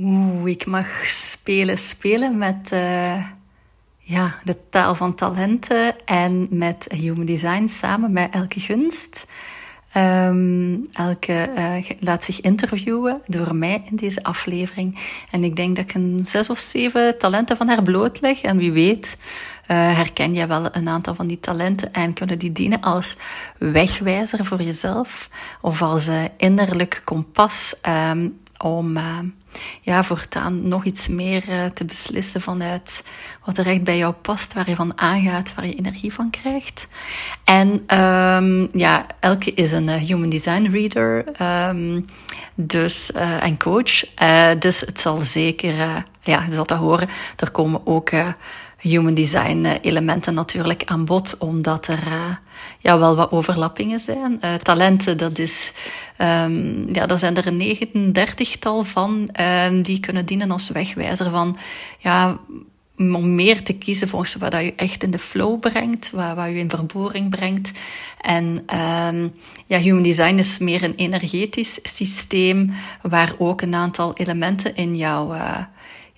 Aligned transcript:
Oeh, 0.00 0.50
ik 0.50 0.66
mag 0.66 0.86
spelen, 1.06 1.78
spelen 1.78 2.38
met 2.38 2.70
uh, 2.72 3.24
ja, 3.98 4.34
de 4.44 4.56
taal 4.70 4.94
van 4.94 5.14
talenten 5.14 5.94
en 6.04 6.46
met 6.50 6.86
Human 6.88 7.26
Design 7.26 7.68
samen 7.68 8.12
met 8.12 8.32
Elke 8.32 8.60
Gunst. 8.60 9.26
Um, 9.96 10.88
Elke 10.92 11.50
uh, 11.56 11.90
laat 12.00 12.24
zich 12.24 12.40
interviewen 12.40 13.20
door 13.26 13.54
mij 13.54 13.82
in 13.90 13.96
deze 13.96 14.22
aflevering. 14.22 14.98
En 15.30 15.44
ik 15.44 15.56
denk 15.56 15.76
dat 15.76 15.84
ik 15.84 15.94
een 15.94 16.22
zes 16.26 16.50
of 16.50 16.58
zeven 16.58 17.18
talenten 17.18 17.56
van 17.56 17.68
haar 17.68 17.82
blootleg. 17.82 18.40
En 18.40 18.56
wie 18.56 18.72
weet, 18.72 19.16
uh, 19.16 19.96
herken 19.96 20.34
je 20.34 20.46
wel 20.46 20.68
een 20.72 20.88
aantal 20.88 21.14
van 21.14 21.26
die 21.26 21.40
talenten 21.40 21.92
en 21.92 22.12
kunnen 22.12 22.38
die 22.38 22.52
dienen 22.52 22.80
als 22.80 23.16
wegwijzer 23.58 24.44
voor 24.44 24.62
jezelf 24.62 25.28
of 25.60 25.82
als 25.82 26.10
innerlijk 26.36 27.02
kompas 27.04 27.74
um, 28.12 28.44
om 28.58 28.98
ja, 29.80 30.04
voortaan 30.04 30.68
nog 30.68 30.84
iets 30.84 31.08
meer 31.08 31.44
uh, 31.48 31.64
te 31.74 31.84
beslissen 31.84 32.40
vanuit 32.40 33.02
wat 33.44 33.58
er 33.58 33.66
echt 33.66 33.82
bij 33.84 33.96
jou 33.96 34.12
past, 34.12 34.52
waar 34.52 34.68
je 34.68 34.76
van 34.76 34.98
aangaat, 34.98 35.54
waar 35.54 35.66
je 35.66 35.74
energie 35.74 36.12
van 36.12 36.30
krijgt. 36.30 36.86
En 37.44 37.98
um, 38.00 38.68
ja, 38.72 39.06
elke 39.20 39.54
is 39.54 39.72
een 39.72 39.88
uh, 39.88 39.94
human 39.94 40.28
design 40.28 40.66
reader 40.66 41.24
um, 41.68 42.06
dus, 42.54 43.12
en 43.12 43.58
coach. 43.58 44.14
dus 44.58 44.80
het 44.80 45.00
zal 45.00 45.24
zeker, 45.24 45.74
ja, 46.22 46.44
je 46.48 46.54
zal 46.54 46.66
dat 46.66 46.78
horen, 46.78 47.08
er 47.36 47.50
komen 47.50 47.86
ook 47.86 48.10
human 48.78 49.14
design 49.14 49.64
elementen 49.64 50.34
natuurlijk 50.34 50.82
aan 50.84 51.04
bod, 51.04 51.38
omdat 51.38 51.86
er 51.86 51.98
ja, 52.78 52.98
wel 52.98 53.16
wat 53.16 53.30
overlappingen 53.30 54.00
zijn. 54.00 54.40
talenten, 54.62 55.18
dat 55.18 55.38
is 55.38 55.72
Um, 56.20 56.94
ja, 56.94 57.06
daar 57.06 57.18
zijn 57.18 57.36
er 57.36 57.46
een 57.46 57.56
39 57.56 58.56
tal 58.56 58.84
van 58.84 59.30
um, 59.40 59.82
die 59.82 60.00
kunnen 60.00 60.26
dienen 60.26 60.50
als 60.50 60.68
wegwijzer 60.68 61.30
van 61.30 61.58
ja, 61.98 62.38
om 62.96 63.34
meer 63.34 63.62
te 63.62 63.72
kiezen 63.72 64.08
volgens 64.08 64.34
wat 64.34 64.52
je 64.52 64.74
echt 64.76 65.02
in 65.02 65.10
de 65.10 65.18
flow 65.18 65.60
brengt, 65.60 66.10
wat, 66.10 66.48
je 66.48 66.54
in 66.54 66.70
verboring 66.70 67.30
brengt. 67.30 67.70
En 68.20 68.44
um, 68.44 69.34
ja, 69.66 69.78
human 69.78 70.02
design 70.02 70.38
is 70.38 70.58
meer 70.58 70.82
een 70.82 70.94
energetisch 70.94 71.78
systeem 71.82 72.72
waar 73.02 73.34
ook 73.38 73.60
een 73.62 73.74
aantal 73.74 74.16
elementen 74.16 74.76
in 74.76 74.96
jouw 74.96 75.34
uh, 75.34 75.58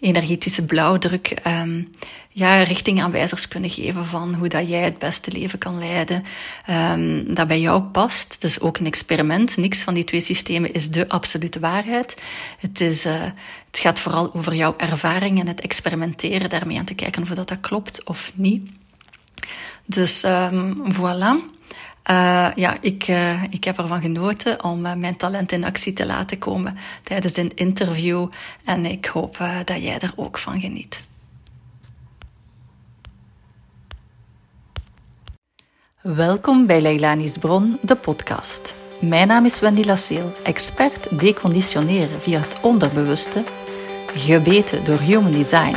energetische 0.01 0.65
blauwdruk 0.65 1.41
um, 1.47 1.91
ja, 2.31 2.63
richtingaanwijzers 2.63 3.49
kunnen 3.49 3.71
geven 3.71 4.07
van 4.07 4.35
hoe 4.35 4.49
dat 4.49 4.69
jij 4.69 4.83
het 4.83 4.99
beste 4.99 5.33
leven 5.33 5.59
kan 5.59 5.79
leiden, 5.79 6.25
um, 6.71 7.35
dat 7.35 7.49
bij 7.49 7.61
jou 7.61 7.83
past. 7.83 8.33
Het 8.33 8.45
is 8.45 8.61
ook 8.61 8.79
een 8.79 8.87
experiment. 8.87 9.57
Niks 9.57 9.83
van 9.83 9.95
die 9.95 10.05
twee 10.05 10.21
systemen 10.21 10.73
is 10.73 10.91
de 10.91 11.09
absolute 11.09 11.61
waarheid. 11.61 12.17
Het, 12.59 12.81
is, 12.81 13.07
uh, 13.07 13.23
het 13.67 13.79
gaat 13.79 13.99
vooral 13.99 14.35
over 14.35 14.55
jouw 14.55 14.75
ervaring 14.77 15.41
en 15.41 15.47
het 15.47 15.61
experimenteren 15.61 16.51
daarmee 16.51 16.79
aan 16.79 16.85
te 16.85 16.95
kijken 16.95 17.23
of 17.23 17.29
dat, 17.29 17.49
dat 17.49 17.61
klopt 17.61 18.05
of 18.05 18.33
niet. 18.35 18.71
Dus 19.85 20.25
um, 20.25 20.83
voilà. 20.93 21.58
Uh, 22.11 22.49
ja, 22.55 22.77
ik, 22.81 23.09
uh, 23.09 23.43
ik 23.51 23.65
heb 23.65 23.79
ervan 23.79 24.01
genoten 24.01 24.65
om 24.65 24.87
uh, 24.87 24.95
mijn 24.95 25.17
talent 25.17 25.53
in 25.53 25.65
actie 25.65 25.93
te 25.93 26.07
laten 26.07 26.39
komen 26.39 26.79
tijdens 27.03 27.37
een 27.37 27.53
interview. 27.55 28.29
En 28.65 28.87
ik 28.87 29.07
hoop 29.07 29.39
dat 29.65 29.83
jij 29.83 29.99
er 29.99 30.13
ook 30.17 30.39
van 30.39 30.61
geniet. 30.61 31.03
Welkom 36.01 36.67
bij 36.67 36.81
Leilani's 36.81 37.39
Bron, 37.39 37.79
de 37.83 37.97
podcast. 37.97 38.77
Mijn 39.01 39.29
naam 39.29 39.45
is 39.45 39.61
Wendy 39.61 39.85
Lasseel, 39.85 40.33
expert 40.43 41.19
deconditioneren 41.19 42.21
via 42.21 42.41
het 42.41 42.61
onderbewuste, 42.61 43.43
gebeten 44.15 44.85
door 44.85 44.99
Human 44.99 45.31
Design. 45.31 45.77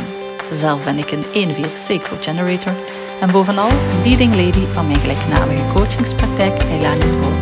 Zelf 0.50 0.84
ben 0.84 0.98
ik 0.98 1.10
een 1.10 1.54
1-4 1.66 1.72
Sacral 1.74 2.18
Generator 2.20 3.01
en 3.22 3.30
bovenal 3.32 3.70
leading 4.04 4.34
lady 4.34 4.66
van 4.72 4.86
mijn 4.86 5.00
gelijknamige 5.00 5.62
coachingspraktijk 5.74 6.62
Leilani's 6.64 7.16
Bron, 7.16 7.38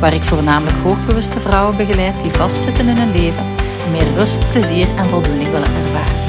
waar 0.00 0.14
ik 0.14 0.24
voornamelijk 0.24 0.76
hoogbewuste 0.82 1.40
vrouwen 1.40 1.76
begeleid 1.76 2.20
die 2.20 2.30
vastzitten 2.30 2.88
in 2.88 2.96
hun 2.96 3.10
leven 3.10 3.46
en 3.84 3.92
meer 3.92 4.14
rust, 4.14 4.50
plezier 4.50 4.88
en 4.96 5.08
voldoening 5.08 5.50
willen 5.50 5.74
ervaren. 5.84 6.22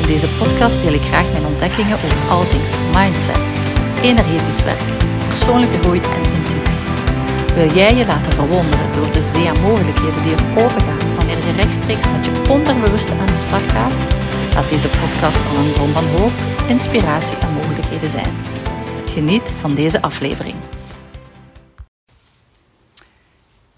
In 0.00 0.06
deze 0.06 0.28
podcast 0.28 0.80
deel 0.80 0.92
ik 0.92 1.02
graag 1.02 1.32
mijn 1.32 1.46
ontdekkingen 1.46 1.94
over 1.94 2.30
all 2.30 2.46
things 2.46 2.72
mindset, 2.94 3.40
energetisch 4.02 4.62
werk 4.62 4.84
persoonlijke 5.28 5.78
groei 5.78 6.00
en 6.00 6.32
intuïtie. 6.32 6.88
Wil 7.54 7.70
jij 7.74 7.94
je 7.94 8.06
laten 8.06 8.32
verwonderen 8.32 8.92
door 8.92 9.10
de 9.10 9.20
zee 9.20 9.48
aan 9.48 9.60
mogelijkheden 9.60 10.22
die 10.22 10.34
er 10.34 10.64
opengaat 10.64 11.14
wanneer 11.16 11.38
je 11.46 11.52
rechtstreeks 11.56 12.10
met 12.10 12.24
je 12.24 12.50
onderbewuste 12.50 13.12
aan 13.20 13.26
de 13.26 13.44
slag 13.46 13.70
gaat? 13.70 13.92
Laat 14.54 14.68
deze 14.68 14.88
podcast 14.88 15.42
al 15.50 15.56
een 15.56 15.72
bron 15.72 15.92
van 15.92 16.04
hoop, 16.16 16.32
inspiratie 16.68 17.36
en 17.36 17.52
mogelijkheden 17.52 18.10
zijn. 18.10 18.34
Geniet 19.06 19.42
van 19.42 19.74
deze 19.74 20.02
aflevering. 20.02 20.54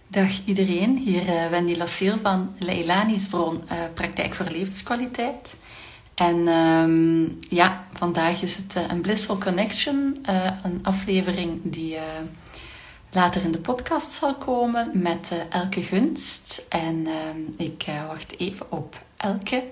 Dag 0.07 0.45
iedereen, 0.45 0.97
hier 0.97 1.23
uh, 1.23 1.47
Wendy 1.47 1.77
Lasseel 1.77 2.19
van 2.23 2.55
Leilani's 2.59 3.27
Bron, 3.27 3.55
uh, 3.55 3.73
Praktijk 3.95 4.35
voor 4.35 4.47
Levenskwaliteit. 4.47 5.57
En 6.15 6.49
um, 6.49 7.39
ja, 7.49 7.87
vandaag 7.93 8.43
is 8.43 8.57
het 8.57 8.77
uh, 8.77 8.83
een 8.89 9.01
Blissful 9.01 9.39
Connection, 9.39 10.27
een 10.63 10.79
aflevering 10.83 11.61
die 11.63 11.97
later 13.13 13.45
in 13.45 13.53
de 13.53 13.59
podcast 13.59 14.13
zal 14.13 14.35
komen 14.35 14.91
met 14.95 15.33
Elke 15.51 15.83
Gunst. 15.83 16.67
En 16.69 17.07
um, 17.07 17.55
ik 17.57 17.85
wacht 18.09 18.39
even 18.39 18.73
op 18.73 19.03
Elke 19.17 19.63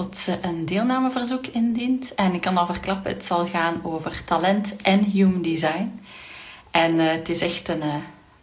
tot 0.00 0.18
ze 0.18 0.38
een 0.42 0.66
deelnameverzoek 0.66 1.46
indient. 1.46 2.14
En 2.14 2.34
ik 2.34 2.40
kan 2.40 2.56
al 2.56 2.66
verklappen, 2.66 3.12
het 3.12 3.24
zal 3.24 3.46
gaan 3.46 3.84
over 3.84 4.24
talent 4.24 4.76
en 4.76 5.04
human 5.04 5.42
design. 5.42 6.00
En 6.70 6.98
het 6.98 7.28
is 7.28 7.40
echt 7.40 7.68
een, 7.68 7.82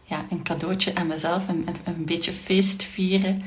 ja, 0.03 0.25
een 0.29 0.43
cadeautje 0.43 0.95
aan 0.95 1.07
mezelf, 1.07 1.47
een, 1.47 1.67
een 1.83 2.05
beetje 2.05 2.31
feest 2.31 2.83
vieren. 2.83 3.41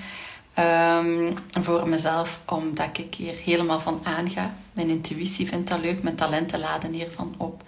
Um, 0.59 1.35
voor 1.51 1.89
mezelf, 1.89 2.41
omdat 2.47 2.99
ik 2.99 3.15
hier 3.15 3.35
helemaal 3.35 3.81
van 3.81 4.01
aanga. 4.03 4.55
Mijn 4.73 4.89
intuïtie 4.89 5.47
vindt 5.47 5.69
dat 5.69 5.81
leuk, 5.81 6.03
mijn 6.03 6.17
talenten 6.17 6.59
laden 6.59 6.93
hiervan 6.93 7.35
op. 7.37 7.63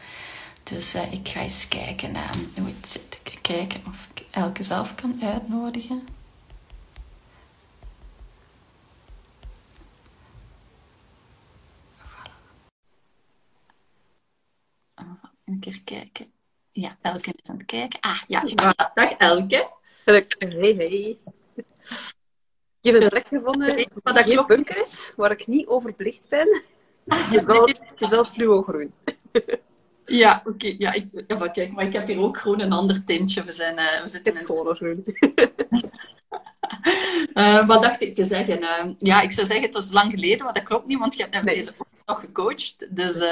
Dus 0.62 0.94
uh, 0.94 1.12
ik 1.12 1.28
ga 1.28 1.40
eens 1.40 1.68
kijken 1.68 2.16
hoe 2.58 2.66
het 2.66 2.88
zit. 2.88 3.20
Kijken 3.40 3.80
of 3.86 4.08
ik 4.14 4.24
elke 4.30 4.62
zelf 4.62 4.94
kan 4.94 5.20
uitnodigen. 5.22 6.02
Voilà. 11.98 12.42
Een 15.52 15.58
keer 15.60 15.80
kijken. 15.84 16.32
Ja, 16.70 16.96
Elke 17.00 17.32
is 17.42 17.50
aan 17.50 17.56
het 17.56 17.66
kijken. 17.66 18.00
Ah, 18.00 18.22
ja. 18.26 18.42
Voilà. 18.46 18.92
Dag 18.94 19.10
Elke. 19.10 19.70
Hey, 20.04 20.26
hey. 20.76 21.18
Ik 22.80 22.92
heb 22.92 23.02
een 23.02 23.08
plek 23.08 23.26
gevonden 23.26 23.76
die 23.76 23.88
dat 24.02 24.18
geen 24.18 24.46
bunker 24.46 24.82
is, 24.82 25.12
waar 25.16 25.30
ik 25.30 25.46
niet 25.46 25.66
overbelicht 25.66 26.28
ben. 26.28 26.62
Het 27.04 27.34
is 27.34 27.44
wel, 27.44 27.66
het 27.66 27.94
is 28.00 28.08
wel 28.08 28.24
fluogroen. 28.24 28.92
Ja, 30.04 30.42
oké. 30.46 30.74
Ja, 30.78 30.92
ik, 30.92 31.24
ja, 31.26 31.48
kijk, 31.48 31.72
maar 31.72 31.84
ik 31.84 31.92
heb 31.92 32.06
hier 32.06 32.18
ook 32.18 32.38
gewoon 32.38 32.60
een 32.60 32.72
ander 32.72 33.04
tintje. 33.04 33.44
We, 33.44 33.52
zijn, 33.52 33.78
uh, 33.78 34.02
we 34.02 34.08
zitten 34.08 34.32
in 34.32 34.38
het 34.38 34.76
groen. 34.76 35.04
uh, 37.34 37.66
wat 37.70 37.82
dacht 37.82 38.00
ik 38.00 38.14
te 38.14 38.24
zeggen? 38.24 38.62
Uh, 38.62 38.84
ja, 38.98 39.20
ik 39.20 39.32
zou 39.32 39.46
zeggen, 39.46 39.66
het 39.66 39.74
was 39.74 39.90
lang 39.90 40.10
geleden, 40.12 40.44
maar 40.44 40.54
dat 40.54 40.62
klopt 40.62 40.86
niet, 40.86 40.98
want 40.98 41.16
je 41.16 41.26
hebt 41.30 41.44
nee. 41.44 41.54
deze 41.54 41.72
nog 42.06 42.20
gecoacht. 42.20 42.86
Dus. 42.96 43.24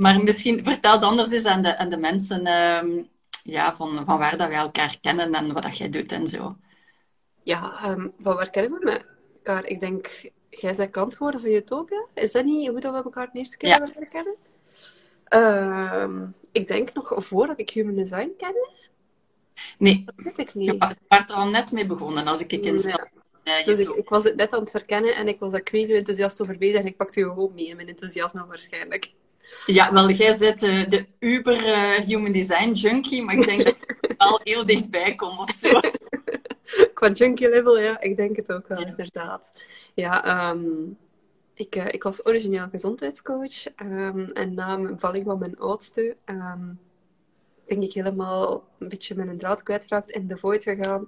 Maar 0.00 0.22
misschien 0.22 0.64
vertel 0.64 0.92
het 0.92 1.02
anders 1.02 1.30
eens 1.30 1.44
aan 1.44 1.62
de, 1.62 1.76
aan 1.76 1.88
de 1.88 1.96
mensen 1.96 2.46
ehm, 2.46 3.02
ja, 3.42 3.74
van, 3.74 4.04
van 4.04 4.18
waar 4.18 4.36
dat 4.36 4.48
wij 4.48 4.56
elkaar 4.56 4.96
kennen 5.00 5.34
en 5.34 5.52
wat 5.52 5.62
dat 5.62 5.78
jij 5.78 5.88
doet 5.88 6.12
en 6.12 6.26
zo. 6.26 6.56
Ja, 7.42 7.90
um, 7.90 8.12
van 8.18 8.34
waar 8.34 8.50
kennen 8.50 8.80
we 8.80 9.00
elkaar? 9.36 9.66
Ik 9.66 9.80
denk, 9.80 10.30
jij 10.50 10.74
bent 10.74 10.90
klant 10.90 11.16
geworden 11.16 11.40
van 11.40 11.50
Utopia. 11.50 12.04
Is 12.14 12.32
dat 12.32 12.44
niet 12.44 12.68
hoe 12.68 12.80
dat 12.80 12.92
we 12.92 13.02
elkaar 13.02 13.30
de 13.32 13.38
eerste 13.38 13.56
keer 13.56 13.68
ja. 13.68 13.82
hebben 13.82 14.08
kennen? 14.08 14.34
Um, 16.02 16.34
ik 16.52 16.68
denk 16.68 16.92
nog 16.92 17.12
voordat 17.16 17.58
ik 17.58 17.70
Human 17.70 17.94
Design 17.94 18.32
kende. 18.38 18.70
Nee. 19.78 20.04
Dat 20.04 20.14
weet 20.24 20.38
ik 20.38 20.54
niet. 20.54 20.70
Je 20.70 20.78
was 21.08 21.24
er 21.28 21.34
al 21.34 21.48
net 21.48 21.72
mee 21.72 21.86
begonnen 21.86 22.26
als 22.26 22.40
ik 22.40 22.52
in 22.52 22.78
ja. 22.78 23.08
Uh, 23.44 23.64
dus 23.64 23.78
ik, 23.78 23.88
ik, 23.88 24.08
was 24.08 24.24
het 24.24 24.36
net 24.36 24.52
aan 24.52 24.60
het 24.60 24.70
verkennen 24.70 25.14
en 25.14 25.28
ik 25.28 25.38
was 25.38 25.52
daar 25.52 25.60
kwijt 25.60 25.90
enthousiast 25.90 26.42
over 26.42 26.58
bezig 26.58 26.80
en 26.80 26.86
ik 26.86 26.96
pakte 26.96 27.20
je 27.20 27.26
gewoon 27.26 27.54
mee 27.54 27.66
in 27.66 27.76
mijn 27.76 27.88
enthousiasme 27.88 28.46
waarschijnlijk. 28.46 29.12
Ja, 29.66 29.92
wel, 29.92 30.10
jij 30.10 30.38
bent 30.38 30.62
uh, 30.62 30.88
de 30.88 31.06
uber 31.18 31.66
uh, 31.66 31.94
human 31.94 32.32
design 32.32 32.70
junkie, 32.70 33.22
maar 33.22 33.34
ik 33.34 33.46
denk 33.46 33.64
dat 33.64 33.76
ik 34.00 34.14
al 34.16 34.40
heel 34.42 34.66
dichtbij 34.66 35.14
kom 35.14 35.38
of 35.38 35.50
zo. 35.50 35.80
Qua 36.94 37.10
junkie 37.10 37.48
level, 37.48 37.80
ja, 37.80 38.00
ik 38.00 38.16
denk 38.16 38.36
het 38.36 38.52
ook 38.52 38.68
wel, 38.68 38.80
ja. 38.80 38.86
inderdaad. 38.86 39.52
Ja, 39.94 40.50
um, 40.50 40.98
ik, 41.54 41.76
uh, 41.76 41.86
ik 41.86 42.02
was 42.02 42.26
origineel 42.26 42.68
gezondheidscoach 42.70 43.66
um, 43.82 44.26
en 44.26 44.54
na 44.54 44.76
mijn 44.76 44.98
valling 44.98 45.24
van 45.24 45.38
mijn 45.38 45.58
oudste 45.58 46.16
um, 46.24 46.78
ben 47.66 47.82
ik 47.82 47.92
helemaal 47.92 48.64
een 48.78 48.88
beetje 48.88 49.14
mijn 49.14 49.38
draad 49.38 49.62
kwijtgeraakt 49.62 50.10
in 50.10 50.26
de 50.26 50.36
void 50.36 50.62
gegaan. 50.62 51.06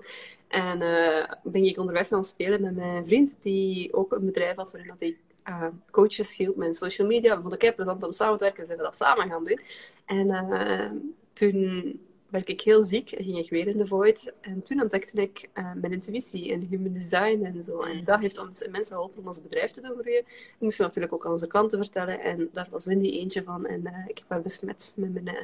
En 0.49 0.81
uh, 0.81 1.25
ben 1.43 1.65
ik 1.65 1.79
onderweg 1.79 2.09
gaan 2.09 2.25
spelen 2.25 2.63
met 2.63 2.77
mijn 2.77 3.07
vriend, 3.07 3.37
die 3.41 3.95
ook 3.95 4.13
een 4.13 4.25
bedrijf 4.25 4.57
had 4.57 4.73
waarin 4.73 4.95
hij 4.99 5.17
uh, 5.49 5.67
coaches 5.91 6.37
hielp 6.37 6.57
met 6.57 6.77
social 6.77 7.09
media. 7.09 7.35
We 7.35 7.41
vonden 7.41 7.59
het 7.61 7.75
plezant 7.75 8.03
om 8.03 8.13
samen 8.13 8.37
te 8.37 8.45
werken, 8.45 8.61
dus 8.61 8.69
hebben 8.69 8.87
we 8.87 8.97
dat 8.99 9.09
samen 9.09 9.29
gaan 9.29 9.45
doen. 9.45 9.61
En 10.05 10.27
uh, 10.29 10.91
toen 11.33 12.01
werd 12.33 12.49
ik 12.49 12.61
heel 12.61 12.83
ziek 12.83 13.11
en 13.11 13.25
ging 13.25 13.39
ik 13.39 13.51
weer 13.51 13.67
in 13.67 13.77
de 13.77 13.87
void. 13.87 14.33
En 14.41 14.63
toen 14.63 14.81
ontdekte 14.83 15.21
ik 15.23 15.49
uh, 15.55 15.73
mijn 15.75 15.93
intuïtie 15.93 16.53
en 16.53 16.67
human 16.71 16.93
design 16.93 17.43
en 17.45 17.65
zo. 17.65 17.81
En 17.81 18.05
dat 18.05 18.21
heeft 18.21 18.39
ons 18.39 18.67
mensen 18.71 18.95
geholpen 18.95 19.19
om 19.19 19.27
ons 19.27 19.43
bedrijf 19.43 19.71
te 19.71 19.81
doen 19.81 19.97
groeien. 20.01 20.23
We 20.59 20.65
moesten 20.65 20.85
natuurlijk 20.85 21.13
ook 21.13 21.25
aan 21.27 21.33
onze 21.33 21.47
klanten 21.47 21.79
vertellen. 21.79 22.21
En 22.21 22.49
daar 22.53 22.69
was 22.71 22.85
Wendy 22.85 23.11
eentje 23.11 23.43
van. 23.43 23.67
En 23.67 23.81
uh, 23.85 24.09
ik 24.09 24.19
heb 24.19 24.27
haar 24.29 24.43
besmet 24.43 24.93
met 24.97 25.13
mijn... 25.13 25.27
Uh, 25.27 25.43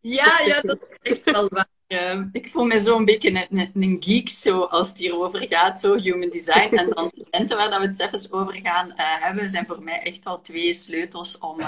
ja, 0.00 0.40
ja, 0.46 0.60
dat 0.60 0.78
is 1.00 1.10
echt 1.10 1.30
wel 1.30 1.48
waar. 1.48 1.68
Uh, 1.88 2.24
ik 2.32 2.48
voel 2.48 2.64
me 2.64 2.80
zo 2.80 2.96
een 2.96 3.04
beetje 3.04 3.48
een, 3.50 3.70
een, 3.74 3.96
geek, 4.00 4.28
zo, 4.28 4.60
als 4.60 4.88
het 4.88 4.98
hierover 4.98 5.46
gaat, 5.48 5.80
zo 5.80 5.96
human 5.96 6.28
design. 6.28 6.76
En 6.76 6.90
dan 6.90 7.04
de 7.04 7.24
momenten 7.30 7.56
waar 7.56 7.70
dat 7.70 7.80
we 7.80 7.86
het 7.86 7.96
zelfs 7.96 8.32
over 8.32 8.60
gaan 8.62 8.92
hebben, 8.94 9.50
zijn 9.50 9.66
voor 9.66 9.82
mij 9.82 10.00
echt 10.02 10.24
wel 10.24 10.40
twee 10.40 10.74
sleutels 10.74 11.38
om 11.38 11.60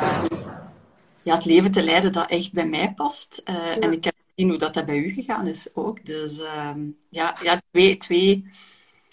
ja, 1.22 1.34
het 1.34 1.44
leven 1.44 1.72
te 1.72 1.82
leiden 1.82 2.12
dat 2.12 2.30
echt 2.30 2.52
bij 2.52 2.66
mij 2.66 2.92
past. 2.92 3.42
Ja. 3.44 3.78
En 3.78 3.92
ik 3.92 4.04
heb 4.04 4.14
zien 4.42 4.50
hoe 4.50 4.58
dat, 4.58 4.74
dat 4.74 4.86
bij 4.86 4.98
u 4.98 5.12
gegaan 5.12 5.46
is 5.46 5.68
ook. 5.74 6.06
Dus 6.06 6.38
uh, 6.38 6.74
ja, 7.08 7.36
ja 7.42 7.62
twee, 7.70 7.96
twee 7.96 8.44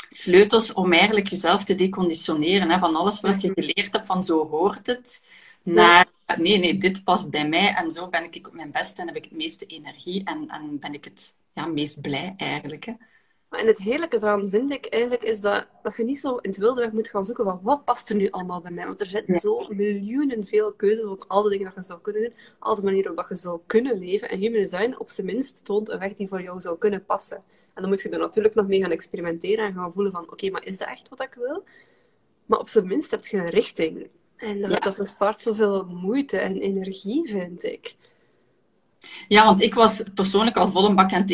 sleutels 0.09 0.73
om 0.73 0.93
eigenlijk 0.93 1.27
jezelf 1.27 1.63
te 1.63 1.75
deconditioneren. 1.75 2.69
Hè, 2.69 2.79
van 2.79 2.95
alles 2.95 3.21
wat 3.21 3.41
je 3.41 3.51
geleerd 3.53 3.93
hebt, 3.93 4.05
van 4.05 4.23
zo 4.23 4.47
hoort 4.47 4.87
het, 4.87 5.23
naar 5.63 6.07
nee, 6.37 6.57
nee, 6.57 6.77
dit 6.77 7.03
past 7.03 7.29
bij 7.29 7.47
mij 7.47 7.73
en 7.73 7.91
zo 7.91 8.07
ben 8.07 8.33
ik 8.33 8.47
op 8.47 8.53
mijn 8.53 8.71
best 8.71 8.99
en 8.99 9.07
heb 9.07 9.15
ik 9.15 9.23
het 9.23 9.33
meeste 9.33 9.65
energie 9.65 10.23
en, 10.23 10.47
en 10.47 10.79
ben 10.79 10.93
ik 10.93 11.03
het 11.03 11.35
ja, 11.53 11.65
meest 11.65 12.01
blij 12.01 12.33
eigenlijk. 12.37 12.85
Hè. 12.85 12.93
En 13.49 13.67
het 13.67 13.77
heerlijke 13.77 14.17
eraan 14.17 14.49
vind 14.49 14.71
ik 14.71 14.85
eigenlijk 14.85 15.23
is 15.23 15.41
dat, 15.41 15.67
dat 15.83 15.95
je 15.95 16.03
niet 16.03 16.19
zo 16.19 16.35
in 16.35 16.49
het 16.49 16.59
wilde 16.59 16.81
weg 16.81 16.91
moet 16.91 17.09
gaan 17.09 17.25
zoeken 17.25 17.43
van 17.43 17.59
wat 17.63 17.85
past 17.85 18.09
er 18.09 18.15
nu 18.15 18.29
allemaal 18.29 18.61
bij 18.61 18.71
mij. 18.71 18.85
Want 18.85 18.99
er 18.99 19.05
zijn 19.05 19.37
zo 19.37 19.65
miljoenen 19.69 20.45
veel 20.45 20.71
keuzes 20.71 21.03
van 21.03 21.27
al 21.27 21.43
de 21.43 21.49
dingen 21.49 21.65
dat 21.65 21.75
je 21.75 21.83
zou 21.83 22.01
kunnen 22.01 22.21
doen, 22.21 22.33
al 22.59 22.75
de 22.75 22.83
manieren 22.83 23.15
waarop 23.15 23.35
je 23.35 23.41
zou 23.41 23.59
kunnen 23.65 23.99
leven. 23.99 24.29
En 24.29 24.39
human 24.39 24.61
design 24.61 24.95
op 24.97 25.09
zijn 25.09 25.27
minst 25.27 25.65
toont 25.65 25.89
een 25.89 25.99
weg 25.99 26.13
die 26.13 26.27
voor 26.27 26.41
jou 26.41 26.59
zou 26.59 26.77
kunnen 26.77 27.05
passen. 27.05 27.43
En 27.73 27.81
dan 27.81 27.89
moet 27.89 28.01
je 28.01 28.09
er 28.09 28.19
natuurlijk 28.19 28.55
nog 28.55 28.67
mee 28.67 28.81
gaan 28.81 28.91
experimenteren 28.91 29.65
en 29.65 29.73
gaan 29.73 29.93
voelen 29.93 30.11
van 30.11 30.31
oké, 30.31 30.49
maar 30.49 30.65
is 30.65 30.77
dat 30.77 30.87
echt 30.87 31.09
wat 31.09 31.21
ik 31.21 31.33
wil? 31.33 31.63
Maar 32.45 32.59
op 32.59 32.67
zijn 32.67 32.87
minst 32.87 33.11
heb 33.11 33.25
je 33.25 33.37
een 33.37 33.45
richting. 33.45 34.07
En 34.35 34.61
dat, 34.61 34.83
dat 34.83 34.95
bespaart 34.95 35.41
zoveel 35.41 35.85
moeite 35.85 36.37
en 36.37 36.61
energie, 36.61 37.29
vind 37.29 37.63
ik. 37.63 37.95
Ja, 39.27 39.45
want 39.45 39.61
ik 39.61 39.73
was 39.73 40.03
persoonlijk 40.15 40.57
al 40.57 40.71
vol 40.71 40.85
een 40.85 40.95
bak 40.95 41.13
aan 41.13 41.25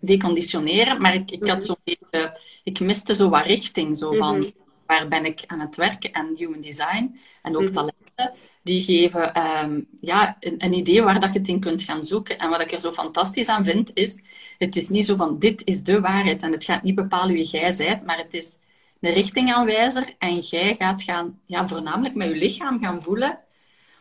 deconditioneren, 0.00 1.00
maar 1.00 1.14
ik, 1.14 1.30
ik 1.30 1.46
had 1.46 1.56
mhm. 1.56 1.66
zo'n 1.66 1.76
beetje, 1.84 2.38
ik 2.64 2.80
miste 2.80 3.14
zo 3.14 3.28
wat 3.28 3.44
richting, 3.44 3.96
zo 3.96 4.12
van 4.12 4.38
mhm. 4.38 4.50
waar 4.86 5.08
ben 5.08 5.24
ik 5.24 5.44
aan 5.46 5.60
het 5.60 5.76
werken 5.76 6.12
en 6.12 6.34
human 6.36 6.60
design 6.60 7.20
en 7.42 7.56
ook 7.56 7.62
mhm. 7.62 7.72
talenten, 7.72 8.32
die 8.62 8.82
geven 8.82 9.42
um, 9.62 9.86
ja, 10.00 10.36
een, 10.40 10.54
een, 10.58 10.72
idee 10.72 11.02
waar 11.02 11.20
dat 11.20 11.32
je 11.32 11.38
het 11.38 11.48
in 11.48 11.60
kunt 11.60 11.82
gaan 11.82 12.04
zoeken. 12.04 12.38
En 12.38 12.50
wat 12.50 12.60
ik 12.60 12.72
er 12.72 12.80
zo 12.80 12.92
fantastisch 12.92 13.48
aan 13.48 13.64
vind, 13.64 13.90
is, 13.94 14.22
het 14.58 14.76
is 14.76 14.88
niet 14.88 15.06
zo 15.06 15.16
van 15.16 15.38
dit 15.38 15.66
is 15.66 15.82
de 15.82 16.00
waarheid 16.00 16.42
en 16.42 16.52
het 16.52 16.64
gaat 16.64 16.82
niet 16.82 16.94
bepalen 16.94 17.34
wie 17.34 17.46
jij 17.46 17.74
bent, 17.76 18.04
maar 18.04 18.18
het 18.18 18.34
is 18.34 18.56
een 19.00 19.12
richtingaanwijzer 19.12 20.14
en 20.18 20.38
jij 20.38 20.74
gaat 20.78 21.02
gaan, 21.02 21.40
ja, 21.46 21.68
voornamelijk 21.68 22.14
met 22.14 22.28
je 22.28 22.36
lichaam 22.36 22.82
gaan 22.82 23.02
voelen 23.02 23.38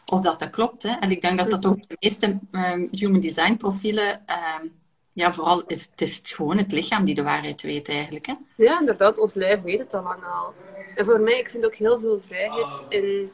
of 0.06 0.22
dat 0.22 0.40
dat 0.40 0.50
klopt. 0.50 0.84
Hè? 0.84 0.90
En 0.90 1.12
ik 1.12 1.22
denk 1.22 1.40
dat 1.40 1.50
dat 1.50 1.66
ook 1.66 1.88
de 1.88 1.98
meeste 2.00 2.40
um, 2.52 2.88
human 2.92 3.20
design 3.20 3.56
profielen 3.56 4.24
um, 4.62 4.72
ja, 5.20 5.34
vooral 5.34 5.64
is 5.68 5.82
het, 5.92 6.02
is 6.02 6.18
het 6.18 6.30
gewoon 6.30 6.58
het 6.58 6.72
lichaam 6.72 7.06
die 7.06 7.16
de 7.16 7.24
waarheid 7.24 7.62
weet 7.62 7.90
eigenlijk. 7.90 8.26
Hè? 8.26 8.34
Ja, 8.56 8.80
inderdaad. 8.80 9.18
Ons 9.18 9.34
lijf 9.34 9.62
weet 9.62 9.80
het 9.80 9.94
al 9.94 10.04
lang 10.04 10.24
al. 10.24 10.54
En 10.96 11.06
voor 11.06 11.20
mij, 11.20 11.40
ik 11.40 11.50
vind 11.50 11.66
ook 11.66 11.76
heel 11.76 12.00
veel 12.00 12.20
vrijheid 12.22 12.84
in... 12.90 13.32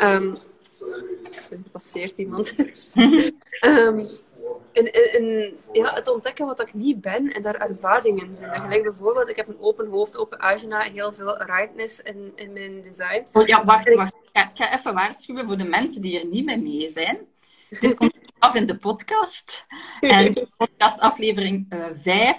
Um, 0.00 0.34
er 1.50 1.70
passeert 1.72 2.18
iemand. 2.18 2.54
um, 3.60 4.02
in, 4.72 4.92
in, 4.92 5.56
ja, 5.72 5.94
het 5.94 6.08
ontdekken 6.08 6.46
wat 6.46 6.60
ik 6.60 6.74
niet 6.74 7.00
ben 7.00 7.32
en 7.32 7.42
daar 7.42 7.54
ervaringen 7.54 8.24
in 8.24 8.36
vinden. 8.38 8.60
Gelijk 8.60 8.82
bijvoorbeeld, 8.82 9.28
ik 9.28 9.36
heb 9.36 9.48
een 9.48 9.60
open 9.60 9.88
hoofd, 9.88 10.18
open 10.18 10.40
agenda, 10.40 10.80
heel 10.80 11.12
veel 11.12 11.42
rightness 11.42 12.00
in, 12.00 12.32
in 12.34 12.52
mijn 12.52 12.82
design. 12.82 13.24
Oh, 13.32 13.46
ja, 13.46 13.64
wacht, 13.64 13.94
wacht. 13.94 14.14
Ik 14.14 14.30
ga, 14.32 14.42
ik 14.42 14.56
ga 14.56 14.78
even 14.78 14.94
waarschuwen 14.94 15.46
voor 15.46 15.56
de 15.56 15.64
mensen 15.64 16.02
die 16.02 16.20
er 16.20 16.26
niet 16.26 16.44
mee 16.44 16.58
mee 16.58 16.88
zijn. 16.88 17.18
Dit 17.80 17.94
komt 17.94 18.14
af 18.40 18.54
in 18.54 18.66
de 18.66 18.76
podcast. 18.76 19.66
En 20.00 20.48
podcast 20.56 20.98
aflevering 20.98 21.66
5 21.94 22.16
uh, 22.16 22.34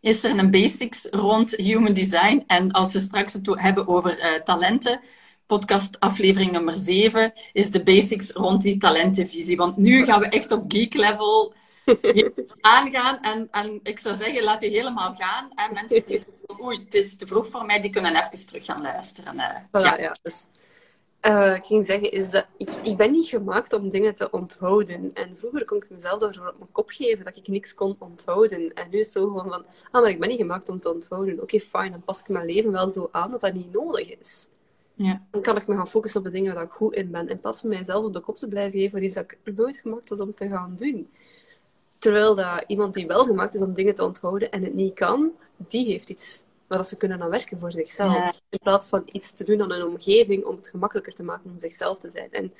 is 0.00 0.24
er 0.24 0.38
een 0.38 0.50
basics 0.50 1.06
rond 1.10 1.50
human 1.50 1.92
design. 1.92 2.44
En 2.46 2.72
als 2.72 2.92
we 2.92 2.98
straks 2.98 3.32
het 3.32 3.46
hebben 3.46 3.88
over 3.88 4.18
uh, 4.18 4.42
talenten, 4.42 5.00
podcast 5.46 6.00
aflevering 6.00 6.52
nummer 6.52 6.74
7 6.76 7.32
is 7.52 7.70
de 7.70 7.82
basics 7.82 8.30
rond 8.30 8.62
die 8.62 8.78
talentenvisie. 8.78 9.56
Want 9.56 9.76
nu 9.76 10.04
gaan 10.04 10.20
we 10.20 10.28
echt 10.28 10.50
op 10.50 10.64
geek 10.68 10.94
level 10.94 11.54
aangaan. 12.60 13.20
En, 13.20 13.48
en 13.50 13.80
ik 13.82 13.98
zou 13.98 14.16
zeggen, 14.16 14.42
laat 14.42 14.64
u 14.64 14.66
helemaal 14.66 15.14
gaan. 15.14 15.50
En 15.54 15.74
mensen 15.74 16.02
die 16.06 16.18
zeggen, 16.18 16.64
oei, 16.64 16.78
het 16.84 16.94
is 16.94 17.16
te 17.16 17.26
vroeg 17.26 17.48
voor 17.48 17.64
mij, 17.64 17.80
die 17.80 17.90
kunnen 17.90 18.16
even 18.16 18.46
terug 18.46 18.64
gaan 18.64 18.82
luisteren. 18.82 19.34
Uh, 19.34 19.56
voilà, 19.56 19.70
ja. 19.70 19.98
ja 19.98 20.16
dus 20.22 20.46
uh, 21.26 21.54
ik 21.54 21.64
ging 21.64 21.86
zeggen, 21.86 22.10
is 22.10 22.30
dat 22.30 22.46
ik, 22.56 22.74
ik 22.82 22.96
ben 22.96 23.10
niet 23.10 23.26
gemaakt 23.26 23.72
om 23.72 23.88
dingen 23.88 24.14
te 24.14 24.30
onthouden. 24.30 25.12
En 25.12 25.38
vroeger 25.38 25.64
kon 25.64 25.76
ik 25.76 25.90
mezelf 25.90 26.20
daarvoor 26.20 26.48
op 26.48 26.58
mijn 26.58 26.72
kop 26.72 26.90
geven 26.90 27.24
dat 27.24 27.36
ik 27.36 27.48
niks 27.48 27.74
kon 27.74 27.96
onthouden. 27.98 28.74
En 28.74 28.90
nu 28.90 28.98
is 28.98 29.04
het 29.04 29.14
zo 29.14 29.26
gewoon 29.26 29.48
van, 29.48 29.64
ah, 29.90 30.02
maar 30.02 30.10
ik 30.10 30.20
ben 30.20 30.28
niet 30.28 30.38
gemaakt 30.38 30.68
om 30.68 30.80
te 30.80 30.92
onthouden. 30.92 31.34
Oké, 31.34 31.42
okay, 31.42 31.60
fijn, 31.60 31.90
dan 31.90 32.02
pas 32.02 32.20
ik 32.20 32.28
mijn 32.28 32.46
leven 32.46 32.72
wel 32.72 32.88
zo 32.88 33.08
aan 33.12 33.30
dat 33.30 33.40
dat 33.40 33.54
niet 33.54 33.72
nodig 33.72 34.18
is. 34.18 34.48
Ja. 34.94 35.22
Dan 35.30 35.42
kan 35.42 35.56
ik 35.56 35.66
me 35.66 35.74
gaan 35.74 35.88
focussen 35.88 36.20
op 36.20 36.26
de 36.26 36.32
dingen 36.32 36.54
waar 36.54 36.64
ik 36.64 36.70
goed 36.70 36.94
in 36.94 37.10
ben. 37.10 37.28
In 37.28 37.40
plaats 37.40 37.60
van 37.60 37.68
mijzelf 37.68 38.04
op 38.04 38.12
de 38.12 38.20
kop 38.20 38.36
te 38.36 38.48
blijven 38.48 38.78
geven 38.78 38.90
voor 38.90 39.02
iets 39.02 39.14
dat 39.14 39.24
ik 39.44 39.56
nooit 39.56 39.76
gemaakt 39.76 40.08
was 40.08 40.20
om 40.20 40.34
te 40.34 40.48
gaan 40.48 40.76
doen. 40.76 41.10
Terwijl 41.98 42.34
dat 42.34 42.64
iemand 42.66 42.94
die 42.94 43.06
wel 43.06 43.24
gemaakt 43.24 43.54
is 43.54 43.62
om 43.62 43.74
dingen 43.74 43.94
te 43.94 44.04
onthouden 44.04 44.50
en 44.50 44.62
het 44.62 44.74
niet 44.74 44.94
kan, 44.94 45.32
die 45.56 45.86
heeft 45.86 46.10
iets 46.10 46.42
maar 46.68 46.78
dat 46.78 46.88
ze 46.88 46.96
kunnen 46.96 47.22
aan 47.22 47.30
werken 47.30 47.58
voor 47.58 47.72
zichzelf. 47.72 48.40
In 48.48 48.58
plaats 48.62 48.88
van 48.88 49.02
iets 49.12 49.32
te 49.32 49.44
doen 49.44 49.62
aan 49.62 49.72
een 49.72 49.86
omgeving 49.86 50.44
om 50.44 50.56
het 50.56 50.68
gemakkelijker 50.68 51.14
te 51.14 51.22
maken 51.22 51.50
om 51.50 51.58
zichzelf 51.58 51.98
te 51.98 52.10
zijn. 52.10 52.28
En 52.30 52.52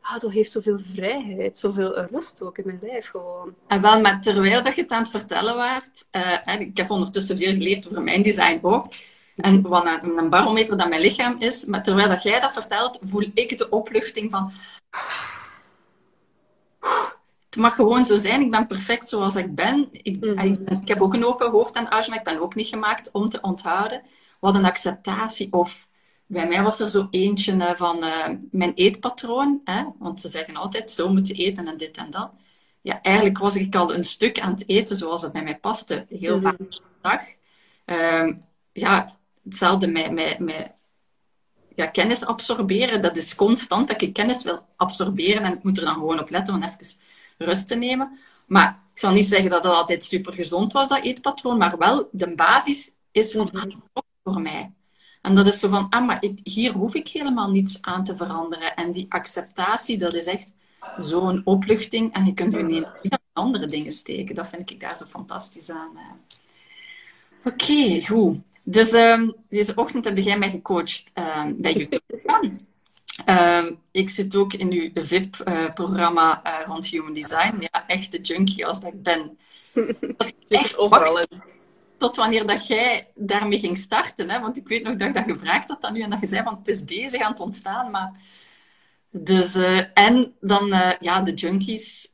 ah, 0.00 0.20
dat 0.20 0.30
heeft 0.30 0.52
zoveel 0.52 0.78
vrijheid, 0.78 1.58
zoveel 1.58 2.00
rust 2.00 2.42
ook 2.42 2.58
in 2.58 2.66
mijn 2.66 2.78
lijf 2.82 3.08
gewoon. 3.08 3.54
En 3.66 3.80
wel, 3.80 4.00
maar 4.00 4.20
terwijl 4.20 4.62
dat 4.62 4.74
je 4.74 4.82
het 4.82 4.90
aan 4.90 5.02
het 5.02 5.10
vertellen 5.10 5.56
waart, 5.56 6.04
uh, 6.12 6.60
ik 6.60 6.76
heb 6.76 6.90
ondertussen 6.90 7.38
veel 7.38 7.52
geleerd 7.52 7.88
over 7.88 8.02
mijn 8.02 8.22
design 8.22 8.58
ook. 8.62 8.94
En 9.36 9.62
wat 9.62 9.86
een, 10.02 10.18
een 10.18 10.30
barometer 10.30 10.76
dat 10.76 10.88
mijn 10.88 11.00
lichaam 11.00 11.36
is. 11.38 11.64
Maar 11.64 11.82
terwijl 11.82 12.08
dat 12.08 12.22
jij 12.22 12.40
dat 12.40 12.52
vertelt, 12.52 12.98
voel 13.02 13.30
ik 13.34 13.58
de 13.58 13.68
opluchting 13.68 14.30
van 14.30 14.52
het 17.52 17.60
mag 17.60 17.74
gewoon 17.74 18.04
zo 18.04 18.16
zijn. 18.16 18.40
Ik 18.40 18.50
ben 18.50 18.66
perfect 18.66 19.08
zoals 19.08 19.36
ik 19.36 19.54
ben. 19.54 19.88
Ik, 19.92 20.20
mhm. 20.20 20.46
ik, 20.46 20.70
ik, 20.70 20.88
heb 20.88 21.00
ook 21.00 21.14
een 21.14 21.24
open 21.24 21.50
hoofd 21.50 21.76
en 21.76 21.86
maar 21.90 22.14
Ik 22.14 22.24
ben 22.24 22.40
ook 22.40 22.54
niet 22.54 22.66
gemaakt 22.66 23.10
om 23.10 23.28
te 23.28 23.40
onthouden. 23.40 24.02
Wat 24.40 24.54
een 24.54 24.64
acceptatie. 24.64 25.52
Of 25.52 25.88
bij 26.26 26.48
mij 26.48 26.62
was 26.62 26.80
er 26.80 26.90
zo 26.90 27.06
eentje 27.10 27.54
uh, 27.54 27.70
van 27.74 28.04
uh, 28.04 28.28
mijn 28.50 28.72
eetpatroon. 28.74 29.60
Hè? 29.64 29.84
Want 29.98 30.20
ze 30.20 30.28
zeggen 30.28 30.56
altijd, 30.56 30.90
zo 30.90 31.12
moet 31.12 31.28
je 31.28 31.34
eten 31.34 31.68
en 31.68 31.76
dit 31.76 31.96
en 31.96 32.10
dat. 32.10 32.30
Ja, 32.80 33.02
eigenlijk 33.02 33.38
was 33.38 33.56
ik 33.56 33.74
al 33.74 33.94
een 33.94 34.04
stuk 34.04 34.40
aan 34.40 34.52
het 34.52 34.68
eten 34.68 34.96
zoals 34.96 35.22
het 35.22 35.32
bij 35.32 35.42
mij 35.42 35.58
paste. 35.58 36.06
Heel 36.08 36.36
mm 36.36 36.42
vaak 36.42 36.58
de 36.58 36.80
dag. 37.00 37.20
Uh, 37.86 38.36
ja, 38.72 39.16
hetzelfde 39.44 39.86
met, 39.86 40.10
met, 40.10 40.38
met 40.38 40.70
ja, 41.74 41.86
kennis 41.86 42.24
absorberen. 42.24 43.02
Dat 43.02 43.16
is 43.16 43.34
constant 43.34 43.88
dat 43.88 44.02
ik 44.02 44.12
kennis 44.12 44.42
wil 44.42 44.66
absorberen. 44.76 45.42
En 45.42 45.52
ik 45.52 45.62
moet 45.62 45.78
er 45.78 45.84
dan 45.84 45.94
gewoon 45.94 46.20
op 46.20 46.30
letten. 46.30 46.60
Want 46.60 46.80
even 46.80 47.00
rust 47.44 47.68
te 47.68 47.74
nemen. 47.74 48.18
Maar 48.46 48.80
ik 48.92 48.98
zal 48.98 49.12
niet 49.12 49.28
zeggen 49.28 49.50
dat 49.50 49.62
dat 49.62 49.74
altijd 49.74 50.04
super 50.04 50.32
gezond 50.32 50.72
was, 50.72 50.88
dat 50.88 51.02
eetpatroon, 51.02 51.58
maar 51.58 51.78
wel, 51.78 52.08
de 52.12 52.34
basis 52.34 52.90
is 53.10 53.32
van 53.32 53.82
voor 54.24 54.40
mij. 54.40 54.72
En 55.22 55.34
dat 55.34 55.46
is 55.46 55.58
zo 55.58 55.68
van, 55.68 55.88
ah, 55.88 56.06
maar 56.06 56.22
hier 56.42 56.72
hoef 56.72 56.94
ik 56.94 57.08
helemaal 57.08 57.50
niets 57.50 57.82
aan 57.82 58.04
te 58.04 58.16
veranderen. 58.16 58.74
En 58.76 58.92
die 58.92 59.06
acceptatie, 59.08 59.98
dat 59.98 60.14
is 60.14 60.26
echt 60.26 60.54
zo'n 60.96 61.42
opluchting. 61.44 62.14
En 62.14 62.24
je 62.26 62.34
kunt 62.34 62.52
je 62.52 62.86
in 63.02 63.18
andere 63.32 63.66
dingen 63.66 63.92
steken. 63.92 64.34
Dat 64.34 64.48
vind 64.48 64.70
ik 64.70 64.80
daar 64.80 64.96
zo 64.96 65.04
fantastisch 65.04 65.70
aan. 65.70 65.90
Oké, 67.44 67.54
okay, 67.72 68.02
goed. 68.02 68.38
Dus 68.62 68.92
um, 68.92 69.34
deze 69.48 69.72
ochtend 69.74 70.04
heb 70.04 70.18
jij 70.18 70.38
mij 70.38 70.50
gecoacht 70.50 71.10
um, 71.14 71.60
bij 71.60 71.72
YouTube. 71.72 72.60
Ehm, 73.24 73.74
ik 73.90 74.10
zit 74.10 74.36
ook 74.36 74.52
in 74.52 74.72
uw 74.72 74.90
VIP-programma 74.94 76.42
uh, 76.46 76.66
rond 76.66 76.86
Human 76.86 77.12
Design. 77.12 77.56
Ja, 77.58 77.86
echt 77.86 78.12
de 78.12 78.20
junkie 78.20 78.66
als 78.66 78.80
dat 78.80 78.92
ik 78.92 79.02
ben. 79.02 79.38
Dat 80.16 80.28
ik 80.28 80.34
echt 80.48 80.78
overal 80.78 81.26
tot 81.98 82.16
wanneer 82.16 82.46
dat 82.46 82.66
jij 82.66 83.08
daarmee 83.14 83.58
ging 83.58 83.78
starten. 83.78 84.30
Hè? 84.30 84.40
Want 84.40 84.56
ik 84.56 84.68
weet 84.68 84.82
nog 84.82 84.96
dat 84.96 85.08
ik 85.08 85.14
dat 85.14 85.24
gevraagd 85.24 85.68
had 85.68 85.84
aan 85.84 85.96
u 85.96 86.00
en 86.00 86.10
dat 86.10 86.20
je 86.20 86.26
zei, 86.26 86.42
van 86.42 86.56
het 86.58 86.68
is 86.68 86.84
bezig 86.84 87.20
aan 87.20 87.30
het 87.30 87.40
ontstaan. 87.40 87.90
Maar 87.90 88.12
Dus, 89.10 89.56
uh, 89.56 89.80
en 89.94 90.34
dan, 90.40 90.68
uh, 90.68 90.90
ja, 91.00 91.20
de 91.20 91.34
junkies, 91.34 92.12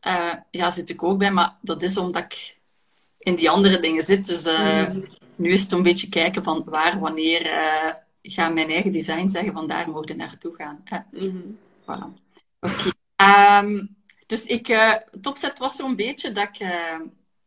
ja, 0.51 0.71
zit 0.71 0.91
ik 0.91 1.03
ook 1.03 1.19
bij, 1.19 1.31
maar 1.31 1.57
dat 1.61 1.83
is 1.83 1.97
omdat 1.97 2.23
ik 2.23 2.59
in 3.19 3.35
die 3.35 3.51
andere 3.51 3.81
dingen 3.81 4.03
zit. 4.03 4.27
Dus 4.27 4.45
mm. 4.45 5.05
nu 5.37 5.51
is 5.51 5.63
het 5.63 5.73
een 5.73 5.83
beetje 5.83 6.09
kijken 6.09 6.43
van 6.43 6.63
waar, 6.65 6.99
wanneer 6.99 7.51
ga 8.31 8.49
mijn 8.49 8.71
eigen 8.71 8.93
design 8.93 9.29
zeggen 9.29 9.53
van 9.53 9.67
daar 9.67 9.91
mogen 9.91 10.17
naartoe 10.17 10.55
gaan. 10.55 10.83
Mm. 11.11 11.59
Voilà. 11.83 12.07
Oké. 12.61 12.93
Okay. 13.17 13.65
Um, 13.65 13.97
dus 14.27 14.45
ik, 14.45 14.67
het 15.11 15.27
opzet 15.27 15.59
was 15.59 15.77
zo'n 15.77 15.97
beetje 15.97 16.33
dat 16.33 16.49
ik 16.53 16.67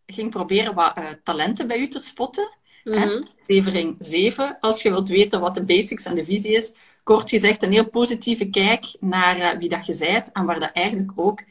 ging 0.05 0.29
proberen 0.29 0.73
wat 0.73 0.93
talenten 1.23 1.67
bij 1.67 1.79
u 1.79 1.87
te 1.87 1.99
spotten. 1.99 2.49
Mm 2.83 2.93
-hmm. 2.93 3.27
Levering 3.47 3.95
7, 3.99 4.57
als 4.59 4.81
je 4.81 4.89
wilt 4.89 5.09
weten 5.09 5.39
wat 5.39 5.55
de 5.55 5.63
basics 5.63 6.05
en 6.05 6.15
de 6.15 6.25
visie 6.25 6.53
is, 6.53 6.75
kort 7.03 7.29
gezegd 7.29 7.63
een 7.63 7.71
heel 7.71 7.89
positieve 7.89 8.49
kijk 8.49 8.95
naar 8.99 9.37
uh, 9.37 9.59
wie 9.59 9.69
dat 9.69 9.85
je 9.85 9.97
bent 9.97 10.31
en 10.31 10.45
waar 10.45 10.59
dat 10.59 10.71
eigenlijk 10.71 11.11
ook 11.15 11.43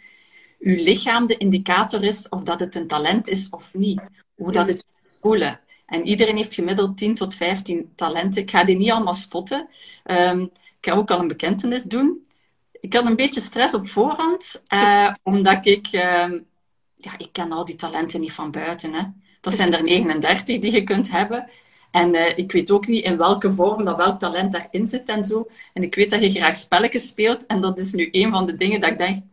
je 0.59 0.83
lichaam 0.83 1.27
de 1.27 1.37
indicator 1.37 2.03
is 2.03 2.29
of 2.29 2.43
dat 2.43 2.61
het 2.61 2.75
een 2.75 2.87
talent 2.87 3.29
is 3.29 3.51
of 3.51 3.75
niet. 3.75 4.01
Hoe 4.35 4.53
dat 4.53 4.69
het 4.69 4.85
voelen. 5.21 5.61
En 5.91 6.07
iedereen 6.07 6.37
heeft 6.37 6.55
gemiddeld 6.55 6.97
10 6.97 7.15
tot 7.15 7.35
15 7.35 7.93
talenten. 7.95 8.43
Ik 8.43 8.51
ga 8.51 8.65
die 8.65 8.77
niet 8.77 8.91
allemaal 8.91 9.15
spotten. 9.15 9.69
Um, 10.05 10.43
ik 10.81 10.91
ga 10.91 10.93
ook 10.93 11.11
al 11.11 11.19
een 11.19 11.29
bekentenis 11.29 11.83
doen. 11.83 12.27
Ik 12.73 12.93
had 12.93 13.07
een 13.07 13.17
beetje 13.17 13.41
stress 13.41 13.75
op 13.75 13.89
voorhand, 13.89 14.63
uh, 14.75 15.15
omdat 15.23 15.67
ik... 15.67 15.93
Uh, 15.93 16.33
ja, 16.97 17.13
ik 17.19 17.29
ken 17.33 17.53
al 17.53 17.65
die 17.65 17.75
talenten 17.75 18.21
niet 18.21 18.33
van 18.33 18.51
buiten. 18.51 18.93
Hè. 18.93 19.03
Dat 19.41 19.55
zijn 19.55 19.75
er 19.75 19.83
39 19.83 20.61
die 20.61 20.73
je 20.73 20.85
kunt 20.85 21.11
hebben. 21.11 21.51
En 21.91 22.15
uh, 22.15 22.39
ik 22.39 22.53
weet 22.53 22.71
ook 22.71 22.87
niet 22.87 23.05
in 23.05 23.17
welke 23.17 23.53
vorm 23.53 23.85
dat 23.85 23.97
welk 23.97 24.19
talent 24.19 24.53
daarin 24.53 24.87
zit 24.87 25.09
en 25.09 25.25
zo. 25.25 25.47
En 25.73 25.83
ik 25.83 25.95
weet 25.95 26.11
dat 26.11 26.21
je 26.21 26.31
graag 26.31 26.57
spelletjes 26.57 27.07
speelt. 27.07 27.47
En 27.47 27.61
dat 27.61 27.79
is 27.79 27.93
nu 27.93 28.09
een 28.11 28.31
van 28.31 28.47
de 28.47 28.57
dingen 28.57 28.81
dat 28.81 28.91
ik 28.91 28.99
denk, 28.99 29.25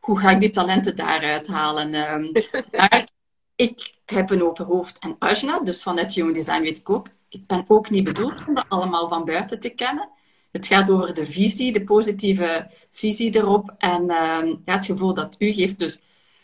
hoe 0.00 0.18
ga 0.18 0.30
ik 0.30 0.40
die 0.40 0.50
talenten 0.50 0.96
daaruit 0.96 1.46
halen? 1.48 1.94
Um, 2.12 2.32
maar 2.70 3.08
ik 3.56 3.94
heb 4.04 4.30
een 4.30 4.42
open 4.42 4.64
hoofd 4.64 4.98
en 4.98 5.16
Ajna, 5.18 5.60
dus 5.60 5.82
vanuit 5.82 6.14
Human 6.14 6.32
Design 6.32 6.62
weet 6.62 6.78
ik 6.78 6.90
ook, 6.90 7.08
ik 7.28 7.46
ben 7.46 7.64
ook 7.68 7.90
niet 7.90 8.04
bedoeld 8.04 8.46
om 8.46 8.54
dat 8.54 8.64
allemaal 8.68 9.08
van 9.08 9.24
buiten 9.24 9.60
te 9.60 9.68
kennen. 9.68 10.08
Het 10.50 10.66
gaat 10.66 10.90
over 10.90 11.14
de 11.14 11.26
visie, 11.26 11.72
de 11.72 11.84
positieve 11.84 12.70
visie 12.90 13.36
erop 13.36 13.74
en 13.78 14.02
uh, 14.02 14.54
ja, 14.64 14.74
het 14.74 14.86
gevoel 14.86 15.14
dat 15.14 15.34
u 15.38 15.52
geeft. 15.52 15.78
Dus 15.78 16.00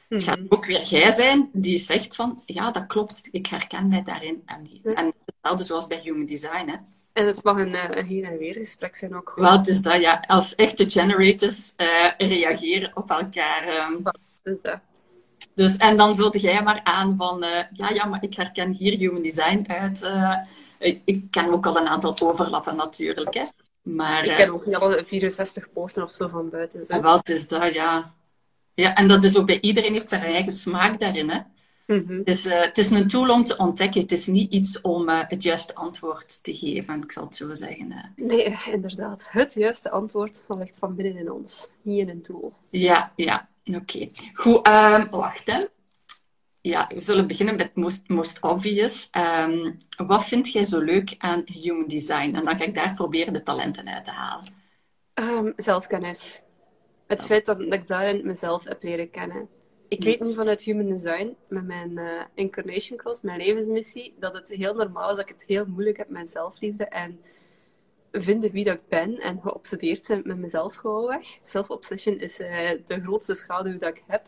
het 0.08 0.24
gaat 0.24 0.38
mhm. 0.38 0.46
ook 0.48 0.66
weer 0.66 0.82
jij 0.82 1.10
zijn 1.10 1.48
die 1.52 1.78
zegt 1.78 2.14
van, 2.14 2.42
ja, 2.46 2.70
dat 2.70 2.86
klopt, 2.86 3.28
ik 3.30 3.46
herken 3.46 3.88
mij 3.88 4.02
daarin. 4.02 4.42
En, 4.46 4.62
die, 4.62 4.94
en 4.94 5.12
hetzelfde 5.24 5.64
zoals 5.64 5.86
bij 5.86 6.00
Human 6.02 6.26
Design. 6.26 6.68
Hè. 6.68 6.76
En 7.12 7.26
het 7.26 7.44
mag 7.44 7.58
een, 7.58 7.74
eh, 7.74 7.84
een 7.90 8.06
heen 8.06 8.24
en 8.24 8.38
weer 8.38 8.54
gesprek 8.54 8.96
zijn 8.96 9.14
ook. 9.14 9.32
Wel, 9.36 9.52
het 9.52 9.68
is 9.68 9.80
dat, 9.80 10.00
ja. 10.00 10.24
Als 10.26 10.54
echte 10.54 10.90
generators 10.90 11.72
uh, 11.76 12.10
reageren 12.18 12.90
op 12.94 13.10
elkaar. 13.10 13.88
Um. 13.88 14.02
is 14.42 14.56
dat. 14.62 14.80
Dus, 15.54 15.76
en 15.76 15.96
dan 15.96 16.16
vulde 16.16 16.38
jij 16.38 16.62
maar 16.62 16.80
aan 16.82 17.16
van, 17.16 17.44
uh, 17.44 17.50
ja, 17.72 17.88
ja, 17.90 18.04
maar 18.04 18.22
ik 18.22 18.34
herken 18.34 18.72
hier 18.72 18.98
Human 18.98 19.22
Design 19.22 19.64
uit. 19.66 20.10
Ik, 20.78 21.02
ik, 21.04 21.30
ken 21.30 21.52
ook 21.52 21.66
al 21.66 21.76
een 21.76 21.88
aantal 21.88 22.16
overlappen 22.20 22.76
natuurlijk, 22.76 23.34
hè. 23.34 23.44
Maar, 23.82 24.24
ik 24.24 24.36
ken 24.36 24.52
ook 24.52 24.66
niet 24.66 24.74
alle 24.74 25.04
64 25.04 25.72
poorten 25.72 26.02
of 26.02 26.12
zo 26.12 26.28
van 26.28 26.50
buiten. 26.50 26.84
Zo. 26.84 27.00
Wel, 27.00 27.16
het 27.16 27.28
is 27.28 27.48
dat, 27.48 27.74
ja. 27.74 28.14
Ja, 28.74 28.94
en 28.94 29.08
dat 29.08 29.24
is 29.24 29.36
ook 29.36 29.46
bij 29.46 29.60
iedereen 29.60 29.92
heeft 29.92 30.08
zijn 30.08 30.22
eigen 30.22 30.52
smaak 30.52 31.00
daarin. 31.00 31.30
Hè? 31.30 31.38
Mm 31.86 32.24
dus, 32.24 32.46
uh, 32.46 32.60
het 32.60 32.78
is 32.78 32.90
een 32.90 33.08
tool 33.08 33.30
om 33.30 33.44
te 33.44 33.56
ontdekken. 33.56 34.00
Het 34.00 34.12
is 34.12 34.26
niet 34.26 34.52
iets 34.52 34.80
om 34.80 35.08
uh, 35.08 35.20
het 35.26 35.42
juiste 35.42 35.74
antwoord 35.74 36.42
te 36.42 36.56
geven, 36.56 37.02
ik 37.02 37.12
zal 37.12 37.24
het 37.24 37.34
zo 37.34 37.54
zeggen. 37.54 38.12
Nee, 38.16 38.58
inderdaad. 38.70 39.26
Het 39.30 39.54
juiste 39.54 39.90
antwoord 39.90 40.44
ligt 40.48 40.78
van 40.78 40.94
binnen 40.94 41.16
in 41.16 41.32
ons, 41.32 41.70
niet 41.82 41.98
in 41.98 42.08
een 42.08 42.22
tool. 42.22 42.52
Ja, 42.70 43.12
ja. 43.16 43.48
Oké. 43.64 43.76
Okay. 43.76 44.10
Goed, 44.34 44.68
um, 44.68 45.10
wacht 45.10 45.50
hè. 45.50 45.60
Ja, 46.60 46.86
we 46.94 47.00
zullen 47.00 47.26
beginnen 47.26 47.56
met 47.56 47.74
most, 47.74 48.08
most 48.08 48.40
obvious. 48.40 49.10
Um, 49.46 49.78
wat 50.06 50.24
vind 50.24 50.52
jij 50.52 50.64
zo 50.64 50.80
leuk 50.80 51.14
aan 51.18 51.42
human 51.44 51.86
design? 51.86 52.34
En 52.34 52.44
dan 52.44 52.56
ga 52.56 52.64
ik 52.64 52.74
daar 52.74 52.92
proberen 52.92 53.32
de 53.32 53.42
talenten 53.42 53.88
uit 53.88 54.04
te 54.04 54.10
halen. 54.10 54.46
Um, 55.14 55.52
zelfkennis 55.56 56.42
het 57.12 57.24
feit 57.24 57.46
dat, 57.46 57.60
ik 57.60 57.86
daarin 57.86 58.26
mezelf 58.26 58.64
heb 58.64 58.82
leren 58.82 59.10
kennen. 59.10 59.48
Ik 59.88 60.04
weet 60.04 60.20
nu 60.20 60.34
vanuit 60.34 60.62
Human 60.62 60.86
Design, 60.86 61.36
met 61.48 61.66
mijn 61.66 61.90
uh, 61.90 62.22
Incarnation 62.34 62.98
Cross, 62.98 63.20
mijn 63.20 63.38
levensmissie, 63.38 64.14
dat 64.18 64.34
het 64.34 64.48
heel 64.48 64.74
normaal 64.74 65.10
is 65.10 65.16
dat 65.16 65.28
ik 65.28 65.34
het 65.34 65.44
heel 65.46 65.66
moeilijk 65.66 65.96
heb 65.96 66.08
met 66.08 66.30
zelfliefde 66.30 66.84
en 66.84 67.20
vinden 68.12 68.50
wie 68.50 68.64
dat 68.64 68.78
ik 68.78 68.88
ben 68.88 69.18
en 69.18 69.40
geobsedeerd 69.40 70.04
zijn 70.04 70.22
met 70.24 70.38
mezelf 70.38 70.74
gewoon 70.74 71.06
weg. 71.06 71.38
Self-obsession 71.42 72.18
is 72.18 72.40
uh, 72.40 72.70
de 72.84 73.02
grootste 73.02 73.34
schaduw 73.34 73.78
dat 73.78 73.96
ik 73.96 74.02
heb. 74.06 74.26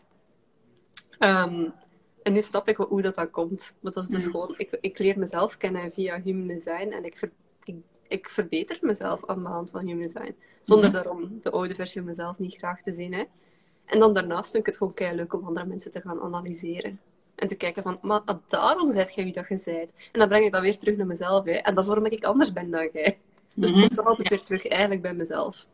Um, 1.19 1.73
en 2.23 2.33
nu 2.33 2.41
snap 2.41 2.67
ik 2.67 2.77
hoe 2.77 3.01
dat 3.01 3.15
dan 3.15 3.29
komt. 3.29 3.75
Maar 3.79 3.91
dat 3.91 4.03
is 4.03 4.09
dus 4.09 4.25
mm. 4.25 4.31
gewoon, 4.31 4.53
ik, 4.57 4.77
ik 4.81 4.99
leer 4.99 5.19
mezelf 5.19 5.57
kennen 5.57 5.91
via 5.93 6.21
Human 6.21 6.47
Design 6.47 6.91
en 6.91 7.03
ik, 7.03 7.17
ver, 7.17 7.31
ik 7.63 7.75
ik 8.07 8.29
verbeter 8.29 8.77
mezelf 8.81 9.25
aan 9.25 9.43
de 9.43 9.49
hand 9.49 9.71
van 9.71 9.85
human 9.85 10.01
design. 10.01 10.35
Zonder 10.61 10.91
daarom 10.91 11.39
de 11.43 11.51
oude 11.51 11.75
versie 11.75 12.01
van 12.01 12.09
mezelf 12.09 12.39
niet 12.39 12.55
graag 12.55 12.81
te 12.81 12.91
zien. 12.91 13.13
Hè. 13.13 13.23
En 13.85 13.99
dan 13.99 14.13
daarnaast 14.13 14.51
vind 14.51 14.63
ik 14.63 14.69
het 14.69 14.77
gewoon 14.77 14.93
kei 14.93 15.15
leuk 15.15 15.33
om 15.33 15.45
andere 15.45 15.65
mensen 15.65 15.91
te 15.91 16.01
gaan 16.01 16.21
analyseren. 16.21 16.99
En 17.35 17.47
te 17.47 17.55
kijken 17.55 17.83
van, 17.83 17.99
maar 18.01 18.21
ah, 18.25 18.37
daarom 18.47 18.91
zijt 18.91 19.13
jij 19.13 19.23
wie 19.23 19.33
dat 19.33 19.47
je 19.47 19.57
zijt. 19.57 19.93
En 20.11 20.19
dan 20.19 20.27
breng 20.27 20.45
ik 20.45 20.51
dat 20.51 20.61
weer 20.61 20.77
terug 20.77 20.97
naar 20.97 21.07
mezelf. 21.07 21.45
Hè. 21.45 21.51
En 21.51 21.73
dat 21.73 21.83
is 21.83 21.89
waarom 21.89 22.05
ik 22.05 22.23
anders 22.23 22.53
ben 22.53 22.71
dan 22.71 22.89
jij. 22.93 23.19
Dus 23.55 23.73
mm 23.73 23.79
komt 23.79 23.95
toch 23.95 24.05
altijd 24.05 24.29
weer 24.29 24.43
terug 24.43 24.67
eigenlijk 24.67 25.01
bij 25.01 25.13
mezelf. 25.13 25.67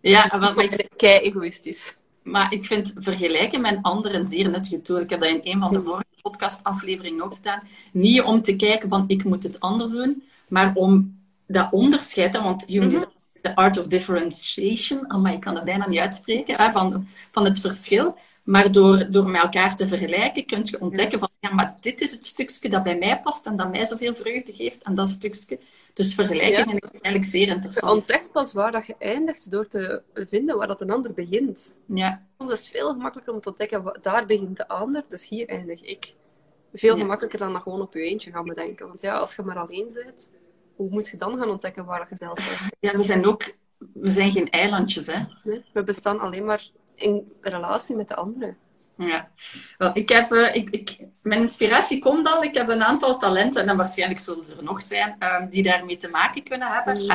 Ja, 0.00 0.38
want 0.38 0.60
ik 0.60 0.70
ben 0.70 0.88
kei 0.96 1.20
egoïstisch. 1.20 1.96
Maar 2.22 2.52
ik 2.52 2.64
vind 2.64 2.92
vergelijken 2.96 3.60
met 3.60 3.78
anderen 3.82 4.26
zeer 4.26 4.50
nuttig 4.50 4.82
tool. 4.82 5.00
Ik 5.00 5.10
heb 5.10 5.20
dat 5.20 5.28
in 5.28 5.40
een 5.42 5.60
van 5.60 5.72
de 5.72 5.82
vorige 5.82 6.04
podcastafleveringen 6.22 7.24
ook 7.24 7.34
gedaan. 7.34 7.62
Niet 7.92 8.22
om 8.22 8.42
te 8.42 8.56
kijken 8.56 8.88
van, 8.88 9.04
ik 9.06 9.24
moet 9.24 9.42
het 9.42 9.60
anders 9.60 9.90
doen, 9.90 10.22
maar 10.48 10.74
om 10.74 11.20
dat 11.46 11.68
onderscheid, 11.70 12.36
want 12.36 12.64
Jung 12.66 12.92
is 12.92 13.04
de 13.40 13.56
art 13.56 13.78
of 13.78 13.86
differentiation, 13.86 15.22
maar 15.22 15.32
ik 15.32 15.40
kan 15.40 15.54
dat 15.54 15.64
bijna 15.64 15.88
niet 15.88 15.98
uitspreken, 15.98 16.56
hè, 16.56 16.72
van, 16.72 17.08
van 17.30 17.44
het 17.44 17.60
verschil. 17.60 18.16
Maar 18.42 18.72
door, 18.72 19.10
door 19.10 19.28
met 19.28 19.42
elkaar 19.42 19.76
te 19.76 19.86
vergelijken, 19.86 20.46
kun 20.46 20.60
je 20.62 20.80
ontdekken 20.80 21.18
van, 21.18 21.28
ja, 21.40 21.54
maar 21.54 21.76
dit 21.80 22.00
is 22.00 22.10
het 22.10 22.26
stukje 22.26 22.68
dat 22.68 22.82
bij 22.82 22.98
mij 22.98 23.20
past 23.20 23.46
en 23.46 23.56
dat 23.56 23.70
mij 23.70 23.86
zoveel 23.86 24.14
vreugde 24.14 24.54
geeft, 24.54 24.82
en 24.82 24.94
dat 24.94 25.08
stukje. 25.08 25.58
Dus 25.98 26.14
vergelijken 26.14 26.78
is 26.78 27.00
eigenlijk 27.00 27.24
zeer 27.24 27.48
interessant. 27.48 27.86
Je 27.86 27.98
ontdekt 27.98 28.32
pas 28.32 28.52
waar 28.52 28.72
dat 28.72 28.86
je 28.86 28.94
eindigt 28.98 29.50
door 29.50 29.66
te 29.66 30.02
vinden 30.14 30.56
waar 30.56 30.66
dat 30.66 30.80
een 30.80 30.90
ander 30.90 31.12
begint. 31.12 31.76
Ja. 31.86 32.26
Het 32.36 32.50
is 32.50 32.68
veel 32.68 32.92
gemakkelijker 32.92 33.34
om 33.34 33.40
te 33.40 33.48
ontdekken, 33.48 33.98
daar 34.00 34.26
begint 34.26 34.56
de 34.56 34.68
ander, 34.68 35.04
dus 35.08 35.28
hier 35.28 35.48
eindig 35.48 35.82
ik. 35.82 36.14
Veel 36.72 36.96
gemakkelijker 36.96 37.38
dan 37.38 37.52
dat 37.52 37.62
gewoon 37.62 37.80
op 37.80 37.94
je 37.94 38.00
eentje 38.00 38.30
gaan 38.30 38.44
bedenken. 38.44 38.86
Want 38.86 39.00
ja, 39.00 39.12
als 39.12 39.36
je 39.36 39.42
maar 39.42 39.58
alleen 39.58 39.90
bent, 39.94 40.32
hoe 40.76 40.90
moet 40.90 41.08
je 41.08 41.16
dan 41.16 41.38
gaan 41.38 41.50
ontdekken 41.50 41.84
waar 41.84 42.06
je 42.10 42.16
zelf 42.16 42.34
bent? 42.34 42.72
Ja, 42.80 42.96
we 42.96 43.02
zijn 43.02 43.26
ook... 43.26 43.56
We 43.92 44.08
zijn 44.08 44.32
geen 44.32 44.50
eilandjes, 44.50 45.06
hè? 45.06 45.24
Nee, 45.42 45.64
we 45.72 45.82
bestaan 45.82 46.20
alleen 46.20 46.44
maar 46.44 46.68
in 46.94 47.32
relatie 47.40 47.96
met 47.96 48.08
de 48.08 48.16
anderen. 48.16 48.56
Ja. 48.98 49.30
Wel, 49.78 49.90
ik 49.92 50.08
heb, 50.08 50.32
uh, 50.32 50.54
ik, 50.54 50.70
ik, 50.70 50.98
mijn 51.22 51.40
inspiratie 51.40 51.98
komt 51.98 52.28
al. 52.28 52.42
Ik 52.42 52.54
heb 52.54 52.68
een 52.68 52.82
aantal 52.82 53.18
talenten, 53.18 53.68
en 53.68 53.76
waarschijnlijk 53.76 54.20
zullen 54.20 54.44
er 54.56 54.64
nog 54.64 54.82
zijn, 54.82 55.16
uh, 55.20 55.50
die 55.50 55.62
daarmee 55.62 55.96
te 55.96 56.08
maken 56.08 56.42
kunnen 56.42 56.68
hebben. 56.68 57.02
Mm. 57.02 57.14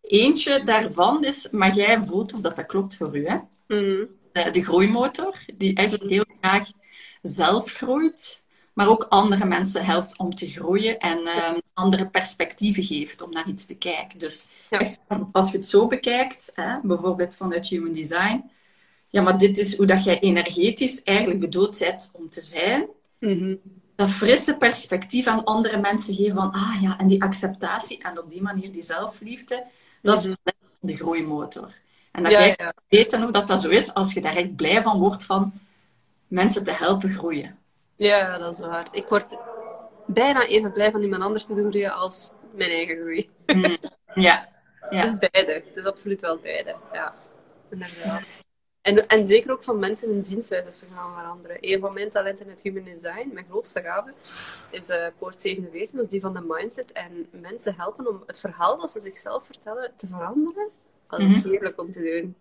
Eentje 0.00 0.64
daarvan 0.64 1.24
is, 1.24 1.50
maar 1.50 1.74
jij 1.74 2.02
voelt 2.02 2.34
of 2.34 2.40
dat, 2.40 2.56
dat 2.56 2.66
klopt 2.66 2.96
voor 2.96 3.16
u, 3.16 3.26
hè? 3.26 3.36
Mm. 3.66 4.08
De, 4.32 4.50
de, 4.50 4.64
groeimotor, 4.64 5.38
die 5.54 5.74
echt 5.74 6.02
heel 6.02 6.24
graag 6.40 6.70
zelf 7.22 7.72
groeit 7.72 8.42
maar 8.72 8.88
ook 8.88 9.06
andere 9.08 9.44
mensen 9.44 9.84
helpt 9.84 10.18
om 10.18 10.34
te 10.34 10.50
groeien 10.50 10.98
en 10.98 11.18
um, 11.18 11.60
andere 11.74 12.08
perspectieven 12.08 12.82
geeft 12.82 13.22
om 13.22 13.30
naar 13.30 13.48
iets 13.48 13.66
te 13.66 13.76
kijken. 13.76 14.18
Dus 14.18 14.48
echt, 14.70 14.98
als 15.32 15.50
je 15.50 15.56
het 15.56 15.66
zo 15.66 15.86
bekijkt, 15.86 16.52
hè, 16.54 16.78
bijvoorbeeld 16.82 17.36
vanuit 17.36 17.66
Human 17.66 17.92
Design, 17.92 18.50
ja, 19.12 19.22
maar 19.22 19.38
dit 19.38 19.58
is 19.58 19.76
hoe 19.76 19.86
dat 19.86 20.04
jij 20.04 20.20
energetisch 20.20 21.02
eigenlijk 21.02 21.40
bedoeld 21.40 21.78
bent 21.78 22.10
om 22.12 22.28
te 22.28 22.40
zijn. 22.40 22.86
Mm 23.18 23.60
Dat 23.94 24.10
frisse 24.10 24.56
perspectief 24.56 25.26
aan 25.26 25.44
andere 25.44 25.80
mensen 25.80 26.14
geven 26.14 26.34
van, 26.34 26.52
ah 26.52 26.76
ja, 26.80 26.98
en 26.98 27.06
die 27.06 27.22
acceptatie 27.22 28.02
en 28.02 28.18
op 28.18 28.30
die 28.30 28.42
manier 28.42 28.72
die 28.72 28.82
zelfliefde, 28.82 29.64
dat 30.02 30.18
is 30.18 30.26
mhm. 30.26 30.36
de 30.80 30.96
groeimotor. 30.96 31.74
En 32.12 32.22
dat 32.22 32.32
ja, 32.32 32.38
jij 32.38 32.54
ja. 32.56 32.72
weten 32.88 33.24
of 33.24 33.30
dat 33.30 33.46
dat 33.46 33.60
zo 33.60 33.68
is, 33.68 33.94
als 33.94 34.12
je 34.12 34.20
daar 34.20 34.36
echt 34.36 34.56
blij 34.56 34.82
van 34.82 34.98
wordt 34.98 35.24
van 35.24 35.52
mensen 36.28 36.64
te 36.64 36.72
helpen 36.72 37.10
groeien. 37.10 37.58
Ja, 37.96 38.38
dat 38.38 38.52
is 38.52 38.60
waar. 38.60 38.88
Ik 38.92 39.08
word 39.08 39.36
bijna 40.06 40.46
even 40.46 40.72
blij 40.72 40.90
van 40.90 41.02
iemand 41.02 41.22
anders 41.22 41.46
te 41.46 41.54
doen 41.54 41.70
groeien 41.70 41.94
als 41.94 42.32
mijn 42.54 42.70
eigen 42.70 43.00
groei. 43.00 43.30
Mm, 43.46 43.76
ja. 44.14 44.48
ja. 44.90 44.98
Het 44.98 45.06
is 45.06 45.30
beide. 45.30 45.52
Het 45.52 45.76
is 45.76 45.84
absoluut 45.84 46.20
wel 46.20 46.38
beide. 46.38 46.76
Ja, 46.92 47.14
inderdaad. 47.70 48.40
En, 48.82 49.08
en 49.08 49.26
zeker 49.26 49.50
ook 49.52 49.62
van 49.62 49.78
mensen 49.78 50.08
hun 50.08 50.24
zienswijze 50.24 50.86
te 50.86 50.94
gaan 50.94 51.14
veranderen. 51.14 51.56
Een 51.60 51.80
van 51.80 51.94
mijn 51.94 52.10
talenten 52.10 52.44
in 52.44 52.50
het 52.50 52.62
human 52.62 52.84
design, 52.84 53.30
mijn 53.32 53.46
grootste 53.50 53.82
gave, 53.82 54.12
is 54.70 54.88
uh, 54.88 55.06
poort 55.18 55.40
47, 55.40 55.90
dat 55.90 56.04
is 56.04 56.10
die 56.10 56.20
van 56.20 56.32
de 56.34 56.44
mindset. 56.48 56.92
En 56.92 57.26
mensen 57.30 57.74
helpen 57.76 58.08
om 58.08 58.22
het 58.26 58.40
verhaal 58.40 58.78
dat 58.78 58.90
ze 58.90 59.00
zichzelf 59.00 59.46
vertellen 59.46 59.92
te 59.96 60.06
veranderen. 60.06 60.68
Dat 61.08 61.20
is 61.20 61.36
mhm. 61.36 61.48
heerlijk 61.48 61.80
om 61.80 61.92
te 61.92 62.20
doen. 62.20 62.34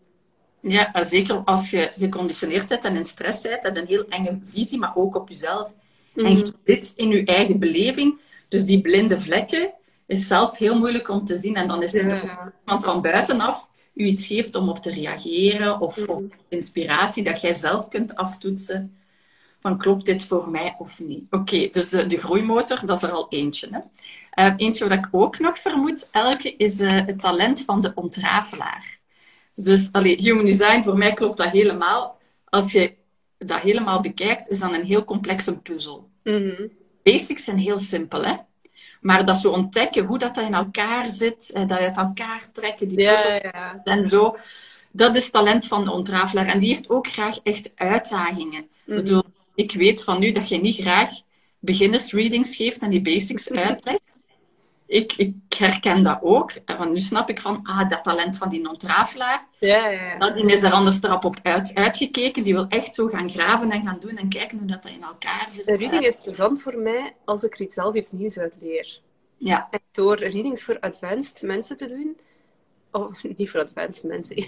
Ja, 0.71 1.05
zeker 1.05 1.35
als 1.45 1.69
je 1.69 1.89
geconditioneerd 1.91 2.67
bent 2.67 2.85
en 2.85 2.95
in 2.95 3.05
stress 3.05 3.41
bent, 3.41 3.63
je 3.63 3.81
een 3.81 3.87
heel 3.87 4.05
enge 4.07 4.39
visie, 4.43 4.79
maar 4.79 4.95
ook 4.95 5.15
op 5.15 5.29
jezelf. 5.29 5.71
En 6.15 6.37
je 6.37 6.37
Mhm. 6.37 6.51
zit 6.65 6.93
in 6.95 7.09
je 7.09 7.25
eigen 7.25 7.59
beleving. 7.59 8.19
Dus 8.47 8.65
die 8.65 8.81
blinde 8.81 9.19
vlekken 9.19 9.73
is 10.05 10.27
zelf 10.27 10.57
heel 10.57 10.77
moeilijk 10.77 11.09
om 11.09 11.25
te 11.25 11.37
zien. 11.39 11.55
En 11.55 11.67
dan 11.67 11.83
is 11.83 11.91
het 11.91 12.11
Ja, 12.11 12.15
ja. 12.15 12.53
iemand 12.65 12.83
van 12.83 13.01
buitenaf 13.01 13.69
u 13.93 14.05
iets 14.05 14.27
geeft 14.27 14.55
om 14.55 14.69
op 14.69 14.77
te 14.77 14.93
reageren 14.93 15.79
of, 15.79 16.07
of 16.07 16.21
inspiratie 16.49 17.23
dat 17.23 17.41
jij 17.41 17.53
zelf 17.53 17.87
kunt 17.87 18.15
aftoetsen. 18.15 18.95
Van 19.59 19.77
klopt 19.77 20.05
dit 20.05 20.25
voor 20.25 20.49
mij 20.49 20.75
of 20.79 20.99
niet? 20.99 21.23
Oké, 21.29 21.69
dus 21.71 21.89
de, 21.89 22.05
de 22.05 22.17
groeimotor, 22.17 22.85
dat 22.85 22.97
is 22.97 23.03
er 23.03 23.11
al 23.11 23.29
eentje. 23.29 23.67
Hè? 23.71 23.79
Eh, 24.31 24.53
eentje 24.57 24.87
wat 24.87 24.97
ik 24.97 25.07
ook 25.11 25.39
nog 25.39 25.59
vermoed, 25.59 26.09
Elke, 26.11 26.55
is 26.55 26.79
eh, 26.79 27.05
het 27.05 27.19
talent 27.19 27.61
van 27.61 27.81
de 27.81 27.91
ontrafelaar. 27.95 28.99
Dus 29.55 29.89
allee, 29.91 30.15
human 30.21 30.45
design, 30.45 30.83
voor 30.83 30.97
mij 30.97 31.13
klopt 31.13 31.37
dat 31.37 31.49
helemaal. 31.49 32.19
Als 32.45 32.71
je 32.71 32.95
dat 33.37 33.59
helemaal 33.59 34.01
bekijkt, 34.01 34.49
is 34.49 34.59
dat 34.59 34.73
een 34.73 34.85
heel 34.85 35.05
complexe 35.05 35.57
puzzel. 35.57 36.09
Mhm. 36.23 36.67
Basics 37.03 37.43
zijn 37.43 37.57
heel 37.57 37.79
simpel, 37.79 38.23
hè? 38.25 38.35
Maar 39.01 39.25
dat 39.25 39.37
zo 39.37 39.51
ontdekken 39.51 40.05
hoe 40.05 40.17
dat, 40.17 40.35
dat 40.35 40.45
in 40.45 40.53
elkaar 40.53 41.09
zit, 41.09 41.51
eh, 41.51 41.67
dat 41.67 41.77
je 41.77 41.83
het 41.83 41.97
elkaar 41.97 42.51
trekken, 42.51 42.87
die 42.87 42.99
Ja, 43.01 43.81
en 43.83 44.05
zo. 44.05 44.37
Dat 44.91 45.15
is 45.15 45.29
talent 45.29 45.67
van 45.67 45.83
de 45.83 45.91
ontrafelaar. 45.91 46.47
En 46.47 46.59
die 46.59 46.69
heeft 46.69 46.89
ook 46.89 47.07
graag 47.07 47.39
echt 47.43 47.71
uitdagingen. 47.75 48.67
Mhm. 48.85 48.97
Ik 48.97 49.03
bedoel, 49.03 49.23
ik 49.55 49.71
weet 49.71 50.03
van 50.03 50.19
nu 50.19 50.31
dat 50.31 50.49
je 50.49 50.57
niet 50.57 50.75
graag 50.75 51.09
beginnersreadings 51.59 52.55
geeft 52.55 52.81
en 52.81 52.89
die 52.89 53.01
basics 53.01 53.51
uitlegt. 53.67 54.20
Ik, 54.91 55.13
ik 55.13 55.35
herken 55.57 56.03
dat 56.03 56.19
ook. 56.21 56.51
En 56.65 56.77
van 56.77 56.91
nu 56.91 56.99
snap 56.99 57.29
ik 57.29 57.41
van, 57.41 57.59
ah, 57.63 57.89
dat 57.89 58.03
talent 58.03 58.37
van 58.37 58.49
die 58.49 58.69
ontrafelaar, 58.69 59.47
Ja, 59.59 59.87
ja, 59.87 60.05
ja. 60.05 60.17
dat 60.17 60.33
die 60.33 60.45
is 60.45 60.61
er 60.61 60.71
anders 60.71 61.01
erop 61.01 61.25
op 61.25 61.39
uit, 61.43 61.75
uitgekeken. 61.75 62.43
Die 62.43 62.53
wil 62.53 62.67
echt 62.67 62.95
zo 62.95 63.07
gaan 63.07 63.29
graven 63.29 63.71
en 63.71 63.85
gaan 63.85 63.97
doen 63.99 64.17
en 64.17 64.29
kijken 64.29 64.57
hoe 64.57 64.67
dat, 64.67 64.83
dat 64.83 64.91
in 64.91 65.03
elkaar 65.03 65.45
zit. 65.49 65.65
Reading 65.65 66.05
is 66.05 66.19
plezant 66.19 66.61
voor 66.61 66.77
mij 66.77 67.15
als 67.25 67.43
ik 67.43 67.53
er 67.53 67.61
iets 67.61 67.75
zelf 67.75 67.95
iets 67.95 68.11
nieuws 68.11 68.39
uit 68.39 68.53
leer. 68.59 68.99
Ja, 69.37 69.67
En 69.71 69.79
door 69.91 70.17
readings 70.17 70.63
voor 70.63 70.79
advanced 70.79 71.41
mensen 71.41 71.77
te 71.77 71.85
doen, 71.85 72.17
of 72.91 73.23
niet 73.37 73.49
voor 73.49 73.59
advanced 73.61 74.03
mensen, 74.03 74.45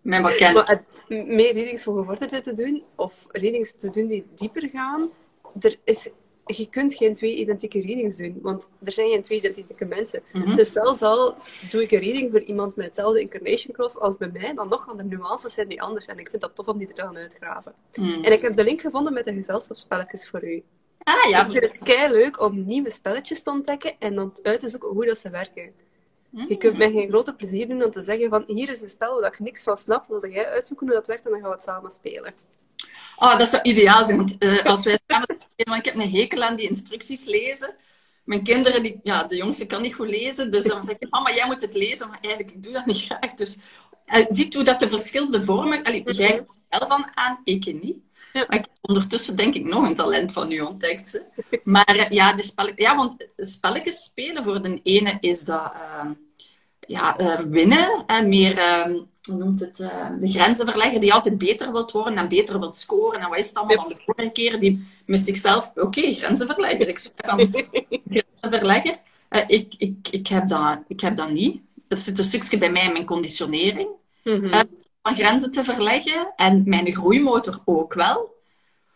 mijn 0.00 0.22
maar 0.54 0.82
meer 1.08 1.52
readings 1.52 1.82
voor 1.82 1.98
gevorderden 1.98 2.42
te 2.42 2.52
doen, 2.52 2.82
of 2.94 3.26
readings 3.28 3.76
te 3.76 3.90
doen 3.90 4.06
die 4.06 4.26
dieper 4.34 4.68
gaan, 4.72 5.10
er 5.60 5.78
is, 5.84 6.10
je 6.56 6.68
kunt 6.68 6.94
geen 6.94 7.14
twee 7.14 7.34
identieke 7.34 7.80
readings 7.80 8.16
doen, 8.16 8.38
want 8.42 8.72
er 8.84 8.92
zijn 8.92 9.08
geen 9.08 9.22
twee 9.22 9.38
identieke 9.38 9.84
mensen. 9.84 10.22
Mhm. 10.32 10.56
Dus 10.56 10.72
zelfs 10.72 11.02
al 11.02 11.34
doe 11.70 11.82
ik 11.82 11.90
een 11.90 12.00
reading 12.00 12.30
voor 12.30 12.42
iemand 12.42 12.76
met 12.76 12.86
hetzelfde 12.86 13.20
incarnation 13.20 13.74
cross 13.74 13.98
als 13.98 14.16
bij 14.16 14.30
mij, 14.32 14.54
dan 14.54 14.68
nog 14.68 14.84
gaan 14.84 14.98
er 14.98 15.04
nuances 15.04 15.54
zijn 15.54 15.68
die 15.68 15.82
anders 15.82 16.04
zijn. 16.04 16.18
Ik 16.18 16.30
vind 16.30 16.42
dat 16.42 16.54
tof 16.54 16.68
om 16.68 16.78
die 16.78 16.92
te 16.92 17.02
gaan 17.02 17.16
uitgraven. 17.16 17.74
Hmm. 17.92 18.24
En 18.24 18.32
ik 18.32 18.40
heb 18.40 18.54
de 18.54 18.64
link 18.64 18.80
gevonden 18.80 19.12
met 19.12 19.24
de 19.24 19.32
gezelschapsspelletjes 19.32 20.28
voor 20.28 20.44
u. 20.44 20.62
Ah 21.02 21.30
ja, 21.30 21.46
Ik 21.46 21.52
vind 21.52 21.72
het 21.72 21.82
kei 21.82 22.12
leuk 22.12 22.40
om 22.40 22.64
nieuwe 22.66 22.90
spelletjes 22.90 23.42
te 23.42 23.50
ontdekken 23.50 23.94
en 23.98 24.14
dan 24.14 24.32
uit 24.42 24.60
te 24.60 24.68
zoeken 24.68 24.88
hoe 24.88 25.06
dat 25.06 25.18
ze 25.18 25.30
werken. 25.30 25.72
Je 26.48 26.56
kunt 26.56 26.78
mij 26.78 26.90
geen 26.90 27.08
grote 27.08 27.34
plezier 27.34 27.68
doen 27.68 27.84
om 27.84 27.90
te 27.90 28.00
zeggen 28.00 28.28
van 28.28 28.44
hier 28.46 28.68
is 28.68 28.80
een 28.80 28.88
spel 28.88 29.20
waar 29.20 29.32
ik 29.32 29.38
niks 29.38 29.62
van 29.62 29.76
snap, 29.76 30.08
wil 30.08 30.26
jij 30.26 30.46
uitzoeken 30.46 30.86
hoe 30.86 30.96
dat 30.96 31.06
werkt 31.06 31.24
en 31.24 31.30
dan 31.30 31.40
gaan 31.40 31.48
we 31.48 31.54
het 31.54 31.64
samen 31.64 31.90
spelen. 31.90 32.34
Oh, 33.20 33.38
dat 33.38 33.48
zou 33.48 33.62
ideaal 33.62 34.04
zijn. 34.04 34.16
Want 34.16 34.38
eh, 34.38 34.64
als 34.64 34.84
wij 34.84 34.98
samen 35.06 35.38
want 35.56 35.78
ik 35.78 35.84
heb 35.84 35.94
een 35.94 36.10
hekel 36.10 36.42
aan 36.42 36.56
die 36.56 36.68
instructies 36.68 37.24
lezen. 37.24 37.74
Mijn 38.24 38.42
kinderen, 38.42 38.82
die, 38.82 39.00
ja, 39.02 39.24
de 39.24 39.36
jongste 39.36 39.66
kan 39.66 39.82
niet 39.82 39.94
goed 39.94 40.08
lezen. 40.08 40.50
Dus 40.50 40.64
dan 40.64 40.84
zeg 40.84 40.96
ik, 40.98 41.10
mama, 41.10 41.34
jij 41.34 41.46
moet 41.46 41.60
het 41.60 41.74
lezen. 41.74 42.08
Maar 42.08 42.18
eigenlijk, 42.20 42.54
ik 42.54 42.62
doe 42.62 42.72
dat 42.72 42.86
niet 42.86 43.04
graag. 43.04 43.34
Dus 43.34 43.56
uh, 44.06 44.26
ziet 44.28 44.54
hoe 44.54 44.64
dat 44.64 44.80
de 44.80 44.88
verschillende 44.88 45.42
vormen... 45.42 45.82
Allee, 45.82 46.12
jij 46.12 46.26
hebt 46.26 46.54
er 46.68 46.78
wel 46.78 46.88
van 46.88 47.06
aan, 47.14 47.40
ik 47.44 47.82
niet. 47.82 47.96
Ja. 48.32 48.44
Maar 48.48 48.58
ik 48.58 48.64
heb 48.64 48.76
ondertussen 48.80 49.36
denk 49.36 49.54
ik 49.54 49.64
nog 49.64 49.88
een 49.88 49.94
talent 49.94 50.32
van 50.32 50.52
u 50.52 50.60
ontdekt. 50.60 51.12
Hè. 51.12 51.56
Maar 51.64 51.96
uh, 51.96 52.10
ja, 52.10 52.32
de 52.32 52.42
spel, 52.42 52.72
ja, 52.74 52.96
want 52.96 53.28
spelletjes 53.36 54.02
spelen 54.02 54.44
voor 54.44 54.62
de 54.62 54.80
ene 54.82 55.16
is 55.20 55.40
dat... 55.40 55.72
Uh, 55.74 56.10
ja, 56.90 57.20
uh, 57.20 57.38
winnen 57.38 58.04
en 58.06 58.28
meer, 58.28 58.58
uh, 58.58 58.84
hoe 59.22 59.36
noemt 59.36 59.60
het, 59.60 59.78
uh, 59.78 60.08
de 60.20 60.28
grenzen 60.28 60.66
verleggen, 60.66 61.00
die 61.00 61.12
altijd 61.12 61.38
beter 61.38 61.72
wilt 61.72 61.90
worden 61.90 62.18
en 62.18 62.28
beter 62.28 62.58
wilt 62.58 62.76
scoren. 62.76 63.20
En 63.20 63.28
wat 63.28 63.38
is 63.38 63.48
het 63.48 63.56
allemaal 63.56 63.76
dan 63.76 63.88
de 63.88 64.02
vorige 64.04 64.32
keer? 64.32 64.60
Die 64.60 64.88
met 65.06 65.20
zichzelf, 65.20 65.70
oké, 65.70 65.80
okay, 65.80 66.14
grenzenverlegger. 66.14 66.88
Ik 66.88 66.98
zeg 66.98 67.12
dan, 67.12 67.38
grenzenverlegger. 68.10 68.98
Uh, 69.30 69.42
ik, 69.46 69.74
ik, 69.76 70.08
ik, 70.10 70.26
heb 70.26 70.48
dat, 70.48 70.78
ik 70.88 71.00
heb 71.00 71.16
dat 71.16 71.30
niet. 71.30 71.60
Het 71.88 72.00
zit 72.00 72.18
een 72.18 72.24
stukje 72.24 72.58
bij 72.58 72.70
mij 72.70 72.84
in 72.84 72.92
mijn 72.92 73.04
conditionering. 73.04 73.88
Mhm. 74.24 74.44
Uh, 74.44 74.60
van 75.02 75.14
grenzen 75.14 75.52
te 75.52 75.64
verleggen. 75.64 76.32
En 76.36 76.62
mijn 76.66 76.92
groeimotor 76.92 77.60
ook 77.64 77.94
wel. 77.94 78.38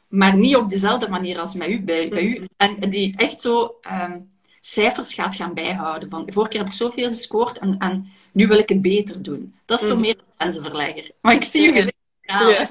Maar 0.08 0.36
niet 0.36 0.56
op 0.56 0.68
dezelfde 0.68 1.08
manier 1.08 1.38
als 1.38 1.54
bij 1.54 1.68
u. 1.68 1.82
Bij, 1.82 2.08
bij 2.08 2.24
u. 2.24 2.44
En 2.56 2.90
die 2.90 3.16
echt 3.16 3.40
zo... 3.40 3.74
Um, 4.10 4.32
cijfers 4.66 5.14
gaat 5.14 5.36
gaan 5.36 5.54
bijhouden. 5.54 6.10
Van, 6.10 6.32
vorige 6.32 6.50
keer 6.50 6.60
heb 6.60 6.68
ik 6.68 6.76
zoveel 6.76 7.06
gescoord 7.06 7.58
en, 7.58 7.78
en 7.78 8.06
nu 8.32 8.46
wil 8.46 8.58
ik 8.58 8.68
het 8.68 8.82
beter 8.82 9.22
doen. 9.22 9.54
Dat 9.64 9.80
is 9.80 9.88
zo 9.88 9.96
meer 9.96 10.16
grenzenverlegger. 10.36 11.10
Maar 11.20 11.34
ik 11.34 11.42
zie 11.42 11.68
u 11.68 11.72
gezegd. 11.72 11.94
Ja. 12.20 12.48
ja. 12.48 12.68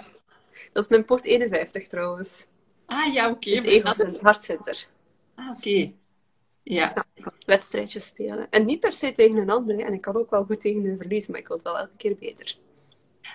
Dat 0.73 0.83
is 0.83 0.89
mijn 0.89 1.05
port 1.05 1.25
51 1.25 1.87
trouwens. 1.87 2.47
Ah 2.85 3.13
ja, 3.13 3.29
oké. 3.29 3.49
Okay. 3.49 3.63
Het 3.63 3.65
Evels 3.65 4.19
hartcenter. 4.21 4.87
Ah, 5.35 5.49
oké. 5.49 5.57
Okay. 5.57 5.95
Ja. 6.63 6.93
ja. 7.15 7.33
Wedstrijdjes 7.45 8.05
spelen. 8.05 8.47
En 8.49 8.65
niet 8.65 8.79
per 8.79 8.93
se 8.93 9.11
tegen 9.11 9.37
een 9.37 9.49
ander. 9.49 9.79
En 9.79 9.93
ik 9.93 10.01
kan 10.01 10.15
ook 10.15 10.29
wel 10.29 10.43
goed 10.43 10.61
tegen 10.61 10.85
een 10.85 10.97
verliezen, 10.97 11.31
maar 11.31 11.41
ik 11.41 11.47
wil 11.47 11.57
het 11.57 11.65
wel 11.65 11.77
elke 11.77 11.97
keer 11.97 12.15
beter. 12.19 12.55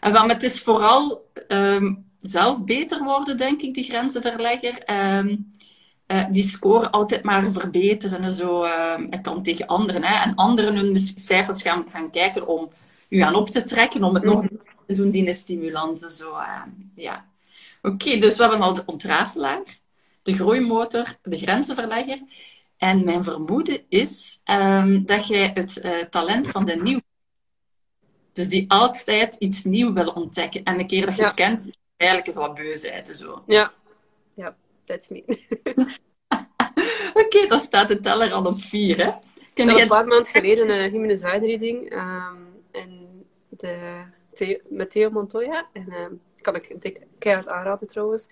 En 0.01 0.13
wel, 0.13 0.29
het 0.29 0.43
is 0.43 0.63
vooral 0.63 1.31
um, 1.49 2.11
zelf 2.19 2.65
beter 2.65 3.05
worden, 3.05 3.37
denk 3.37 3.63
ik, 3.63 3.75
die 3.75 3.85
grenzenverlegger. 3.85 4.83
Um, 5.19 5.51
uh, 6.13 6.25
die 6.31 6.43
score 6.43 6.91
altijd 6.91 7.23
maar 7.23 7.51
verbeteren 7.53 8.23
en 8.23 8.33
zo. 8.33 8.65
Uh, 8.65 8.95
kan 9.23 9.43
tegen 9.43 9.67
anderen. 9.67 10.05
Hè. 10.05 10.25
En 10.25 10.35
anderen 10.35 10.77
hun 10.77 10.99
cijfers 10.99 11.63
gaan, 11.63 11.87
gaan 11.93 12.11
kijken 12.11 12.47
om 12.47 12.71
u 13.09 13.21
aan 13.21 13.35
op 13.35 13.51
te 13.51 13.65
trekken, 13.65 14.03
om 14.05 14.15
het 14.15 14.25
nog 14.25 14.43
Mhm. 14.43 14.55
te 14.87 14.95
doen, 14.95 15.11
die 15.11 15.33
stimulansen. 15.33 16.11
Zo, 16.11 16.31
uh, 16.31 16.63
ja. 16.95 17.27
Oké, 17.83 17.95
okay, 17.95 18.21
dus 18.21 18.37
we 18.37 18.43
hebben 18.43 18.61
al 18.61 18.75
de 18.75 18.83
ontrafelaar, 18.87 19.63
de 20.23 20.35
groeimotor, 20.35 21.19
de 21.23 21.39
grenzenverlegger. 21.39 22.21
En 22.77 23.05
mijn 23.05 23.25
vermoeden 23.25 23.83
is 23.89 24.41
um, 24.45 25.07
dat 25.07 25.27
jij 25.27 25.51
het 25.55 25.81
uh, 25.85 25.99
talent 25.99 26.49
van 26.49 26.65
de 26.65 26.77
nieuw... 26.77 27.01
Dus 28.33 28.49
die 28.49 28.71
altijd 28.71 29.35
iets 29.35 29.65
nieuws 29.65 29.93
wil 29.93 30.09
ontdekken. 30.09 30.65
En 30.65 30.79
een 30.79 30.87
keer 30.87 31.07
dat 31.07 31.17
je 31.17 31.23
ja. 31.23 31.27
het 31.27 31.37
kent, 31.37 31.69
eigenlijk 31.97 32.31
het 32.31 32.39
wat 32.39 32.55
beu 32.55 32.77
zijn. 32.77 33.07
Zo. 33.07 33.43
Ja, 33.47 33.73
ja. 34.35 34.57
That's 34.89 35.09
me. 35.09 35.23
Oké, 37.15 37.37
okay, 37.37 37.49
dan 37.49 37.61
staat 37.61 37.89
de 37.89 38.01
teller 38.01 38.33
al 38.33 38.47
op 38.47 38.61
vier, 38.61 38.97
hè? 38.97 39.11
Kun 39.55 39.67
dat 39.67 39.75
was 39.75 39.83
een 39.83 39.89
paar 39.89 40.07
maanden 40.07 40.33
geleden 40.33 40.69
een 40.69 41.09
design 41.09 41.45
reading 41.45 41.93
um, 41.93 42.63
en 42.71 43.25
de, 43.49 44.03
Theo, 44.35 44.59
met 44.69 44.91
Theo 44.91 45.11
Montoya. 45.11 45.69
En 45.73 45.93
um, 45.93 46.21
kan 46.41 46.55
ik 46.55 46.81
dik, 46.81 47.07
keihard 47.19 47.49
aanraden 47.49 47.89
trouwens. 47.89 48.29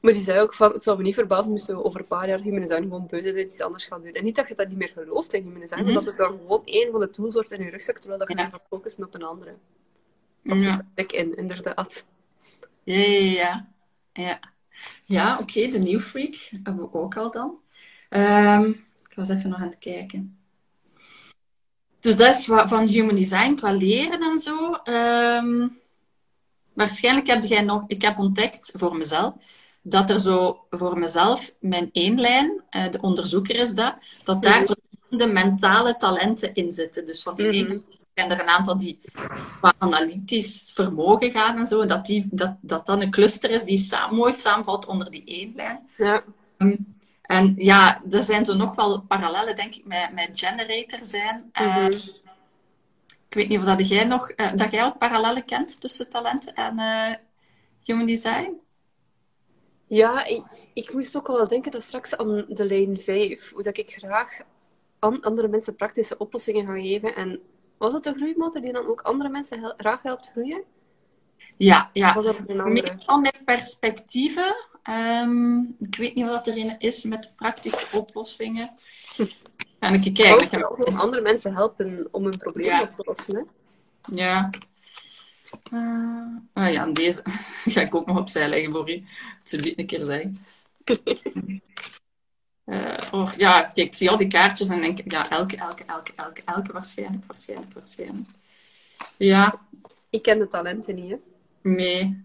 Maar 0.00 0.12
die 0.12 0.22
zei 0.22 0.40
ook 0.40 0.54
van, 0.54 0.72
het 0.72 0.82
zou 0.82 0.96
me 0.96 1.02
niet 1.02 1.14
verbazen 1.14 1.50
moesten 1.50 1.76
we 1.76 1.84
over 1.84 2.00
een 2.00 2.06
paar 2.06 2.28
jaar 2.28 2.42
design 2.42 2.82
gewoon 2.82 3.06
beu 3.06 3.22
zijn 3.22 3.36
en 3.36 3.42
iets 3.42 3.60
anders 3.60 3.86
gaan 3.86 4.02
doen. 4.02 4.12
En 4.12 4.24
niet 4.24 4.36
dat 4.36 4.48
je 4.48 4.54
dat 4.54 4.68
niet 4.68 4.78
meer 4.78 4.92
gelooft 4.94 5.34
in 5.34 5.44
mm 5.44 5.62
-hmm. 5.62 5.84
maar 5.84 5.92
dat 5.92 6.06
het 6.06 6.16
dan 6.16 6.38
gewoon 6.38 6.62
één 6.64 6.90
van 6.90 7.00
de 7.00 7.10
tools 7.10 7.34
wordt 7.34 7.52
in 7.52 7.64
je 7.64 7.70
rugzak, 7.70 7.98
terwijl 7.98 8.18
dat 8.18 8.28
je 8.28 8.36
ja. 8.36 8.48
gaat 8.48 8.64
focussen 8.68 9.04
op 9.04 9.14
een 9.14 9.22
andere. 9.22 9.54
Dat 10.42 10.56
zit 10.56 10.66
ja. 10.66 10.86
ik 10.94 11.12
in, 11.12 11.36
inderdaad. 11.36 12.04
Ja, 12.82 12.96
ja, 12.96 13.30
ja. 13.32 13.68
Ja, 14.12 14.51
ja 15.04 15.38
oké, 15.38 15.68
de 15.68 15.78
nieuw 15.78 16.00
freak 16.00 16.50
hebben 16.62 16.90
we 16.90 16.98
ook 16.98 17.16
al 17.16 17.30
dan. 17.30 17.54
Um, 18.10 18.68
ik 19.08 19.14
was 19.14 19.28
even 19.28 19.50
nog 19.50 19.58
aan 19.58 19.66
het 19.66 19.78
kijken. 19.78 20.36
Dus 22.00 22.16
dat 22.16 22.38
is 22.38 22.44
van 22.44 22.86
human 22.86 23.14
design 23.14 23.54
qua 23.54 23.72
leren 23.72 24.20
en 24.20 24.38
zo. 24.38 24.80
Um, 24.84 25.80
waarschijnlijk 26.72 27.26
heb 27.26 27.44
jij 27.44 27.62
nog, 27.62 27.84
ik 27.86 28.02
heb 28.02 28.18
ontdekt 28.18 28.72
voor 28.76 28.96
mezelf, 28.96 29.34
dat 29.82 30.10
er 30.10 30.20
zo 30.20 30.64
voor 30.70 30.98
mezelf, 30.98 31.52
mijn 31.60 31.88
eenlijn, 31.92 32.62
uh, 32.70 32.90
de 32.90 33.00
onderzoeker 33.00 33.56
is 33.56 33.74
dat, 33.74 33.94
dat 34.24 34.42
daar 34.42 34.60
Mhm. 34.60 34.72
Mentale 35.16 35.96
talenten 35.96 36.54
in 36.54 36.72
zitten. 36.72 37.06
Dus 37.06 37.22
van 37.22 37.36
die 37.36 37.46
Mhm. 37.46 37.54
ene 37.54 37.82
zijn 38.14 38.30
er 38.30 38.40
een 38.40 38.48
aantal 38.48 38.78
die 38.78 39.00
qua 39.58 39.74
analytisch 39.78 40.70
vermogen 40.74 41.30
gaan 41.30 41.58
en 41.58 41.66
zo, 41.66 41.86
dat, 41.86 42.06
die, 42.06 42.28
dat, 42.30 42.56
dat 42.60 42.86
dan 42.86 43.02
een 43.02 43.10
cluster 43.10 43.50
is 43.50 43.64
die 43.64 43.78
samen, 43.78 44.16
mooi 44.16 44.32
samenvalt 44.32 44.86
onder 44.86 45.10
die 45.10 45.24
eenlijn. 45.24 45.88
Ja. 45.96 46.22
Um, 46.58 47.00
en 47.22 47.54
ja, 47.58 48.02
er 48.10 48.24
zijn 48.24 48.44
zo 48.44 48.54
nog 48.54 48.74
wel 48.74 49.00
parallellen, 49.00 49.56
denk 49.56 49.74
ik, 49.74 49.84
met, 49.84 50.08
met 50.14 50.38
generator 50.38 50.98
zijn. 51.02 51.50
Mhm. 51.52 51.92
Uh, 51.92 51.98
ik 53.28 53.34
weet 53.38 53.48
niet 53.48 53.58
of 53.58 53.64
dat 53.64 53.88
jij 53.88 54.04
nog, 54.04 54.32
uh, 54.36 54.52
dat 54.54 54.70
jij 54.70 54.84
ook 54.84 54.98
parallellen 54.98 55.44
kent 55.44 55.80
tussen 55.80 56.08
talent 56.10 56.52
en 56.52 56.78
uh, 56.78 57.14
human 57.84 58.06
design? 58.06 58.60
Ja, 59.86 60.24
ik, 60.24 60.44
ik, 60.74 60.92
moest 60.92 61.16
ook 61.16 61.26
wel 61.26 61.48
denken 61.48 61.70
dat 61.70 61.82
straks 61.82 62.16
aan 62.16 62.44
de 62.48 62.66
lijn 62.66 63.00
5, 63.00 63.50
hoe 63.50 63.62
dat 63.62 63.78
ik 63.78 63.90
graag 63.90 64.40
andere 65.02 65.48
mensen 65.48 65.76
praktische 65.76 66.18
oplossingen 66.18 66.66
ga 66.66 66.74
geven. 66.74 67.14
En 67.14 67.40
was 67.78 67.92
het 67.92 68.04
de 68.04 68.14
groeimotor 68.14 68.60
die 68.60 68.72
dan 68.72 68.86
ook 68.86 69.00
andere 69.00 69.30
mensen 69.30 69.74
graag 69.76 70.02
helpt 70.02 70.30
groeien? 70.30 70.62
Ja, 71.56 71.90
ja. 71.92 72.14
Was 72.14 72.24
dat 72.24 72.38
een 72.46 72.60
andere? 72.60 72.92
Meestal 72.94 73.20
met 73.20 73.44
perspectieven. 73.44 74.56
Ehm, 74.82 75.58
ik 75.58 75.96
weet 75.96 76.14
niet 76.14 76.26
wat 76.26 76.46
er 76.46 76.56
in 76.56 76.78
is 76.78 77.04
met 77.04 77.32
praktische 77.36 77.86
oplossingen. 77.92 78.70
Ga 79.80 79.88
ik 79.88 80.06
Ook 80.06 80.14
kijken. 80.14 80.86
Om 80.86 80.96
andere 80.96 81.22
mensen 81.22 81.54
helpen 81.54 82.08
om 82.10 82.24
hun 82.24 82.38
probleem 82.38 82.66
Ja. 82.66 82.82
op 82.82 82.90
te 82.96 83.02
lossen. 83.04 83.34
Hè? 83.36 83.42
Ja. 84.14 84.50
Ah 86.52 86.72
ja, 86.72 86.82
en 86.82 86.92
deze 86.92 87.22
ga 87.72 87.80
ik 87.80 87.94
ook 87.94 88.06
nog 88.06 88.18
opzij 88.18 88.48
leggen 88.48 88.72
voor 88.72 88.90
u. 88.90 89.02
Liet 89.50 89.78
een 89.78 89.86
keer 89.86 90.04
zeggen. 90.04 90.36
Eh, 92.72 92.96
oh, 93.12 93.32
ja, 93.36 93.62
kijk, 93.62 93.76
ik 93.76 93.94
zie 93.94 94.10
al 94.10 94.16
die 94.16 94.26
kaartjes 94.26 94.68
en 94.68 94.80
denk 94.80 94.98
ik, 94.98 95.12
ja, 95.12 95.30
elke, 95.30 95.56
elke, 95.56 95.84
elke, 95.86 96.12
elke, 96.16 96.42
elke, 96.44 96.72
waarschijnlijk, 96.72 97.24
waarschijnlijk, 97.26 97.72
waarschijnlijk. 97.74 98.28
Ja, 99.16 99.60
Ik 100.10 100.22
ken 100.22 100.38
de 100.38 100.48
talenten 100.48 100.94
niet. 100.94 101.10
Hè? 101.10 101.16
nee. 101.62 102.24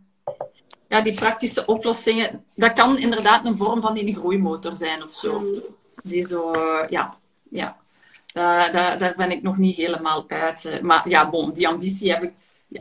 Ja, 0.88 1.02
die 1.02 1.14
praktische 1.14 1.66
oplossingen, 1.66 2.44
dat 2.56 2.74
kan 2.74 2.98
inderdaad 2.98 3.46
een 3.46 3.58
vorm 3.58 3.82
van 3.82 3.98
een 3.98 4.16
groeimotor 4.16 4.76
zijn 4.76 5.04
of 5.04 5.14
zo. 5.14 5.40
Mm. 5.40 5.62
Die 6.04 6.26
zo, 6.26 6.52
eh, 6.52 6.90
ja, 6.90 7.18
ja. 7.50 7.78
Daar, 8.34 8.72
daar, 8.72 8.98
daar 8.98 9.14
ben 9.18 9.32
ik 9.32 9.42
nog 9.42 9.58
niet 9.58 9.76
helemaal 9.76 10.26
uit. 10.30 10.66
eh. 10.66 10.82
Maar 10.82 11.10
ja, 11.10 11.30
bon, 11.30 11.54
die 11.54 11.68
ambitie 11.68 12.12
heb 12.12 12.24
ik. 12.24 12.34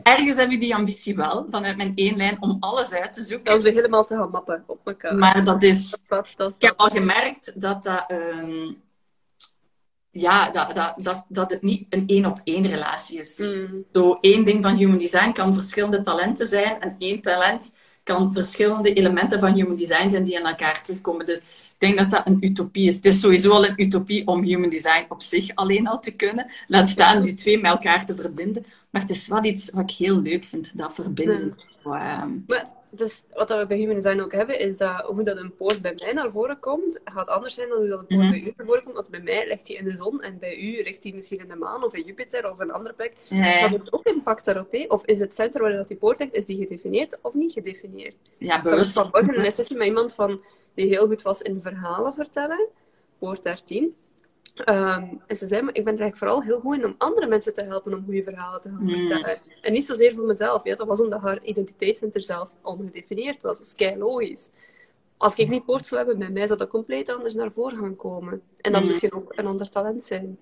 Ergens 0.03 0.35
heb 0.35 0.51
ik 0.51 0.59
die 0.59 0.75
ambitie 0.75 1.15
wel, 1.15 1.47
vanuit 1.49 1.77
mijn 1.77 1.91
één 1.95 2.15
lijn, 2.17 2.41
om 2.41 2.57
alles 2.59 2.93
uit 2.93 3.13
te 3.13 3.21
zoeken. 3.21 3.53
Om 3.53 3.61
ze 3.61 3.69
helemaal 3.69 4.05
te 4.05 4.15
gaan 4.15 4.29
mappen 4.29 4.63
op 4.65 4.79
elkaar. 4.83 5.15
Maar 5.15 5.45
dat 5.45 5.63
is. 5.63 5.89
dat, 5.89 6.01
dat, 6.07 6.33
dat, 6.35 6.53
Ik 6.55 6.61
heb 6.61 6.73
al 6.77 6.87
gemerkt 6.87 7.61
dat 7.61 7.83
dat. 7.83 8.05
ehm, 8.07 8.71
ja, 10.11 10.49
dat, 10.49 10.75
dat, 10.75 10.93
dat, 10.97 11.25
dat 11.27 11.51
het 11.51 11.61
niet 11.61 11.85
een 11.89 12.03
één 12.07 12.25
op 12.25 12.41
één 12.43 12.67
relatie 12.67 13.19
is. 13.19 13.37
Mm. 13.37 13.85
Zo 13.93 14.17
één 14.21 14.45
ding 14.45 14.63
van 14.63 14.75
human 14.75 14.97
design 14.97 15.31
kan 15.31 15.53
verschillende 15.53 16.01
talenten 16.01 16.47
zijn 16.47 16.81
en 16.81 16.95
één 16.99 17.21
talent 17.21 17.73
kan 18.03 18.33
verschillende 18.33 18.93
elementen 18.93 19.39
van 19.39 19.53
human 19.53 19.75
design 19.75 20.09
zijn 20.09 20.23
die 20.23 20.39
in 20.39 20.45
elkaar 20.45 20.83
terugkomen. 20.83 21.25
Dus 21.25 21.41
denk 21.77 21.97
dat 21.97 22.09
dat 22.09 22.27
een 22.27 22.37
utopie 22.39 22.87
is. 22.87 22.95
Het 22.95 23.05
is 23.05 23.19
sowieso 23.19 23.51
al 23.51 23.65
een 23.67 23.81
utopie 23.81 24.27
om 24.27 24.43
human 24.43 24.69
design 24.69 25.05
op 25.09 25.21
zich 25.21 25.55
alleen 25.55 25.87
al 25.87 25.99
te 25.99 26.15
kunnen. 26.15 26.45
Laat 26.67 26.89
staan 26.89 27.21
die 27.21 27.33
twee 27.33 27.57
met 27.59 27.71
elkaar 27.71 28.05
te 28.05 28.15
verbinden. 28.15 28.63
Maar 28.89 29.01
het 29.01 29.11
is 29.11 29.27
wel 29.27 29.43
iets 29.43 29.69
wat 29.69 29.83
ik 29.89 29.95
heel 29.95 30.21
leuk 30.21 30.45
vind, 30.45 30.77
dat 30.77 30.93
verbinden. 30.93 31.55
Ehm, 31.83 32.31
Maar 32.47 32.65
dus, 32.91 33.21
wat 33.33 33.49
we 33.49 33.65
bij 33.67 33.77
Human 33.77 33.95
Design 33.95 34.19
ook 34.19 34.31
hebben, 34.31 34.59
is 34.59 34.77
dat 34.77 35.01
hoe 35.05 35.23
dat 35.23 35.37
een 35.37 35.55
poort 35.55 35.81
bij 35.81 35.93
mij 35.97 36.13
naar 36.13 36.31
voren 36.31 36.59
komt, 36.59 37.01
gaat 37.05 37.27
anders 37.27 37.53
zijn 37.53 37.69
dan 37.69 37.77
hoe 37.77 37.87
dat 37.87 37.99
een 37.99 38.05
poort 38.07 38.21
Mhm. 38.21 38.29
bij 38.29 38.39
u 38.39 38.53
naar 38.55 38.65
voren 38.65 38.83
komt. 38.83 38.95
Want 38.95 39.09
bij 39.09 39.19
mij 39.21 39.47
ligt 39.47 39.65
die 39.65 39.77
in 39.77 39.83
de 39.85 39.95
zon 39.95 40.21
en 40.21 40.37
bij 40.39 40.57
u 40.57 40.83
ligt 40.83 41.03
die 41.03 41.13
misschien 41.13 41.39
in 41.39 41.47
de 41.47 41.55
maan 41.55 41.83
of 41.83 41.93
in 41.95 42.03
Jupiter 42.05 42.51
of 42.51 42.59
een 42.59 42.71
andere 42.71 42.95
plek. 42.95 43.13
Dat 43.29 43.69
heeft 43.69 43.93
ook 43.93 44.05
impact 44.05 44.45
daarop. 44.45 44.71
Hè? 44.71 44.85
Of 44.87 45.05
is 45.05 45.19
het 45.19 45.35
centrum 45.35 45.63
waar 45.63 45.71
dat 45.77 45.87
die 45.87 45.97
poort 45.97 46.19
ligt, 46.19 46.33
is 46.33 46.45
die 46.45 46.57
gedefinieerd 46.57 47.17
of 47.21 47.33
niet 47.33 47.51
gedefinieerd? 47.53 48.15
ja, 48.37 48.57
Ik 48.57 48.63
was 48.63 48.71
bewust. 48.71 48.91
vanmorgen 48.93 49.45
een 49.45 49.51
sessie 49.51 49.77
met 49.77 49.87
iemand 49.87 50.13
van, 50.13 50.41
die 50.77 50.87
heel 50.87 51.07
goed 51.07 51.21
was 51.21 51.41
in 51.41 51.61
verhalen 51.61 52.13
vertellen, 52.13 52.67
poort 53.19 53.43
13. 53.43 53.95
Ehm, 54.55 55.05
en 55.27 55.37
ze 55.37 55.45
zei, 55.45 55.61
maar 55.61 55.75
ik 55.75 55.83
ben 55.83 55.93
er 55.93 55.99
eigenlijk 55.99 56.17
vooral 56.17 56.41
heel 56.43 56.59
goed 56.59 56.77
in 56.77 56.85
om 56.85 56.95
andere 56.97 57.27
mensen 57.27 57.53
te 57.53 57.63
helpen 57.63 57.93
om 57.93 58.03
goede 58.05 58.23
verhalen 58.23 58.61
te 58.61 58.69
gaan 58.69 58.83
Mm. 58.83 58.89
vertellen. 58.97 59.37
En 59.61 59.73
niet 59.73 59.85
zozeer 59.85 60.13
voor 60.13 60.25
mezelf. 60.25 60.63
Ja, 60.63 60.75
dat 60.75 60.87
was 60.87 61.01
omdat 61.01 61.21
haar 61.21 61.43
identiteitscenter 61.43 62.21
zelf 62.21 62.49
ongedefinieerd 62.61 63.41
was. 63.41 63.57
Dat 63.57 63.67
is 63.67 63.75
kei 63.75 63.97
logisch. 63.97 64.49
Als 65.17 65.35
ik 65.35 65.49
die 65.49 65.61
poort 65.61 65.85
zou 65.85 65.99
hebben, 65.99 66.19
bij 66.19 66.29
mij 66.29 66.45
zou 66.47 66.57
dat 66.59 66.69
compleet 66.69 67.09
anders 67.09 67.33
naar 67.33 67.51
voren 67.51 67.77
gaan 67.77 67.95
komen. 67.95 68.41
En 68.61 68.71
dan 68.71 68.81
Mm. 68.81 68.87
misschien 68.87 69.13
ook 69.13 69.33
een 69.35 69.47
ander 69.47 69.69
talent 69.69 70.03
zijn. 70.05 70.37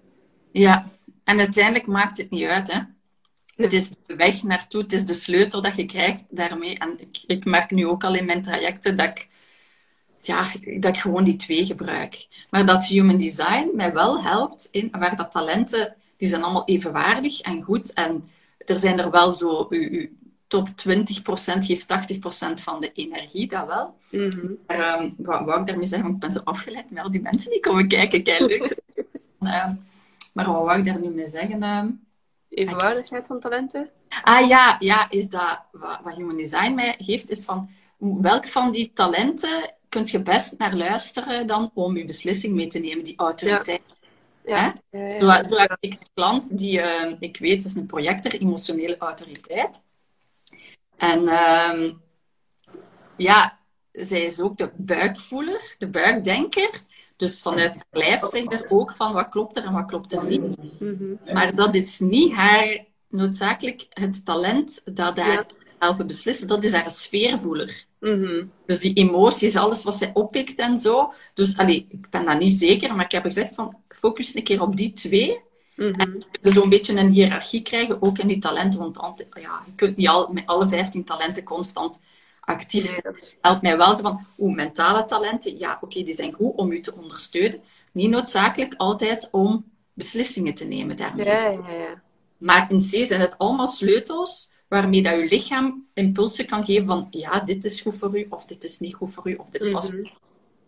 Ja, 0.52 0.86
en 1.24 1.40
uiteindelijk 1.40 1.88
maakt 1.88 2.18
het 2.18 2.30
niet 2.30 2.46
uit, 2.48 2.72
hè. 2.72 2.80
Nee. 2.80 3.68
Het 3.68 3.74
is 3.74 3.90
de 4.06 4.16
weg 4.16 4.44
naartoe, 4.44 4.82
het 4.82 4.94
is 4.94 5.06
de 5.06 5.14
sleutel 5.14 5.62
dat 5.62 5.76
je 5.76 5.86
krijgt 5.86 6.26
daarmee. 6.30 6.78
En 6.80 7.00
ik, 7.00 7.24
ik 7.28 7.46
merk 7.46 7.72
nu 7.72 7.88
ook 7.88 8.04
al 8.04 8.16
in 8.16 8.26
mijn 8.26 8.42
trajecten 8.42 8.98
dat 8.98 9.08
ik, 9.10 9.30
ja, 10.28 10.46
dat 10.80 10.96
ik 10.96 11.02
gewoon 11.02 11.24
die 11.24 11.36
twee 11.36 11.66
gebruik. 11.66 12.28
Maar 12.50 12.66
dat 12.66 12.86
human 12.86 13.18
design 13.18 13.72
mij 13.74 13.94
wel 13.94 14.22
helpt 14.22 14.68
in 14.72 14.92
waar 14.92 15.16
dat 15.16 15.32
talenten, 15.32 15.96
die 16.18 16.28
zijn 16.28 16.44
allemaal 16.44 16.66
evenwaardig 16.66 17.42
en 17.42 17.62
goed. 17.62 17.94
En 17.94 18.24
er 18.58 18.78
zijn 18.78 19.00
er 19.00 19.12
wel 19.12 19.32
zo, 19.32 19.66
uw, 19.70 19.90
uw 19.90 20.08
top 20.48 20.68
20% 20.68 20.72
geeft 21.60 21.86
80% 21.88 22.64
van 22.64 22.82
de 22.82 22.92
energie, 22.92 23.48
dat 23.48 23.68
wel. 23.68 23.98
Mhm. 24.12 24.52
Maar, 24.68 24.80
ehm, 24.80 25.10
wat 25.18 25.46
wou 25.46 25.60
ik 25.60 25.68
daarmee 25.68 25.86
zeggen? 25.86 26.08
Want 26.08 26.24
ik 26.24 26.30
ben 26.30 26.40
zo 26.40 26.52
afgeleid 26.52 26.90
met 26.90 27.04
al 27.04 27.12
die 27.12 27.22
mensen 27.22 27.52
die 27.52 27.60
komen 27.60 27.88
kijken. 27.88 28.48
Leuk. 28.48 28.76
Ehm, 29.40 29.76
maar 30.34 30.46
wat 30.46 30.66
wou 30.66 30.80
ik 30.80 30.86
daar 30.86 31.00
nu 31.00 31.10
mee 31.10 31.28
zeggen? 31.28 31.64
ehm? 31.64 31.90
Evenwaardigheid 32.50 33.28
van 33.28 33.40
talenten? 33.40 33.90
Ah 34.24 34.48
ja, 34.48 34.76
ja, 34.80 35.10
is 35.10 35.30
dat 35.30 35.62
wat, 35.72 36.00
wat 36.04 36.16
Human 36.16 36.36
Design 36.36 36.74
mij 36.74 36.96
geeft, 36.98 37.30
is 37.30 37.46
van 37.46 37.70
welk 37.98 38.48
van 38.48 38.72
die 38.72 38.92
talenten 38.94 39.74
kunt 39.96 40.10
je 40.10 40.22
best 40.22 40.58
naar 40.58 40.76
luisteren 40.76 41.48
dan 41.48 41.72
om 41.74 41.98
je 41.98 42.06
beslissing 42.06 42.56
mee 42.56 42.68
te 42.68 42.80
nemen, 42.80 43.04
die 43.04 43.18
autoriteit. 43.18 43.82
Ja. 44.46 44.74
Ja, 44.92 45.00
ja, 45.00 45.20
Zo, 45.20 45.26
ja. 45.26 45.44
zo 45.44 45.56
heb 45.58 45.78
ik 45.80 45.94
een 45.94 46.08
klant 46.14 46.58
die, 46.58 46.82
eh, 46.82 47.16
ik 47.20 47.38
weet, 47.38 47.66
is 47.66 47.76
een 47.76 47.86
projector, 47.86 48.32
emotionele 48.32 48.98
autoriteit. 48.98 49.82
En 50.98 51.28
ehm, 51.28 51.94
ja, 53.18 53.60
zij 53.92 54.22
is 54.22 54.40
ook 54.40 54.58
de 54.58 54.72
buikvoeler, 54.76 55.76
de 55.78 55.90
buikdenker. 55.90 56.70
Dus 57.16 57.42
vanuit 57.42 57.74
haar 57.74 57.86
lijf 57.92 58.26
zegt 58.26 58.54
er 58.54 58.66
ook 58.70 58.96
van 58.96 59.14
wat 59.14 59.30
klopt 59.30 59.58
er 59.58 59.64
en 59.64 59.74
wat 59.74 59.86
klopt 59.86 60.14
er 60.14 60.26
niet. 60.26 60.80
Mhm. 60.80 61.34
Maar 61.34 61.56
dat 61.56 61.76
is 61.76 62.00
niet 62.00 62.34
haar 62.34 62.86
noodzakelijk 63.10 63.86
het 63.90 64.26
talent 64.26 64.82
dat 64.96 65.20
haar 65.20 65.46
helpen 65.80 66.08
beslissen. 66.08 66.48
Dat 66.48 66.64
is 66.64 66.74
haar 66.74 66.92
sfeervoeler. 66.92 67.86
Mhm. 68.12 68.46
Dus 68.66 68.80
die 68.80 68.94
emoties, 68.94 69.56
alles 69.56 69.84
wat 69.84 69.96
zij 69.96 70.12
oppikt 70.14 70.60
en 70.60 70.78
zo. 70.78 71.14
Dus 71.34 71.58
allee, 71.58 71.88
ik 71.90 72.10
ben 72.10 72.26
dat 72.26 72.40
niet 72.40 72.52
zeker, 72.52 72.96
maar 72.96 73.06
ik 73.06 73.12
heb 73.12 73.24
gezegd 73.24 73.56
van 73.56 73.76
focus 73.88 74.36
een 74.36 74.44
keer 74.44 74.62
op 74.62 74.76
die 74.78 74.94
twee. 74.94 75.40
Mhm. 75.76 76.20
Dus 76.42 76.54
zo'n 76.54 76.70
beetje 76.70 76.98
een 76.98 77.10
hiërarchie 77.10 77.62
krijgen, 77.62 78.02
ook 78.02 78.18
in 78.18 78.28
die 78.28 78.40
talenten. 78.40 78.80
Want 78.80 78.98
ant- 78.98 79.28
ja, 79.32 79.62
je 79.66 79.72
kunt 79.76 79.98
niet 79.98 80.08
al, 80.08 80.30
met 80.32 80.46
alle 80.46 80.68
15 80.68 81.04
talenten 81.04 81.44
constant 81.44 82.00
actief 82.42 82.86
zijn. 82.86 83.02
dat 83.04 83.38
helpt 83.42 83.62
mij 83.62 83.78
wel 83.78 83.98
van, 83.98 84.26
hoe 84.36 84.54
mentale 84.54 85.06
talenten, 85.06 85.58
ja, 85.58 85.78
oké, 85.82 86.04
die 86.04 86.14
zijn 86.14 86.34
goed 86.34 86.56
om 86.56 86.72
u 86.72 86.80
te 86.80 86.96
ondersteunen. 86.96 87.62
Niet 87.92 88.10
noodzakelijk 88.10 88.74
altijd 88.78 89.28
om 89.32 89.66
beslissingen 89.94 90.54
te 90.54 90.66
nemen 90.66 90.98
daarmee. 90.98 91.26
Ja, 91.26 91.48
ja, 91.50 91.70
ja. 91.72 92.02
Maar 92.38 92.72
in 92.72 92.80
C 92.80 93.06
zijn 93.06 93.22
het 93.22 93.38
allemaal 93.38 93.68
sleutels 93.68 94.52
waarmee 94.68 95.02
dat 95.04 95.20
je 95.20 95.28
lichaam 95.28 95.86
impulsen 95.94 96.46
kan 96.46 96.66
geven 96.66 96.86
van, 96.86 97.08
ja, 97.10 97.40
dit 97.40 97.64
is 97.66 97.82
goed 97.82 97.98
voor 97.98 98.20
u, 98.20 98.26
of 98.30 98.46
dit 98.46 98.64
is 98.64 98.80
niet 98.80 98.96
goed 98.96 99.14
voor 99.14 99.30
u, 99.30 99.34
of 99.36 99.50
dit 99.50 99.72
past, 99.72 99.92
Mhm. 99.94 100.04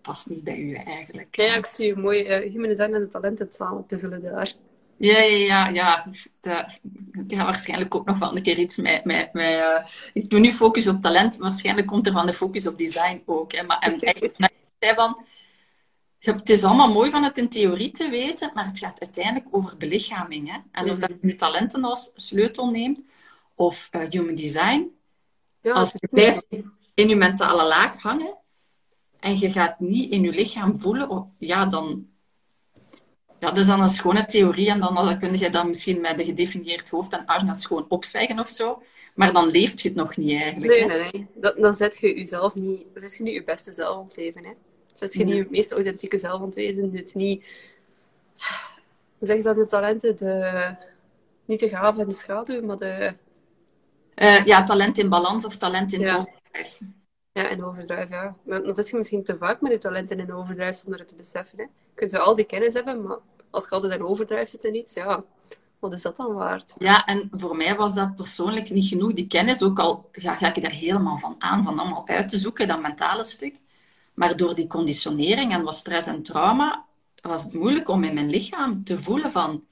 past 0.01 0.29
niet 0.29 0.43
bij 0.43 0.59
u 0.59 0.73
eigenlijk. 0.73 1.35
Ja, 1.35 1.55
ik 1.55 1.65
zie 1.65 1.85
je 1.85 1.95
mooi 1.95 2.21
uh, 2.45 2.51
human 2.51 2.67
design 2.69 2.93
en 2.93 2.99
de 2.99 3.07
talenten 3.07 3.47
samen 3.51 3.85
puzzelen 3.85 4.21
daar. 4.21 4.53
Ja, 4.97 5.19
ja, 5.19 5.37
ja, 5.37 5.67
ja. 5.69 6.05
Dat- 6.41 6.79
Ik 7.27 7.37
ga 7.37 7.43
waarschijnlijk 7.43 7.95
ook 7.95 8.05
nog 8.05 8.17
wel 8.19 8.35
een 8.35 8.41
keer 8.43 8.57
iets 8.59 8.77
met... 8.77 9.05
met, 9.05 9.33
met 9.33 9.59
eh, 9.59 9.85
ik 10.13 10.29
doe 10.29 10.39
nu 10.39 10.51
focus 10.51 10.87
op 10.87 11.01
talent, 11.01 11.37
waarschijnlijk 11.37 11.87
komt 11.87 12.07
er 12.07 12.13
van 12.13 12.25
de 12.25 12.33
focus 12.33 12.67
op 12.67 12.77
design 12.77 13.21
ook. 13.25 13.51
Hè. 13.51 13.63
Maar, 13.63 13.79
en 13.79 13.99
eigenlijk, 13.99 14.35
zei 14.79 14.95
van... 14.95 15.25
Het 16.19 16.49
is 16.49 16.63
allemaal 16.63 16.91
mooi 16.93 17.09
van 17.11 17.23
het 17.23 17.37
in 17.37 17.49
theorie 17.49 17.91
te 17.91 18.09
weten, 18.09 18.51
maar 18.53 18.65
het 18.65 18.79
gaat 18.79 18.99
uiteindelijk 19.01 19.45
over 19.51 19.77
belichaming. 19.77 20.51
Hè? 20.51 20.57
En 20.71 20.89
of 20.91 20.99
dat 20.99 21.09
je 21.09 21.17
nu 21.21 21.35
talenten 21.35 21.83
als 21.83 22.11
sleutel 22.15 22.69
neemt, 22.69 23.03
of 23.57 23.87
eh, 23.91 24.09
human 24.09 24.35
design, 24.35 24.91
Ja, 25.61 25.73
als 25.73 25.91
je 25.95 26.07
blijft 26.11 26.45
in 26.93 27.09
je 27.09 27.15
mentale 27.15 27.67
laag 27.67 28.01
hangen 28.01 28.37
en 29.19 29.39
je 29.39 29.51
gaat 29.51 29.79
niet 29.79 30.11
in 30.11 30.21
je 30.21 30.31
lichaam 30.31 30.79
voelen, 30.79 31.09
oh, 31.09 31.31
ja, 31.37 31.65
dan... 31.65 32.07
Ja, 33.39 33.49
dat 33.49 33.57
is 33.57 33.67
dan 33.67 33.81
een 33.81 33.89
schone 33.89 34.25
theorie 34.25 34.69
en 34.69 34.79
dan, 34.79 34.95
dan 34.95 35.19
kun 35.19 35.37
je 35.37 35.49
dat 35.49 35.67
misschien 35.67 36.01
met 36.01 36.19
een 36.19 36.25
gedefinieerd 36.25 36.89
hoofd 36.89 37.13
en 37.13 37.25
arnas 37.25 37.65
gewoon 37.65 37.85
opzeggen 37.89 38.39
of 38.39 38.47
zo. 38.47 38.81
Maar 39.15 39.33
dan 39.33 39.47
leeft 39.47 39.81
je 39.81 39.87
het 39.87 39.97
nog 39.97 40.17
niet 40.17 40.41
eigenlijk. 40.41 40.87
Nee, 40.87 41.27
nee, 41.35 41.53
dan 41.55 41.73
zet 41.73 41.97
je 41.97 42.17
jezelf 42.17 42.55
niet... 42.55 42.85
Dan 42.93 43.01
zet 43.01 43.17
je 43.17 43.23
niet 43.23 43.33
je 43.33 43.43
beste 43.43 43.71
zelf 43.71 43.97
aan 43.97 44.03
het 44.03 44.15
leven, 44.15 44.45
hè. 44.45 44.51
Zet 44.93 45.13
je 45.13 45.23
niet 45.23 45.35
je 45.35 45.47
meest 45.49 45.71
authentieke 45.71 46.17
zelf 46.17 46.39
aan 46.39 46.45
het 46.45 46.55
wezen. 46.55 46.91
Dit 46.91 47.15
niet... 47.15 47.45
Hoe 49.17 49.27
zeggen 49.27 49.41
ze 49.41 49.47
dat 49.47 49.57
met 49.57 49.69
talenten? 49.69 50.17
De... 50.17 50.75
Niet 51.45 51.59
de 51.59 51.69
gave 51.69 52.01
en 52.01 52.07
de 52.07 52.13
schaduw, 52.13 52.61
maar 52.61 52.77
de... 52.77 53.13
Eh, 54.17 54.45
ja, 54.45 54.63
talent 54.63 54.97
in 54.97 55.09
balans 55.09 55.45
of 55.45 55.57
talent 55.57 55.93
in 55.93 55.99
Ja. 55.99 56.17
overdrijf. 56.17 56.79
Ja, 57.31 57.49
en 57.49 57.63
overdrijf, 57.63 58.09
ja. 58.09 58.35
Dan 58.43 58.75
zit 58.75 58.89
je 58.89 58.97
misschien 58.97 59.23
te 59.23 59.37
vaak 59.37 59.61
met 59.61 59.71
je 59.71 59.77
talenten 59.77 60.19
in 60.19 60.33
overdrijf 60.33 60.77
zonder 60.77 60.99
het 60.99 61.07
te 61.07 61.15
beseffen, 61.15 61.57
hè. 61.57 61.63
Je 61.63 61.69
kunt 61.95 62.11
wel 62.11 62.21
al 62.21 62.35
die 62.35 62.45
kennis 62.45 62.73
hebben, 62.73 63.01
maar 63.03 63.17
als 63.49 63.63
je 63.63 63.69
altijd 63.69 63.93
in 63.93 64.05
overdrijf 64.05 64.49
zit 64.49 64.63
in 64.63 64.75
iets, 64.75 64.93
ja... 64.93 65.23
Wat 65.79 65.93
is 65.93 66.01
dat 66.01 66.17
dan 66.17 66.33
waard? 66.33 66.75
Ja, 66.77 67.05
en 67.05 67.29
voor 67.31 67.55
mij 67.55 67.75
was 67.75 67.93
dat 67.93 68.15
persoonlijk 68.15 68.69
niet 68.69 68.87
genoeg. 68.87 69.13
Die 69.13 69.27
kennis, 69.27 69.63
ook 69.63 69.79
al 69.79 70.09
ja, 70.11 70.33
ga 70.33 70.53
ik 70.53 70.61
daar 70.61 70.71
helemaal 70.71 71.17
van 71.17 71.35
aan, 71.39 71.63
van 71.63 71.79
allemaal 71.79 72.07
uit 72.07 72.29
te 72.29 72.37
zoeken, 72.37 72.67
dat 72.67 72.81
mentale 72.81 73.23
stuk. 73.23 73.55
Maar 74.13 74.37
door 74.37 74.55
die 74.55 74.67
conditionering 74.67 75.51
en 75.51 75.63
wat 75.63 75.75
stress 75.75 76.07
en 76.07 76.23
trauma, 76.23 76.85
was 77.21 77.43
het 77.43 77.53
moeilijk 77.53 77.89
om 77.89 78.03
in 78.03 78.13
mijn 78.13 78.29
lichaam 78.29 78.83
te 78.83 78.99
voelen 78.99 79.31
van, 79.31 79.63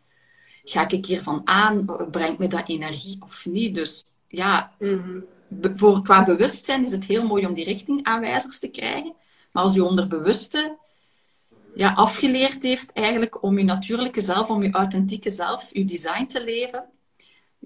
ga 0.64 0.90
ik 0.90 1.06
hiervan 1.06 1.42
aan, 1.44 1.86
brengt 2.12 2.40
me 2.40 2.48
dat 2.48 2.70
energie 2.70 3.18
of 3.24 3.46
niet? 3.46 3.76
Dus 3.76 4.06
ja, 4.36 4.72
Mhm. 4.80 5.20
voor, 5.76 6.02
qua 6.02 6.24
bewustzijn 6.24 6.86
is 6.86 6.92
het 6.92 7.06
heel 7.06 7.26
mooi 7.28 7.46
om 7.46 7.54
die 7.54 7.66
richtingaanwijzers 7.66 8.60
te 8.60 8.68
krijgen. 8.68 9.14
Maar 9.52 9.64
als 9.64 9.74
je 9.74 9.84
onderbewuste 9.84 10.78
ja, 11.76 11.94
afgeleerd 11.94 12.64
heeft 12.64 12.92
eigenlijk 12.94 13.44
om 13.44 13.58
je 13.58 13.64
natuurlijke 13.64 14.22
zelf, 14.22 14.50
om 14.50 14.64
je 14.64 14.72
authentieke 14.72 15.30
zelf, 15.30 15.70
je 15.72 15.86
design 15.86 16.26
te 16.26 16.44
leven, 16.44 16.86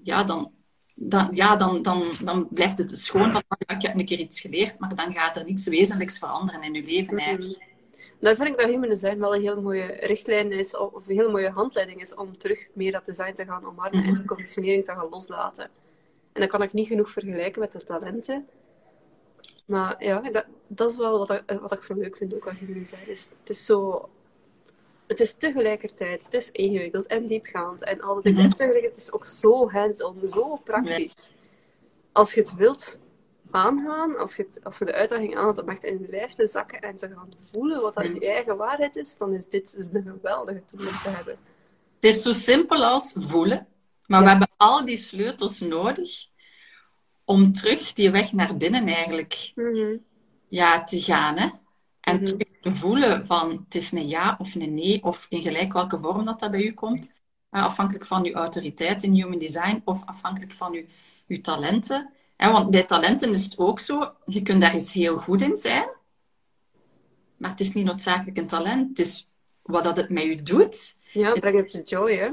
ja, 0.02 0.24
dan, 0.24 0.52
dan, 0.94 1.28
ja, 1.32 1.56
dan, 1.56 1.82
dan, 1.82 2.02
dan 2.24 2.48
blijft 2.50 2.78
het 2.78 2.98
schoon 2.98 3.32
van, 3.32 3.42
ik 3.58 3.82
heb 3.82 3.94
een 3.94 4.04
keer 4.04 4.18
iets 4.18 4.40
geleerd, 4.40 4.78
maar 4.78 4.94
dan 4.94 5.14
gaat 5.14 5.36
er 5.36 5.44
niets 5.44 5.66
wezenlijks 5.66 6.18
veranderen 6.18 6.62
in 6.62 6.74
je 6.74 6.82
leven 6.82 7.14
mhm. 7.14 7.24
eigenlijk. 7.24 7.68
Daar 8.20 8.36
vind 8.36 8.48
ik 8.48 8.56
dat 8.56 8.68
Human 8.68 8.88
Design 8.88 9.18
wel 9.18 9.34
een 9.34 9.40
heel 9.40 9.62
mooie 9.62 9.86
richtlijn 9.86 10.52
is, 10.52 10.76
of 10.76 11.08
een 11.08 11.14
heel 11.14 11.30
mooie 11.30 11.50
handleiding 11.50 12.00
is 12.00 12.14
om 12.14 12.38
terug 12.38 12.68
meer 12.74 12.92
dat 12.92 13.06
design 13.06 13.32
te 13.32 13.44
gaan 13.44 13.64
omarmen 13.64 14.04
en 14.04 14.14
de 14.14 14.24
conditionering 14.24 14.84
te 14.84 14.92
gaan 14.92 15.08
loslaten. 15.10 15.70
En 16.40 16.46
dat 16.46 16.58
kan 16.58 16.66
ik 16.66 16.72
niet 16.72 16.86
genoeg 16.86 17.10
vergelijken 17.10 17.60
met 17.60 17.72
de 17.72 17.82
talenten. 17.82 18.48
Maar 19.66 20.04
ja, 20.04 20.20
dat, 20.20 20.44
dat 20.66 20.90
is 20.90 20.96
wel 20.96 21.18
wat 21.18 21.30
ik, 21.30 21.42
wat 21.60 21.72
ik 21.72 21.82
zo 21.82 21.94
leuk 21.94 22.16
vind 22.16 22.34
ook 22.34 22.48
aan 22.48 22.58
Design. 22.60 23.10
Is, 23.10 23.28
het 23.40 23.50
is 23.50 23.66
zo... 23.66 24.08
Het 25.06 25.20
is 25.20 25.32
tegelijkertijd, 25.32 26.24
het 26.24 26.34
is 26.34 26.50
ingewikkeld 26.50 27.06
en 27.06 27.26
diepgaand 27.26 27.84
en 27.84 28.00
al 28.00 28.14
dat. 28.22 28.36
Mm 28.36 28.44
Het 28.44 28.96
is 28.96 29.12
ook 29.12 29.26
zo 29.26 29.70
hands-on, 29.70 30.20
zo 30.24 30.56
praktisch. 30.64 31.32
Als 32.12 32.34
je 32.34 32.40
het 32.40 32.54
wilt, 32.54 32.98
aangaan, 33.50 34.18
als 34.18 34.36
je, 34.36 34.48
als 34.62 34.78
je 34.78 34.84
de 34.84 34.92
uitdaging 34.92 35.36
aangaat 35.36 35.62
om 35.62 35.68
echt 35.68 35.84
in 35.84 36.00
je 36.00 36.08
lijf 36.10 36.32
te 36.32 36.46
zakken 36.46 36.80
en 36.80 36.96
te 36.96 37.08
gaan 37.08 37.32
voelen 37.50 37.80
wat 37.80 37.94
dat 37.94 38.04
je 38.04 38.32
eigen 38.32 38.56
waarheid 38.56 38.96
is, 38.96 39.16
dan 39.16 39.32
is 39.32 39.48
dit 39.48 39.76
dus 39.76 39.92
een 39.92 40.02
geweldige 40.02 40.64
tool 40.64 40.86
om 40.86 40.98
te 40.98 41.08
hebben. 41.08 41.36
Het 42.00 42.10
is 42.10 42.22
zo 42.22 42.32
simpel 42.32 42.84
als 42.84 43.14
voelen, 43.18 43.66
maar 44.06 44.22
we 44.22 44.28
hebben 44.28 44.48
al 44.56 44.84
die 44.84 44.96
sleutels 44.96 45.60
nodig 45.60 46.29
om 47.30 47.52
terug 47.52 47.92
die 47.92 48.10
weg 48.10 48.32
naar 48.32 48.56
binnen 48.56 48.86
eigenlijk 48.86 49.52
mhm. 49.54 49.96
ja, 50.48 50.84
te 50.84 51.02
gaan. 51.02 51.38
Hè? 51.38 51.48
En 52.00 52.16
mhm. 52.16 52.24
terug 52.24 52.58
te 52.60 52.74
voelen 52.74 53.26
van 53.26 53.50
het 53.64 53.74
is 53.74 53.92
een 53.92 54.08
ja 54.08 54.36
of 54.38 54.54
een 54.54 54.74
nee, 54.74 55.02
of 55.02 55.26
in 55.28 55.42
gelijk 55.42 55.72
welke 55.72 55.98
vorm 55.98 56.24
dat, 56.24 56.40
dat 56.40 56.50
bij 56.50 56.62
u 56.62 56.72
komt. 56.72 57.12
afhankelijk 57.50 58.06
van 58.06 58.26
uw 58.26 58.32
autoriteit 58.32 59.02
in 59.02 59.12
human 59.12 59.38
design 59.38 59.82
of 59.84 60.02
afhankelijk 60.04 60.52
van 60.52 60.72
uw, 60.74 60.84
uw 61.26 61.40
talenten 61.40 62.10
want 62.48 62.70
bij 62.70 62.82
talenten 62.82 63.30
is 63.30 63.44
het 63.44 63.58
ook 63.58 63.80
zo, 63.80 64.12
je 64.26 64.42
kunt 64.42 64.60
daar 64.60 64.74
eens 64.74 64.92
heel 64.92 65.16
goed 65.16 65.40
in 65.40 65.56
zijn, 65.56 65.88
maar 67.36 67.50
het 67.50 67.60
is 67.60 67.72
niet 67.72 67.84
noodzakelijk 67.84 68.38
een 68.38 68.46
talent. 68.46 68.88
Het 68.88 69.06
is 69.06 69.28
wat 69.62 69.84
dat 69.84 69.96
het 69.96 70.08
met 70.08 70.22
je 70.22 70.42
doet. 70.42 70.96
Ja, 71.12 71.32
breng 71.32 71.56
het 71.56 71.88
joy, 71.88 72.16
hè? 72.16 72.30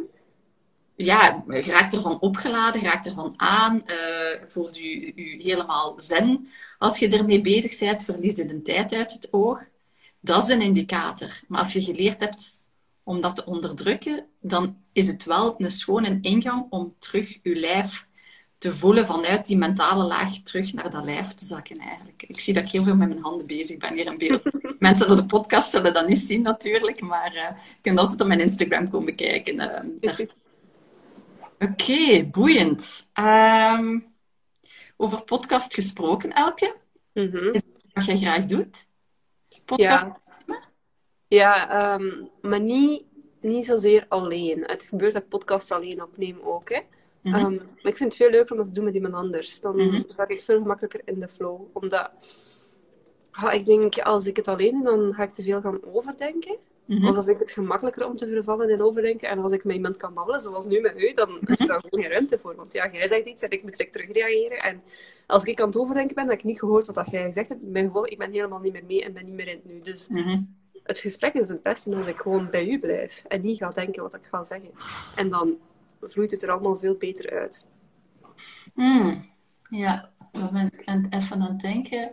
Ja, 0.99 1.43
je 1.47 1.61
raakt 1.61 1.93
ervan 1.93 2.19
opgeladen, 2.19 2.81
je 2.81 2.87
raakt 2.87 3.05
ervan 3.05 3.33
aan, 3.35 3.81
uh, 3.85 4.41
voelt 4.47 4.77
je, 4.77 5.11
je 5.15 5.43
helemaal 5.43 5.93
zen. 5.97 6.47
Als 6.77 6.99
je 6.99 7.09
ermee 7.09 7.41
bezig 7.41 7.79
bent, 7.79 8.03
verlies 8.03 8.35
je 8.35 8.45
de 8.45 8.61
tijd 8.61 8.93
uit 8.93 9.13
het 9.13 9.33
oog. 9.33 9.63
Dat 10.19 10.43
is 10.43 10.49
een 10.49 10.61
indicator. 10.61 11.39
Maar 11.47 11.59
als 11.59 11.73
je 11.73 11.83
geleerd 11.83 12.19
hebt 12.19 12.57
om 13.03 13.21
dat 13.21 13.35
te 13.35 13.45
onderdrukken, 13.45 14.25
dan 14.41 14.77
is 14.91 15.07
het 15.07 15.23
wel 15.23 15.55
een 15.57 15.71
schone 15.71 16.17
ingang 16.21 16.65
om 16.69 16.95
terug 16.99 17.37
je 17.43 17.55
lijf 17.55 18.07
te 18.57 18.75
voelen 18.75 19.05
vanuit 19.05 19.45
die 19.45 19.57
mentale 19.57 20.03
laag 20.03 20.37
terug 20.37 20.73
naar 20.73 20.91
dat 20.91 21.03
lijf 21.03 21.33
te 21.33 21.45
zakken 21.45 21.77
eigenlijk. 21.77 22.23
Ik 22.27 22.39
zie 22.39 22.53
dat 22.53 22.63
ik 22.63 22.71
heel 22.71 22.83
veel 22.83 22.95
met 22.95 23.07
mijn 23.07 23.21
handen 23.21 23.47
bezig 23.47 23.77
ben 23.77 23.93
hier 23.93 24.05
in 24.05 24.17
beeld. 24.17 24.41
Mensen 24.79 25.09
op 25.09 25.17
de 25.17 25.25
podcast 25.25 25.71
zullen 25.71 25.93
dat 25.93 26.07
niet 26.07 26.19
zien 26.19 26.41
natuurlijk, 26.41 27.01
maar 27.01 27.33
uh, 27.33 27.41
je 27.41 27.81
kunt 27.81 27.99
altijd 27.99 28.21
op 28.21 28.27
mijn 28.27 28.39
Instagram 28.39 28.89
komen 28.89 29.15
kijken. 29.15 29.55
Uh, 30.01 30.09
Oké, 31.59 32.25
boeiend. 32.31 33.09
Um, 33.19 34.15
over 34.97 35.23
podcast 35.23 35.73
gesproken, 35.73 36.33
Elke. 36.33 36.75
Mm 37.13 37.29
-hmm. 37.31 37.53
Is 37.53 37.61
dat 37.61 37.93
wat 37.93 38.05
jij 38.05 38.17
graag 38.17 38.45
doet? 38.45 38.87
Podcast 39.65 40.07
ja, 40.47 40.61
ja 41.27 41.93
um, 41.93 42.29
maar 42.41 42.59
niet, 42.59 43.03
niet 43.41 43.65
zozeer 43.65 44.05
alleen. 44.07 44.63
Het 44.65 44.83
gebeurt 44.83 45.13
dat 45.13 45.29
podcast 45.29 45.71
alleen 45.71 46.03
opneem 46.03 46.39
ook, 46.43 46.69
hè. 46.69 46.79
Mhm. 47.21 47.35
Ehm, 47.35 47.51
maar 47.51 47.91
ik 47.91 47.97
vind 47.97 47.99
het 47.99 48.15
veel 48.15 48.29
leuker 48.29 48.51
om 48.51 48.57
dat 48.57 48.67
te 48.67 48.73
doen 48.73 48.85
met 48.85 48.93
iemand 48.93 49.13
anders. 49.13 49.59
Dan 49.59 49.75
mm 49.75 50.05
ik 50.27 50.41
veel 50.41 50.61
gemakkelijker 50.61 51.01
in 51.05 51.19
de 51.19 51.27
flow. 51.27 51.61
Omdat 51.73 52.11
ik 53.51 53.65
denk, 53.65 53.97
als 53.97 54.27
ik 54.27 54.35
het 54.35 54.47
alleen 54.47 54.71
doe, 54.71 54.83
dan 54.83 55.13
ga 55.13 55.23
ik 55.23 55.33
te 55.33 55.43
veel 55.43 55.61
gaan 55.61 55.79
overdenken. 55.83 56.57
Mm 56.87 57.01
dan 57.01 57.23
vind 57.23 57.29
ik 57.35 57.39
het 57.39 57.51
gemakkelijker 57.51 58.05
om 58.05 58.15
te 58.15 58.29
vervallen 58.29 58.69
in 58.69 58.81
overdenken. 58.81 59.29
En 59.29 59.39
als 59.39 59.51
ik 59.51 59.63
met 59.63 59.75
iemand 59.75 59.97
kan 59.97 60.13
babbelen, 60.13 60.41
zoals 60.41 60.65
nu 60.65 60.79
met 60.79 61.01
u, 61.01 61.13
dan 61.13 61.39
is 61.45 61.59
er 61.59 61.67
daar 61.67 61.81
gewoon 61.81 62.03
geen 62.03 62.11
ruimte 62.11 62.37
voor. 62.37 62.55
Want 62.55 62.73
ja, 62.73 62.89
jij 62.91 63.07
zegt 63.07 63.25
iets 63.25 63.43
en 63.43 63.49
ik 63.49 63.63
moet 63.63 63.71
direct 63.71 63.93
terugreageren. 63.93 64.57
En 64.57 64.81
als 65.27 65.43
ik 65.43 65.61
aan 65.61 65.67
het 65.67 65.77
overdenken 65.77 66.15
ben, 66.15 66.25
dat 66.25 66.33
ik 66.33 66.43
niet 66.43 66.59
gehoord 66.59 66.85
wat 66.85 67.11
jij 67.11 67.23
gezegd 67.23 67.49
hebt, 67.49 67.61
mijn 67.61 67.85
gevolg, 67.85 68.07
ik 68.07 68.17
ben 68.17 68.31
helemaal 68.31 68.59
niet 68.59 68.73
meer 68.73 68.85
mee 68.87 69.03
en 69.03 69.13
ben 69.13 69.25
niet 69.25 69.33
meer 69.33 69.47
in 69.47 69.55
het 69.55 69.65
nu. 69.65 69.79
Dus 69.81 70.07
mhm. 70.07 70.41
het 70.83 70.99
gesprek 70.99 71.33
is 71.33 71.47
het 71.47 71.63
beste 71.63 71.95
als 71.95 72.07
ik 72.07 72.17
gewoon 72.17 72.49
bij 72.49 72.67
u 72.67 72.79
blijf 72.79 73.23
en 73.27 73.41
niet 73.41 73.57
ga 73.57 73.69
denken 73.69 74.03
wat 74.03 74.15
ik 74.15 74.23
ga 74.23 74.43
zeggen. 74.43 74.71
En 75.15 75.29
dan 75.29 75.57
vloeit 76.01 76.31
het 76.31 76.43
er 76.43 76.51
allemaal 76.51 76.77
veel 76.77 76.95
beter 76.95 77.31
uit. 77.31 77.65
Hmm. 78.73 79.25
Ja, 79.69 80.09
ik 80.31 80.49
ben 80.51 80.71
ik 80.73 81.13
even 81.13 81.41
aan 81.41 81.41
het 81.41 81.59
denken. 81.59 82.11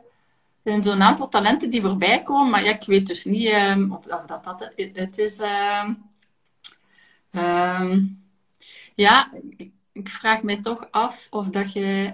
Er 0.65 0.71
zijn 0.71 0.83
zo'n 0.83 1.03
aantal 1.03 1.29
talenten 1.29 1.71
die 1.71 1.81
voorbij 1.81 2.23
komen, 2.23 2.51
maar 2.51 2.65
ja, 2.65 2.75
ik 2.75 2.85
weet 2.87 3.07
dus 3.07 3.25
niet 3.25 3.49
um, 3.49 3.93
of, 3.93 4.07
of, 4.07 4.27
dat 4.27 4.45
dat 4.45 4.73
het 4.77 5.19
is. 5.19 5.41
Um, 7.33 8.23
ja, 8.95 9.33
ik, 9.57 9.71
ik, 9.93 10.09
vraag 10.09 10.43
mij 10.43 10.61
toch 10.61 10.89
af 10.91 11.27
of 11.31 11.47
dat 11.49 11.73
je 11.73 12.13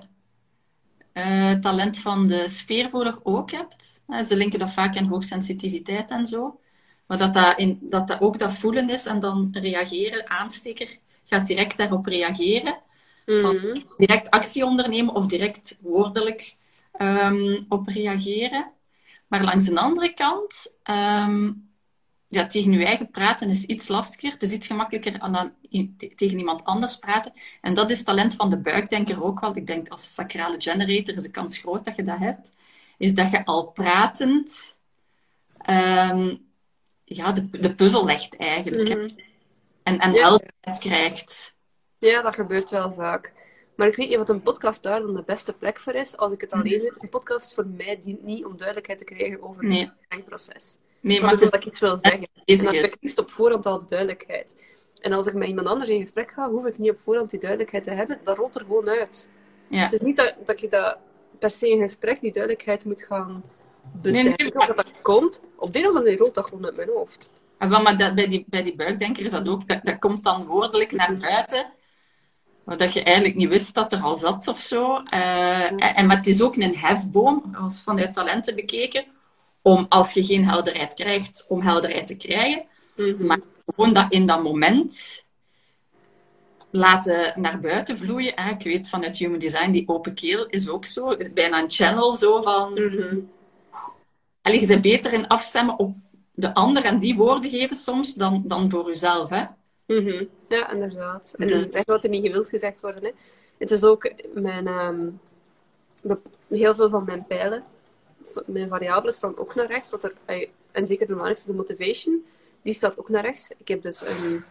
uh, 1.15 1.53
talent 1.53 1.99
van 1.99 2.27
de 2.27 2.49
speervoerder 2.49 3.19
ook 3.23 3.51
hebt. 3.51 4.03
Ze 4.27 4.37
linken 4.37 4.59
dat 4.59 4.73
vaak 4.73 4.97
aan 4.97 5.07
hoogsensitiviteit 5.07 6.11
en 6.11 6.27
zo. 6.27 6.61
Maar 7.07 7.19
dat 7.19 7.35
dat, 7.35 7.59
in, 7.59 7.79
dat 7.83 8.09
dat 8.09 8.21
ook 8.21 8.39
dat 8.39 8.53
voelen 8.53 8.91
is 8.91 9.07
en 9.07 9.21
dan 9.21 9.49
reageren, 9.53 10.31
aansteker 10.31 10.99
gaat 11.25 11.47
direct 11.47 11.77
daarop 11.77 12.07
reageren. 12.07 12.79
Van 13.27 13.57
mhm. 13.57 13.81
direct 13.97 14.31
actie 14.31 14.65
ondernemen 14.65 15.15
of 15.15 15.27
direct 15.27 15.79
woordelijk 15.81 16.57
um, 17.03 17.65
op 17.69 17.87
reageren. 17.87 18.71
Maar 19.27 19.45
langs 19.45 19.65
de 19.65 19.81
andere 19.81 20.15
kant, 20.15 20.73
um, 20.91 21.69
ja, 22.29 22.47
tegen 22.47 22.73
je 22.73 22.85
eigen 22.85 23.11
praten 23.11 23.51
is 23.51 23.65
iets 23.65 23.89
lastiger. 23.89 24.33
Het 24.33 24.43
is 24.43 24.53
iets 24.53 24.67
gemakkelijker 24.67 25.19
dan 25.33 25.53
tegen 26.17 26.39
iemand 26.39 26.65
anders 26.65 26.99
praten. 26.99 27.33
En 27.61 27.75
dat 27.75 27.91
is 27.91 28.03
talent 28.03 28.35
van 28.35 28.51
de 28.51 28.59
buikdenker 28.59 29.25
ook 29.25 29.41
wel. 29.41 29.57
Ik 29.57 29.67
denk 29.67 29.89
als 29.89 30.15
sacrale 30.15 30.61
generator 30.61 31.15
is 31.15 31.23
de 31.23 31.31
kans 31.31 31.59
groot 31.59 31.85
dat 31.85 31.97
je 31.97 32.03
dat 32.03 32.19
hebt. 32.19 32.53
Is 32.99 33.15
dat 33.15 33.31
je 33.31 33.45
al 33.45 33.67
pratend 33.67 34.77
um, 35.71 36.49
ja, 37.05 37.33
de, 37.33 37.49
de 37.49 37.75
puzzel 37.75 38.05
legt 38.05 38.37
eigenlijk. 38.37 38.97
Mm 38.97 39.29
en, 39.83 39.99
en 39.99 40.13
ja. 40.13 40.21
helderheid 40.21 40.79
krijgt. 40.79 41.55
Ja, 41.99 42.23
dat 42.23 42.37
gebeurt 42.37 42.71
wel 42.71 42.93
vaak. 42.93 43.33
Maar 43.81 43.88
ik 43.88 43.97
weet 43.97 44.09
niet 44.09 44.19
wat 44.19 44.29
een 44.29 44.43
podcast 44.43 44.83
daar 44.83 45.01
dan 45.01 45.14
de 45.14 45.23
beste 45.23 45.53
plek 45.53 45.81
voor 45.81 45.95
is. 45.95 46.16
Als 46.16 46.33
ik 46.33 46.40
het 46.40 46.53
alleen 46.53 46.79
doe. 46.79 46.93
Een 46.99 47.09
podcast 47.09 47.55
voor 47.55 47.66
mij 47.66 47.99
dient 48.01 48.23
niet 48.23 48.45
om 48.45 48.57
duidelijkheid 48.57 48.99
te 48.99 49.05
krijgen 49.05 49.43
over 49.43 49.64
nee. 49.64 49.81
het 49.81 49.93
denkproces. 50.09 50.79
Nee, 51.01 51.21
maar 51.21 51.31
het 51.31 51.40
is... 51.40 51.51
dat 51.51 51.61
ik 51.61 51.66
iets 51.66 51.81
wil 51.81 51.99
zeggen. 51.99 52.29
En 52.45 52.57
dan 52.57 52.75
heb 52.75 52.85
ik 52.85 52.97
liefst 53.01 53.19
op 53.19 53.31
voorhand 53.31 53.66
al 53.66 53.79
de 53.79 53.87
duidelijkheid. 53.87 54.57
En 55.01 55.12
als 55.12 55.27
ik 55.27 55.35
met 55.35 55.49
iemand 55.49 55.66
anders 55.66 55.90
in 55.90 56.01
gesprek 56.01 56.31
ga, 56.31 56.51
hoef 56.51 56.66
ik 56.66 56.79
niet 56.79 56.90
op 56.90 57.01
voorhand 57.01 57.31
die 57.31 57.40
duidelijkheid 57.40 57.85
te 57.85 57.90
hebben. 57.90 58.21
Dat 58.25 58.37
rolt 58.37 58.55
er 58.55 58.61
gewoon 58.61 58.88
uit. 58.88 59.29
Ja. 59.69 59.83
Het 59.83 59.93
is 59.93 60.01
niet 60.01 60.16
dat, 60.16 60.35
dat 60.45 60.61
je 60.61 60.69
dat 60.69 60.97
per 61.38 61.51
se 61.51 61.69
in 61.69 61.81
gesprek 61.81 62.21
die 62.21 62.33
duidelijkheid 62.33 62.85
moet 62.85 63.03
gaan 63.03 63.45
bedenken. 63.93 64.55
Nee, 64.55 64.66
dat 64.66 64.77
dat 64.77 64.93
komt. 65.03 65.43
Op 65.57 65.73
de 65.73 65.79
een 65.79 65.88
of 65.88 65.97
andere 65.97 66.16
rolt 66.16 66.35
dat 66.35 66.45
gewoon 66.45 66.64
uit 66.64 66.77
mijn 66.77 66.88
hoofd. 66.88 67.33
Ah, 67.59 67.83
maar 67.83 67.99
dat, 67.99 68.14
bij, 68.14 68.29
die, 68.29 68.45
bij 68.49 68.62
die 68.62 68.77
buikdenker 68.77 69.25
is 69.25 69.31
dat 69.31 69.49
ook, 69.49 69.69
dat, 69.69 69.81
dat 69.83 69.99
komt 69.99 70.25
dan 70.25 70.47
woordelijk 70.47 70.93
naar 70.93 71.16
buiten. 71.21 71.79
Dat 72.77 72.93
je 72.93 73.03
eigenlijk 73.03 73.37
niet 73.37 73.49
wist 73.49 73.75
dat 73.75 73.93
er 73.93 74.01
al 74.01 74.17
zat 74.17 74.49
of 74.49 74.59
zo. 74.59 75.03
Uh, 75.15 75.99
en, 75.99 76.07
maar 76.07 76.17
het 76.17 76.27
is 76.27 76.43
ook 76.43 76.57
een 76.57 76.77
hefboom, 76.77 77.57
als 77.61 77.83
vanuit 77.83 78.15
talenten 78.15 78.55
bekeken, 78.55 79.05
om 79.63 79.87
als 79.89 80.13
je 80.13 80.25
geen 80.25 80.49
helderheid 80.49 80.95
krijgt, 80.95 81.47
om 81.49 81.63
helderheid 81.63 82.07
te 82.07 82.17
krijgen. 82.17 82.63
Mhm. 82.97 83.27
Maar 83.27 83.39
gewoon 83.67 83.93
dat 83.93 84.07
in 84.09 84.27
dat 84.27 84.43
moment 84.43 85.25
laten 86.71 87.33
naar 87.37 87.61
buiten 87.61 87.99
vloeien. 87.99 88.33
Hè. 88.35 88.51
Ik 88.51 88.63
weet 88.63 88.89
vanuit 88.89 89.17
Human 89.17 89.39
Design, 89.39 89.71
die 89.71 89.89
open 89.89 90.15
keel 90.15 90.47
is 90.47 90.69
ook 90.69 90.87
zo. 90.87 91.17
Bijna 91.35 91.63
een 91.63 91.71
channel 91.71 92.15
zo 92.15 92.43
van... 92.43 92.73
Mm 92.73 93.29
je 94.43 94.67
bent 94.67 94.83
beter 94.83 95.13
in 95.13 95.27
afstemmen 95.27 95.79
op 95.79 95.95
de 96.35 96.55
ander 96.55 96.85
en 96.85 96.99
die 96.99 97.17
woorden 97.17 97.51
geven 97.51 97.77
soms 97.77 98.15
dan, 98.15 98.43
dan 98.47 98.71
voor 98.71 98.87
jezelf. 98.87 99.31
Hè? 99.31 99.45
Mm 99.90 100.29
Ja, 100.48 100.70
inderdaad. 100.70 101.35
En 101.38 101.48
dat 101.48 101.74
is 101.74 101.83
wat 101.85 102.05
er 102.05 102.11
niet 102.11 102.26
gewild 102.26 102.48
gezegd 102.48 102.81
worden. 102.81 103.05
Hè. 103.05 103.11
Het 103.59 103.70
is 103.70 103.85
ook 103.85 104.12
mijn, 104.35 104.66
um, 104.66 105.20
heel 106.48 106.74
veel 106.74 106.88
van 106.88 107.05
mijn 107.05 107.26
pijlen, 107.26 107.64
mijn 108.46 108.68
variabelen 108.68 109.14
staan 109.14 109.38
ook 109.38 109.55
naar 109.55 109.66
rechts. 109.66 109.90
Wat 109.90 110.05
er, 110.05 110.14
en 110.70 110.87
zeker 110.87 111.07
de 111.07 111.12
belangrijkste, 111.12 111.50
de 111.50 111.57
motivation, 111.57 112.24
die 112.62 112.72
staat 112.72 112.98
ook 112.98 113.09
naar 113.09 113.22
rechts. 113.22 113.50
Ik 113.59 113.68
heb 113.68 113.83
dus 113.83 114.00
een, 114.00 114.44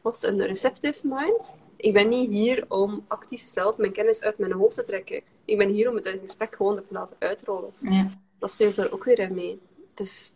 was 0.00 0.22
een 0.22 0.42
receptive 0.42 1.06
mind. 1.06 1.56
Ik 1.76 1.92
ben 1.92 2.08
niet 2.08 2.30
hier 2.30 2.64
om 2.68 3.04
actief 3.08 3.42
zelf 3.46 3.76
mijn 3.76 3.92
kennis 3.92 4.22
uit 4.22 4.38
mijn 4.38 4.52
hoofd 4.52 4.74
te 4.74 4.82
trekken. 4.82 5.22
Ik 5.44 5.58
ben 5.58 5.68
hier 5.68 5.88
om 5.88 5.94
het 5.94 6.06
in 6.06 6.18
gesprek 6.18 6.56
gewoon 6.56 6.74
te 6.74 6.82
laten 6.88 7.16
uitrollen. 7.18 7.72
Ja. 7.78 8.10
Dat 8.38 8.50
speelt 8.50 8.78
er 8.78 8.92
ook 8.92 9.04
weer 9.04 9.18
in 9.18 9.34
mee. 9.34 9.60
Dus, 9.94 10.32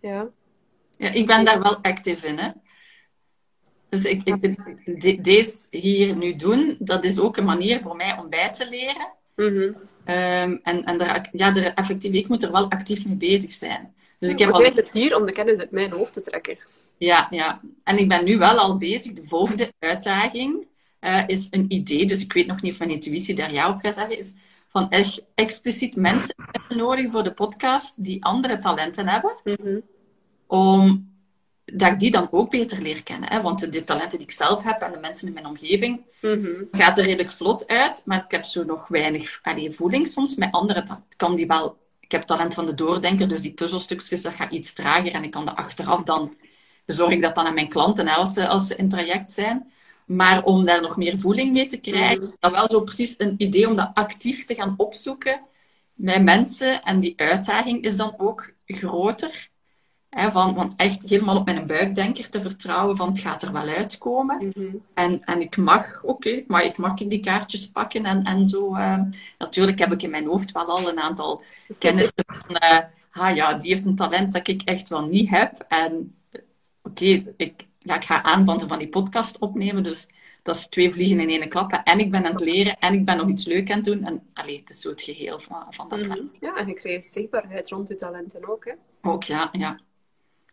ja. 0.00 0.28
Ja, 0.90 1.10
ik 1.10 1.26
ben 1.26 1.44
daar 1.44 1.62
wel 1.62 1.76
actief 1.76 2.22
in, 2.22 2.38
hè. 2.38 2.50
Dus 3.94 4.04
ik, 4.04 4.20
ik, 4.24 4.56
de- 5.00 5.20
deze 5.20 5.66
hier 5.70 6.16
nu 6.16 6.36
doen, 6.36 6.76
dat 6.78 7.04
is 7.04 7.18
ook 7.18 7.36
een 7.36 7.44
manier 7.44 7.82
voor 7.82 7.96
mij 7.96 8.16
om 8.18 8.28
bij 8.30 8.50
te 8.52 8.68
leren. 8.68 9.08
Mhm. 9.36 9.72
Ehm, 10.04 10.56
en 10.62 10.84
en 10.84 10.98
daar, 10.98 11.28
ja, 11.32 11.56
er, 11.56 11.74
effectief, 11.74 12.12
ik 12.12 12.28
moet 12.28 12.42
er 12.42 12.52
wel 12.52 12.70
actief 12.70 13.06
mee 13.06 13.16
bezig 13.16 13.52
zijn. 13.52 13.94
Dus 14.18 14.30
ik 14.30 14.38
heb 14.38 14.50
al, 14.50 14.62
het 14.62 14.92
hier 14.92 15.16
om 15.16 15.26
de 15.26 15.32
kennis 15.32 15.58
uit 15.58 15.70
mijn 15.70 15.90
hoofd 15.90 16.12
te 16.12 16.22
trekken. 16.22 16.58
ja, 16.98 17.26
ja. 17.30 17.60
En 17.84 17.98
ik 17.98 18.08
ben 18.08 18.24
nu 18.24 18.38
wel 18.38 18.58
al 18.58 18.76
bezig. 18.78 19.12
De 19.12 19.24
volgende 19.24 19.72
uitdaging 19.78 20.66
eh, 20.98 21.22
is 21.26 21.46
een 21.50 21.64
idee. 21.68 22.06
Dus 22.06 22.22
ik 22.22 22.32
weet 22.32 22.46
nog 22.46 22.62
niet 22.62 22.72
of 22.72 22.78
mijn 22.78 22.90
intuïtie 22.90 23.34
daar 23.34 23.52
ja 23.52 23.68
op 23.68 23.80
gaat 23.80 23.94
zeggen. 23.94 24.18
Is 24.18 24.34
van 24.68 24.90
echt 24.90 25.24
expliciet 25.34 25.96
mensen 25.96 26.34
nodig 26.68 27.10
voor 27.10 27.22
de 27.22 27.32
podcast 27.34 28.04
die 28.04 28.24
andere 28.24 28.58
talenten 28.58 29.08
hebben. 29.08 29.32
Mhm. 29.44 29.78
om 30.46 31.12
dat 31.64 31.90
ik 31.92 31.98
die 32.00 32.10
dan 32.10 32.28
ook 32.30 32.50
beter 32.50 32.82
leer 32.82 33.02
kennen. 33.02 33.28
Hè? 33.32 33.40
Want 33.40 33.72
de 33.72 33.84
talenten 33.84 34.18
die 34.18 34.26
ik 34.26 34.32
zelf 34.32 34.62
heb 34.62 34.80
en 34.82 34.92
de 34.92 34.98
mensen 34.98 35.26
in 35.28 35.34
mijn 35.34 35.46
omgeving, 35.46 36.00
Mhm. 36.20 36.48
gaat 36.70 36.98
er 36.98 37.04
redelijk 37.04 37.32
vlot 37.32 37.66
uit, 37.68 38.02
maar 38.04 38.24
ik 38.24 38.30
heb 38.30 38.44
zo 38.44 38.64
nog 38.64 38.88
weinig 38.88 39.38
allee, 39.42 39.70
voeling 39.70 40.06
soms. 40.06 40.36
Met 40.36 40.52
anderen 40.52 40.84
ta- 40.84 41.04
kan 41.16 41.34
die 41.34 41.46
wel... 41.46 41.76
Ik 42.00 42.12
heb 42.12 42.22
talent 42.22 42.54
van 42.54 42.66
de 42.66 42.74
doordenker, 42.74 43.28
dus 43.28 43.40
die 43.40 43.52
puzzelstukjes, 43.52 44.22
dat 44.22 44.32
gaat 44.32 44.52
iets 44.52 44.72
trager. 44.72 45.12
En 45.12 45.22
ik 45.24 45.30
kan 45.30 45.44
dat 45.44 45.56
achteraf 45.56 46.02
dan... 46.02 46.34
Zorg 46.86 47.12
ik 47.12 47.22
dat 47.22 47.34
dan 47.34 47.46
aan 47.46 47.54
mijn 47.54 47.68
klanten, 47.68 48.08
hè, 48.08 48.14
als, 48.14 48.32
ze, 48.32 48.48
als 48.48 48.66
ze 48.66 48.76
in 48.76 48.88
traject 48.88 49.30
zijn. 49.30 49.72
Maar 50.06 50.44
om 50.44 50.64
daar 50.64 50.80
nog 50.80 50.96
meer 50.96 51.18
voeling 51.18 51.52
mee 51.52 51.66
te 51.66 51.76
krijgen, 51.76 52.22
is 52.22 52.36
dat 52.40 52.50
wel 52.50 52.70
zo 52.70 52.80
precies 52.80 53.14
een 53.18 53.34
idee 53.38 53.68
om 53.68 53.76
dat 53.76 53.90
actief 53.94 54.44
te 54.44 54.54
gaan 54.54 54.74
opzoeken 54.76 55.40
met 55.94 56.22
mensen. 56.22 56.82
En 56.82 57.00
die 57.00 57.12
uitdaging 57.16 57.82
is 57.84 57.96
dan 57.96 58.14
ook 58.18 58.52
groter. 58.66 59.48
Hè, 60.14 60.30
van, 60.30 60.54
van 60.54 60.74
echt 60.76 61.08
helemaal 61.08 61.36
op 61.36 61.44
mijn 61.44 61.66
buikdenker 61.66 62.28
te 62.28 62.40
vertrouwen 62.40 62.96
van 62.96 63.08
het 63.08 63.18
gaat 63.18 63.42
er 63.42 63.52
wel 63.52 63.68
uitkomen. 63.68 64.52
Mhm. 64.54 64.76
En, 64.94 65.24
en 65.24 65.40
ik 65.40 65.56
mag, 65.56 66.02
oké, 66.02 66.44
maar 66.46 66.64
ik 66.64 66.76
mag 66.76 66.94
die 66.94 67.20
kaartjes 67.20 67.70
pakken 67.70 68.04
en, 68.04 68.22
en 68.24 68.46
zo. 68.46 68.74
eh. 68.74 69.00
natuurlijk 69.38 69.78
heb 69.78 69.92
ik 69.92 70.02
in 70.02 70.10
mijn 70.10 70.26
hoofd 70.26 70.52
wel 70.52 70.64
al 70.66 70.88
een 70.88 71.00
aantal 71.00 71.42
kennissen 71.78 72.24
van, 72.26 72.56
eh, 72.56 72.78
ah 73.12 73.34
ja, 73.36 73.54
die 73.54 73.70
heeft 73.70 73.84
een 73.86 73.96
talent 73.96 74.32
dat 74.32 74.48
ik 74.48 74.62
echt 74.62 74.88
wel 74.88 75.06
niet 75.06 75.30
heb. 75.30 75.64
En 75.68 76.14
oké, 76.82 77.22
ik, 77.36 77.66
ja, 77.78 77.96
ik 77.96 78.04
ga 78.04 78.22
aan 78.22 78.44
van, 78.44 78.60
van 78.60 78.78
die 78.78 78.88
podcast 78.88 79.38
opnemen, 79.38 79.82
dus 79.82 80.08
dat 80.42 80.56
is 80.56 80.66
twee 80.66 80.92
vliegen 80.92 81.20
in 81.20 81.28
één 81.28 81.48
klap. 81.48 81.80
En 81.84 81.98
ik 81.98 82.10
ben 82.10 82.24
aan 82.24 82.32
het 82.32 82.40
leren 82.40 82.78
en 82.78 82.94
ik 82.94 83.04
ben 83.04 83.16
nog 83.16 83.28
iets 83.28 83.44
leuk 83.44 83.70
aan 83.70 83.76
het 83.76 83.84
doen. 83.84 84.04
En 84.04 84.22
allee, 84.34 84.58
het 84.58 84.70
is 84.70 84.80
zo 84.80 84.90
het 84.90 85.02
geheel 85.02 85.40
van, 85.40 85.66
van 85.70 85.88
dat 85.88 86.02
plan. 86.02 86.18
Mhm. 86.18 86.44
Ja, 86.44 86.56
en 86.56 86.66
je 86.66 86.74
krijgt 86.74 87.04
zichtbaarheid 87.12 87.68
rond 87.68 87.88
je 87.88 87.94
talenten 87.94 88.48
ook, 88.48 88.64
hè. 88.64 88.72
Ook, 89.02 89.22
ja, 89.22 89.48
ja. 89.52 89.78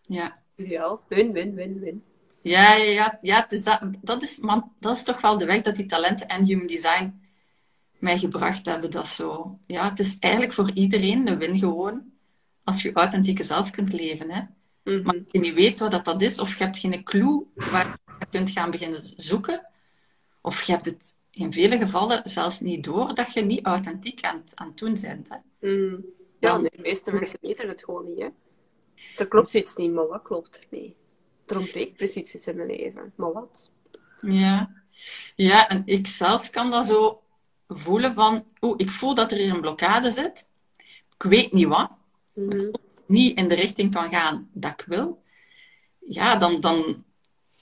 Ja. 0.02 0.40
Ideaal. 0.56 1.02
Win, 1.08 1.32
win, 1.32 1.54
win, 1.56 1.80
win. 1.80 2.04
Ja, 2.42 2.76
ja, 2.76 2.84
ja, 2.92 3.18
ja 3.22 3.42
het 3.42 3.52
is 3.52 3.64
dat, 3.64 3.82
dat, 4.02 4.24
is, 4.24 4.38
man, 4.40 4.72
dat 4.80 4.96
is 4.96 5.04
toch 5.04 5.22
wel 5.22 5.38
de 5.38 5.46
weg 5.46 5.62
dat 5.62 5.76
die 5.76 5.86
talenten 5.86 6.28
en 6.28 6.44
human 6.46 6.68
design 6.68 7.20
mij 8.00 8.18
gebracht 8.20 8.66
hebben. 8.66 8.92
Dat 8.92 9.08
zo, 9.08 9.60
ja, 9.68 9.90
het 9.90 10.00
is 10.00 10.18
eigenlijk 10.20 10.54
voor 10.54 10.72
iedereen 10.74 11.28
een 11.28 11.38
win 11.38 11.60
gewoon. 11.60 12.04
Als 12.64 12.82
je 12.82 12.94
authentieke 12.94 13.44
zelf 13.44 13.70
kunt 13.70 13.94
leven. 13.94 14.32
Hè. 14.32 14.42
Mhm. 14.84 15.02
Maar 15.04 15.14
als 15.16 15.24
je 15.32 15.40
niet 15.40 15.54
weet 15.54 15.80
wat 15.80 16.06
dat 16.06 16.22
is, 16.22 16.40
of 16.40 16.58
je 16.58 16.64
hebt 16.64 16.78
geen 16.78 17.04
clue 17.04 17.46
waar 17.56 17.98
je 18.20 18.26
kunt 18.30 18.50
gaan 18.50 18.72
beginnen 18.72 19.00
zoeken, 19.16 19.68
of 20.42 20.64
je 20.64 20.72
hebt 20.72 20.86
het 20.86 21.18
in 21.32 21.54
vele 21.54 21.78
gevallen 21.78 22.22
zelfs 22.30 22.60
niet 22.60 22.84
door 22.84 23.14
dat 23.16 23.34
je 23.34 23.42
niet 23.42 23.66
authentiek 23.66 24.22
aan, 24.22 24.38
het- 24.38 24.52
aan 24.56 24.68
het 24.68 24.78
doen 24.78 24.98
bent. 25.02 25.30
Hè. 25.30 25.68
Mhm. 25.70 26.00
Ja, 26.40 26.58
nee, 26.58 26.70
de 26.76 26.82
meeste 26.82 27.12
mensen 27.12 27.40
weten 27.42 27.68
het 27.68 27.84
gewoon 27.84 28.06
niet, 28.06 28.20
hè. 28.20 28.28
Er 29.18 29.28
klopt 29.28 29.54
iets 29.54 29.76
niet, 29.76 29.92
maar 29.92 30.08
wat 30.08 30.22
klopt 30.22 30.58
er 30.58 30.80
niet? 30.80 30.94
Er 31.46 31.58
ontbreekt 31.58 31.98
precies 31.98 32.36
iets 32.36 32.48
in 32.48 32.56
mijn 32.56 32.68
leven. 32.68 33.14
Maar 33.16 33.32
wat? 33.32 33.72
Ja. 34.22 34.72
ja, 35.36 35.70
en 35.70 35.84
ik 35.86 36.08
zelf 36.08 36.50
kan 36.50 36.72
dat 36.72 36.86
zo 36.86 37.22
voelen 37.68 38.14
van, 38.14 38.46
oeh, 38.62 38.74
ik 38.78 38.90
voel 38.90 39.16
dat 39.16 39.32
er 39.32 39.38
hier 39.38 39.54
een 39.54 39.62
blokkade 39.62 40.12
zit. 40.12 40.48
Ik 41.16 41.24
weet 41.24 41.52
niet 41.52 41.68
wat. 41.68 41.92
Mhm. 42.34 42.72
Niet 43.06 43.38
in 43.38 43.48
de 43.48 43.56
richting 43.56 43.94
kan 43.94 44.10
gaan 44.10 44.50
dat 44.54 44.72
ik 44.72 44.86
wil. 44.88 45.24
Ja, 46.00 46.36
dan, 46.36 46.62
dan 46.62 47.04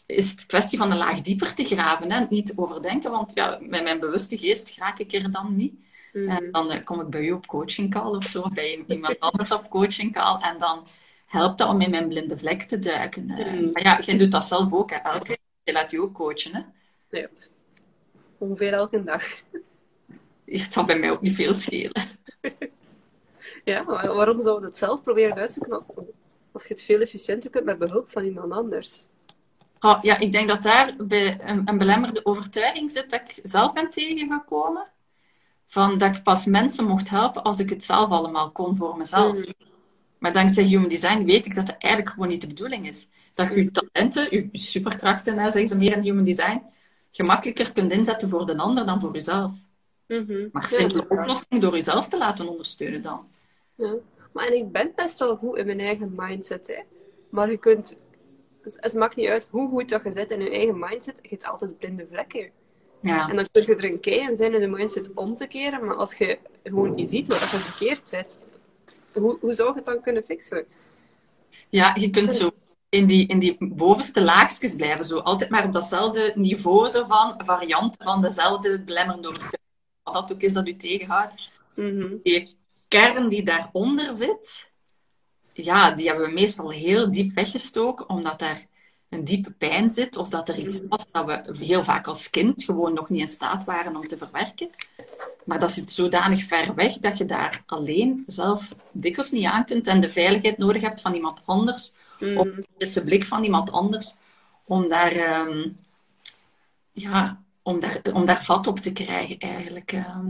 is 0.06 0.32
het 0.32 0.46
kwestie 0.46 0.78
van 0.78 0.92
een 0.92 0.98
laag 0.98 1.22
dieper 1.22 1.54
te 1.56 1.65
graven. 1.65 2.12
Hè? 2.12 2.26
Niet 2.30 2.46
te 2.46 2.54
overdenken, 2.56 3.12
want 3.12 3.32
ja, 3.34 3.58
met 3.62 3.84
mijn 3.84 4.00
bewuste 4.00 4.38
geest 4.38 4.78
raak 4.78 5.00
ik 5.00 5.13
er 5.13 5.32
dan 5.32 5.56
niet. 5.56 5.74
Mhm. 6.13 6.30
En 6.30 6.52
dan 6.52 6.72
eh, 6.72 6.84
kom 6.84 7.00
ik 7.00 7.10
bij 7.10 7.22
u 7.22 7.32
op 7.32 7.48
coaching 7.48 7.92
call 7.92 8.15
of 8.15 8.26
zo, 8.26 8.50
bij 8.54 8.86
iemand 8.88 9.20
anders 9.20 9.52
op 9.52 9.70
coaching 9.70 10.13
call. 10.13 10.42
En 10.42 10.58
dan 10.58 10.88
helpt 11.30 11.58
dat 11.58 11.70
om 11.70 11.82
in 11.82 11.89
mijn 11.89 12.08
blinde 12.08 12.38
vlek 12.38 12.62
te 12.62 12.80
duiken. 12.80 13.30
Eh, 13.30 13.54
Mm. 13.54 13.70
Maar 13.72 13.84
ja, 13.84 14.00
jij 14.00 14.18
doet 14.18 14.32
dat 14.32 14.46
zelf 14.46 14.74
ook, 14.74 14.89
hè, 14.92 14.98
Elke. 14.98 15.38
Je 15.63 15.72
laat 15.72 15.92
je 15.92 16.02
ook 16.02 16.13
coachen, 16.13 16.56
hè. 16.56 16.62
Ja. 17.20 17.28
Ongeveer 18.38 18.74
elke 18.74 19.04
dag. 19.04 19.24
Het 20.46 20.74
zal 20.74 20.86
bij 20.86 21.00
mij 21.00 21.12
ook 21.12 21.22
niet 21.22 21.36
veel 21.36 21.54
schelen. 21.54 22.04
Ja, 23.63 23.84
maar 23.84 24.13
waarom 24.13 24.42
zou 24.42 24.60
je 24.60 24.65
het 24.65 24.78
zelf 24.78 25.04
proberen 25.04 25.36
uitzoeken 25.36 25.86
als 26.52 26.63
je 26.63 26.74
het 26.74 26.84
veel 26.84 27.00
efficiënter 27.00 27.50
kunt 27.50 27.65
met 27.65 27.78
behulp 27.78 28.12
van 28.12 28.24
iemand 28.24 28.52
anders? 28.52 29.08
Oh, 29.80 30.00
ja, 30.02 30.18
ik 30.18 30.32
denk 30.32 30.48
dat 30.48 30.63
daar 30.63 30.94
bij 30.98 31.42
een, 31.42 31.62
een 31.65 31.78
belemmerde 31.78 32.26
overtuiging 32.26 32.92
zit 32.92 33.10
dat 33.10 33.20
ik 33.20 33.39
zelf 33.44 33.74
ben 33.74 33.89
tegengekomen. 33.89 34.88
Van 35.65 35.98
dat 35.98 36.15
ik 36.15 36.24
pas 36.24 36.46
mensen 36.46 36.86
mocht 36.86 37.10
helpen 37.10 37.44
als 37.44 37.60
ik 37.60 37.70
het 37.70 37.84
zelf 37.84 38.10
allemaal 38.10 38.52
kon 38.52 38.76
voor 38.76 38.98
mezelf. 38.98 39.34
Mm. 39.34 39.54
Maar 40.19 40.34
dankzij 40.34 40.63
Human 40.63 40.88
Design 40.89 41.23
weet 41.23 41.45
ik 41.45 41.55
dat 41.55 41.65
dat 41.65 41.75
eigenlijk 41.79 42.13
gewoon 42.13 42.29
niet 42.29 42.41
de 42.41 42.47
bedoeling 42.47 42.89
is. 42.89 43.08
Dat 43.34 43.47
je 43.49 43.63
je 43.63 43.71
talenten, 43.71 44.27
je 44.29 44.49
superkrachten, 44.51 45.38
hè, 45.38 45.43
zeggen 45.43 45.67
ze 45.67 45.77
meer 45.77 45.93
in 45.97 46.01
Human 46.01 46.23
Design, 46.23 46.62
gemakkelijker 47.12 47.71
kunt 47.71 47.91
inzetten 47.91 48.29
voor 48.29 48.45
de 48.45 48.58
ander 48.58 48.86
dan 48.86 48.99
voor 48.99 49.13
jezelf. 49.13 49.51
Mhm. 50.08 50.47
Maar 50.51 50.62
Ja, 50.62 50.67
simpele 50.67 51.01
inderdaad. 51.01 51.19
oplossing 51.19 51.62
door 51.62 51.73
jezelf 51.75 52.08
te 52.08 52.17
laten 52.17 52.47
ondersteunen 52.49 53.01
dan. 53.01 53.27
Ja. 53.75 53.93
Maar 54.34 54.47
en 54.47 54.55
ik 54.55 54.71
ben 54.71 54.91
best 54.95 55.19
wel 55.19 55.36
goed 55.36 55.58
in 55.58 55.65
mijn 55.65 55.79
eigen 55.79 56.13
mindset. 56.15 56.67
Hè. 56.67 56.79
Maar 57.29 57.51
je 57.51 57.58
kunt... 57.58 57.97
Het, 58.62 58.77
het 58.82 58.93
maakt 58.93 59.15
niet 59.15 59.27
uit 59.27 59.47
hoe 59.51 59.69
goed 59.69 59.89
dat 59.89 60.03
je 60.03 60.12
zit 60.12 60.32
in 60.32 60.41
je 60.41 60.49
eigen 60.49 60.79
mindset. 60.79 61.19
Je 61.21 61.29
hebt 61.29 61.45
altijd 61.45 61.77
blinde 61.77 62.08
vlekken. 62.12 62.49
Ja, 63.01 63.29
En 63.29 63.36
dan 63.36 63.47
kun 63.51 63.63
je 63.65 63.75
er 63.75 63.84
een 63.84 63.99
kei 63.99 64.19
in 64.19 64.36
zijn 64.36 64.53
in 64.53 64.60
de 64.60 64.67
mindset 64.67 65.12
om 65.13 65.36
te 65.36 65.47
keren. 65.47 65.86
Maar 65.86 65.95
als 65.95 66.13
je 66.13 66.38
gewoon 66.63 66.95
niet 66.95 67.10
ziet 67.10 67.27
waar 67.27 67.39
dat 67.39 67.49
je 67.49 67.58
verkeerd 67.58 68.08
zit, 68.08 68.39
hoe, 69.13 69.38
hoe 69.41 69.54
zou 69.54 69.69
je 69.69 69.76
het 69.76 69.86
dan 69.86 70.02
kunnen 70.02 70.24
fixen? 70.24 70.65
ja 71.69 71.95
je 72.00 72.10
kunt 72.10 72.34
zo 72.34 72.52
in 72.89 73.06
die, 73.06 73.28
in 73.28 73.39
die 73.39 73.58
bovenste 73.60 74.22
laagjes 74.22 74.76
blijven. 74.76 75.06
Zo 75.06 75.17
altijd 75.17 75.50
maar 75.50 75.65
op 75.65 75.74
datzelfde 75.74 76.32
niveau 76.36 76.89
zo 76.89 77.06
van 77.08 77.34
varianten 77.38 78.04
van 78.06 78.22
dezelfde 78.22 78.80
belemmerende 78.80 79.28
overtuiging. 79.28 79.62
Wat 80.04 80.13
dat 80.13 80.32
ook 80.32 80.41
is 80.41 80.54
dat 80.54 80.67
u 80.67 80.76
tegenhoudt. 80.76 81.34
Mhm. 81.76 82.15
die 82.24 82.58
kern 82.88 83.30
die 83.30 83.43
daaronder 83.43 84.13
zit, 84.13 84.72
ja, 85.54 85.91
die 85.91 86.08
hebben 86.08 86.26
we 86.26 86.34
meestal 86.34 86.69
heel 86.69 87.12
diep 87.12 87.36
weggestoken, 87.36 88.10
omdat 88.10 88.39
daar 88.39 88.65
een 89.10 89.24
diepe 89.24 89.52
pijn 89.52 89.91
zit, 89.91 90.17
of 90.17 90.30
dat 90.30 90.50
er 90.50 90.58
iets 90.58 90.82
was 90.89 91.12
dat 91.12 91.26
we 91.26 91.65
heel 91.65 91.84
vaak 91.84 92.08
als 92.08 92.30
kind 92.30 92.63
gewoon 92.63 92.93
nog 92.93 93.10
niet 93.10 93.22
in 93.22 93.28
staat 93.28 93.63
waren 93.63 93.95
om 93.95 94.08
te 94.08 94.17
verwerken. 94.17 94.69
Maar 95.50 95.60
dat 95.60 95.72
zit 95.72 95.92
zodanig 95.92 96.44
ver 96.44 96.76
weg 96.76 96.98
dat 96.98 97.18
je 97.18 97.26
daar 97.26 97.64
alleen 97.66 98.24
zelf 98.26 98.76
dikwijls 98.92 99.32
niet 99.32 99.46
aan 99.46 99.66
kunt 99.66 99.88
en 99.88 100.00
de 100.00 100.10
veiligheid 100.10 100.58
nodig 100.58 100.82
hebt 100.82 101.02
van 101.02 101.14
iemand 101.14 101.42
anders, 101.46 101.94
of 102.36 102.46
Mhm. 102.46 102.62
de 102.78 103.02
blik 103.06 103.26
van 103.26 103.44
iemand 103.44 103.72
anders, 103.72 104.16
om 104.64 104.90
daar, 104.90 105.12
ehm, 105.12 105.70
ja, 106.92 107.42
om 107.62 107.80
daar, 107.80 108.00
om 108.14 108.26
daar 108.26 108.44
vat 108.44 108.68
op 108.68 108.80
te 108.80 108.92
krijgen 108.94 109.38
eigenlijk. 109.40 109.92
ehm. 109.92 110.28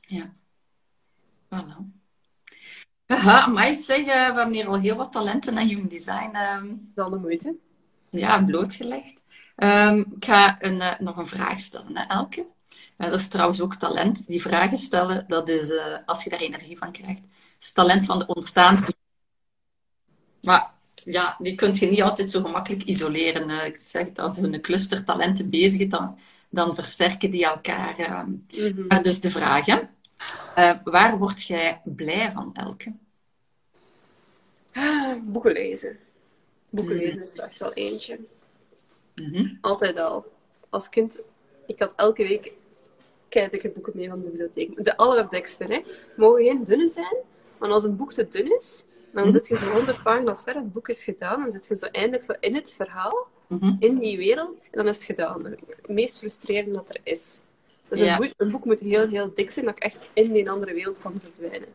ja. 0.00 0.32
Voilà. 1.54 1.76
Haha, 3.06 3.46
maar 3.46 3.74
zeg, 3.74 3.98
eh, 3.98 4.04
we 4.06 4.12
hebben 4.12 4.52
hier 4.52 4.66
al 4.68 4.78
heel 4.78 4.96
wat 4.96 5.12
talenten 5.12 5.56
en 5.56 5.68
human 5.68 5.88
design 5.88 6.30
ehm, 6.34 6.66
Dat 6.94 7.06
is 7.06 7.12
al 7.12 7.18
moeite. 7.18 7.54
ja, 8.10 8.44
blootgelegd. 8.44 9.22
Ik 9.56 10.24
ga 10.24 10.62
een, 10.62 10.80
eh, 10.80 10.98
nog 10.98 11.16
een 11.16 11.26
vraag 11.26 11.60
stellen, 11.60 11.96
hè, 11.96 12.02
Elke. 12.04 12.46
Eh, 12.98 13.10
dat 13.10 13.18
is 13.18 13.28
trouwens 13.28 13.60
ook 13.60 13.74
talent. 13.74 14.26
Die 14.26 14.42
vragen 14.42 14.78
stellen, 14.78 15.24
dat 15.28 15.48
is, 15.48 15.70
eh, 15.70 15.96
als 16.06 16.24
je 16.24 16.30
daar 16.30 16.40
energie 16.40 16.78
van 16.78 16.92
krijgt, 16.92 17.22
is 17.60 17.72
talent 17.72 18.04
van 18.04 18.18
de 18.18 18.26
ontstaans... 18.26 18.82
Maar 20.42 20.74
ja, 21.04 21.36
die 21.38 21.54
kun 21.54 21.74
je 21.74 21.86
niet 21.86 22.02
altijd 22.02 22.30
zo 22.30 22.42
gemakkelijk 22.42 22.82
isoleren. 22.82 23.50
Eh, 23.50 23.66
ik 23.66 23.80
zeg 23.84 24.04
het, 24.04 24.18
als 24.18 24.36
je 24.36 24.42
een 24.42 24.60
cluster 24.60 25.04
talenten 25.04 25.50
bezig 25.50 25.80
is, 25.80 25.88
dan, 25.88 26.18
dan 26.48 26.74
versterken 26.74 27.30
die 27.30 27.44
elkaar. 27.44 28.26
Mhm. 28.50 28.86
Maar 28.86 29.02
dus 29.02 29.20
de 29.20 29.30
vraag, 29.30 29.64
hè. 29.66 29.78
Waar 30.84 31.18
word 31.18 31.42
jij 31.42 31.80
blij 31.84 32.32
van, 32.34 32.54
Elke? 32.54 32.94
Ah, 34.72 35.16
Boeken 35.22 35.52
lezen. 35.52 35.98
Boeken 36.70 36.94
Mhm. 36.94 37.04
lezen 37.04 37.22
is 37.22 37.38
er 37.38 37.44
echt 37.44 37.58
wel 37.58 37.72
eentje. 37.72 38.18
Mhm. 39.14 39.54
Altijd 39.60 40.00
al. 40.00 40.36
als 40.70 40.88
kind, 40.88 41.20
ik 41.66 41.78
had 41.78 41.94
elke 41.96 42.22
week 42.22 42.52
dikke 43.28 43.70
boeken 43.70 43.92
mee 43.96 44.08
van 44.08 44.20
de 44.20 44.26
bibliotheek. 44.26 44.84
De 44.84 44.96
allerdikste, 44.96 45.64
hè. 45.64 45.80
Mogen 46.16 46.44
geen 46.44 46.64
dunne 46.64 46.88
zijn, 46.88 47.16
maar 47.58 47.70
als 47.70 47.84
een 47.84 47.96
boek 47.96 48.12
te 48.12 48.28
dun 48.28 48.56
is, 48.56 48.86
dan 49.12 49.22
mhm. 49.22 49.32
zit 49.32 49.48
je 49.48 49.56
zo 49.56 49.70
100 49.70 50.02
pagina's 50.02 50.42
ver, 50.42 50.54
het 50.54 50.72
boek 50.72 50.88
is 50.88 51.04
gedaan, 51.04 51.40
dan 51.40 51.50
zit 51.50 51.66
je 51.66 51.76
zo 51.76 51.86
eindelijk 51.86 52.24
zo 52.24 52.32
in 52.40 52.54
het 52.54 52.74
verhaal, 52.74 53.26
mhm. 53.48 53.76
in 53.78 53.98
die 53.98 54.16
wereld, 54.16 54.56
en 54.60 54.70
dan 54.70 54.88
is 54.88 54.94
het 54.94 55.04
gedaan. 55.04 55.44
Het 55.44 55.88
meest 55.88 56.18
frustrerende 56.18 56.72
dat 56.72 56.88
er 56.88 57.00
is. 57.02 57.40
Dus 57.88 58.00
een, 58.00 58.16
boek, 58.16 58.32
een, 58.36 58.50
boek, 58.50 58.64
moet 58.64 58.80
heel, 58.80 59.08
heel 59.08 59.30
dik 59.34 59.50
zijn, 59.50 59.64
dat 59.64 59.76
ik 59.76 59.82
echt 59.82 60.08
in 60.12 60.32
die 60.32 60.50
andere 60.50 60.74
wereld 60.74 60.98
kan 60.98 61.20
verdwijnen. 61.20 61.68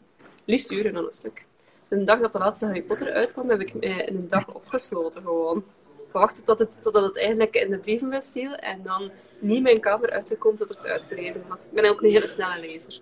Liefst 0.45 0.72
uren 0.72 0.93
dan 0.93 1.06
een 1.06 1.12
stuk. 1.12 1.45
De 1.88 2.04
dag 2.04 2.20
dat 2.20 2.32
de 2.32 2.39
laatste 2.39 2.66
Harry 2.66 2.82
Potter 2.82 3.12
uitkwam, 3.12 3.49
heb 3.49 3.60
ik 3.60 3.74
mij 3.74 4.06
in 4.06 4.16
een 4.16 4.28
dag 4.28 4.54
opgesloten 4.54 5.22
gewoon. 5.22 5.64
Gewacht 6.14 6.45
tot 6.45 6.59
het, 6.59 6.84
totdat 6.84 7.03
het 7.03 7.18
eindelijk 7.18 7.55
in 7.55 7.70
de 7.70 7.78
brievenbus 7.78 8.32
viel 8.32 8.55
en 8.55 8.84
dan 8.84 9.11
niet 9.39 9.61
mijn 9.61 9.80
kamer 9.80 10.11
uitgekomen 10.11 10.57
tot 10.57 10.72
ik 10.72 10.78
het 10.78 10.91
uitgelezen 10.91 11.43
had. 11.47 11.64
Ik 11.64 11.82
ben 11.82 11.89
ook 11.89 12.01
een 12.01 12.09
hele 12.09 12.28
snelle 12.28 12.59
lezer. 12.59 13.01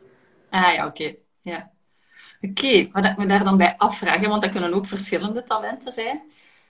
Ah 0.50 0.74
ja, 0.74 0.86
oké. 0.86 1.16
Ja. 1.42 1.72
Oké, 2.42 2.90
wat 2.92 3.06
ik 3.06 3.18
me 3.18 3.26
daar 3.26 3.44
dan 3.44 3.58
bij 3.58 3.76
afvragen, 3.78 4.30
want 4.30 4.42
dat 4.42 4.52
kunnen 4.52 4.74
ook 4.74 4.86
verschillende 4.86 5.44
talenten 5.44 5.92
zijn. 5.92 6.22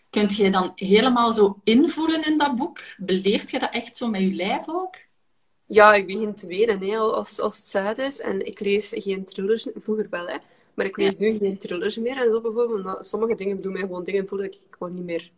Kunt 0.10 0.36
je 0.36 0.50
dan 0.50 0.72
helemaal 0.76 1.32
zo 1.32 1.60
invoelen 1.64 2.26
in 2.26 2.38
dat 2.38 2.56
boek? 2.56 2.80
Beleeft 2.98 3.50
je 3.50 3.60
dat 3.60 3.74
echt 3.74 3.98
zo 3.98 4.08
met 4.08 4.22
je 4.22 4.34
lijf 4.34 4.64
ook? 4.68 4.96
Ja, 5.66 5.94
ik 5.94 6.06
begin 6.06 6.36
te 6.36 6.48
wenen 6.48 6.82
hè, 6.82 6.98
als, 6.98 7.40
als 7.40 7.58
het 7.58 7.68
zuid 7.68 7.98
is. 7.98 8.20
En 8.20 8.46
ik 8.46 8.60
lees 8.60 8.94
geen 8.96 9.26
thrillers, 9.26 9.68
vroeger 9.76 10.08
wel, 10.10 10.28
hè. 10.28 10.38
Maar 10.74 10.86
ik 10.86 10.98
lees 10.98 11.18
nu 11.18 11.32
geen 11.32 11.58
thrillers 11.58 11.98
meer 11.98 12.18
en 12.18 12.32
zo 12.32 12.42
bijvoorbeeld. 12.42 13.06
sommige 13.06 13.36
dingen 13.36 13.58
doen 13.58 13.74
mij 13.74 13.82
gewoon 13.82 14.04
dingen 14.04 14.28
voelen 14.28 14.52
dat 14.52 14.62
ik 14.62 14.68
gewoon 14.70 14.94
niet 14.94 15.04
meer 15.04 15.32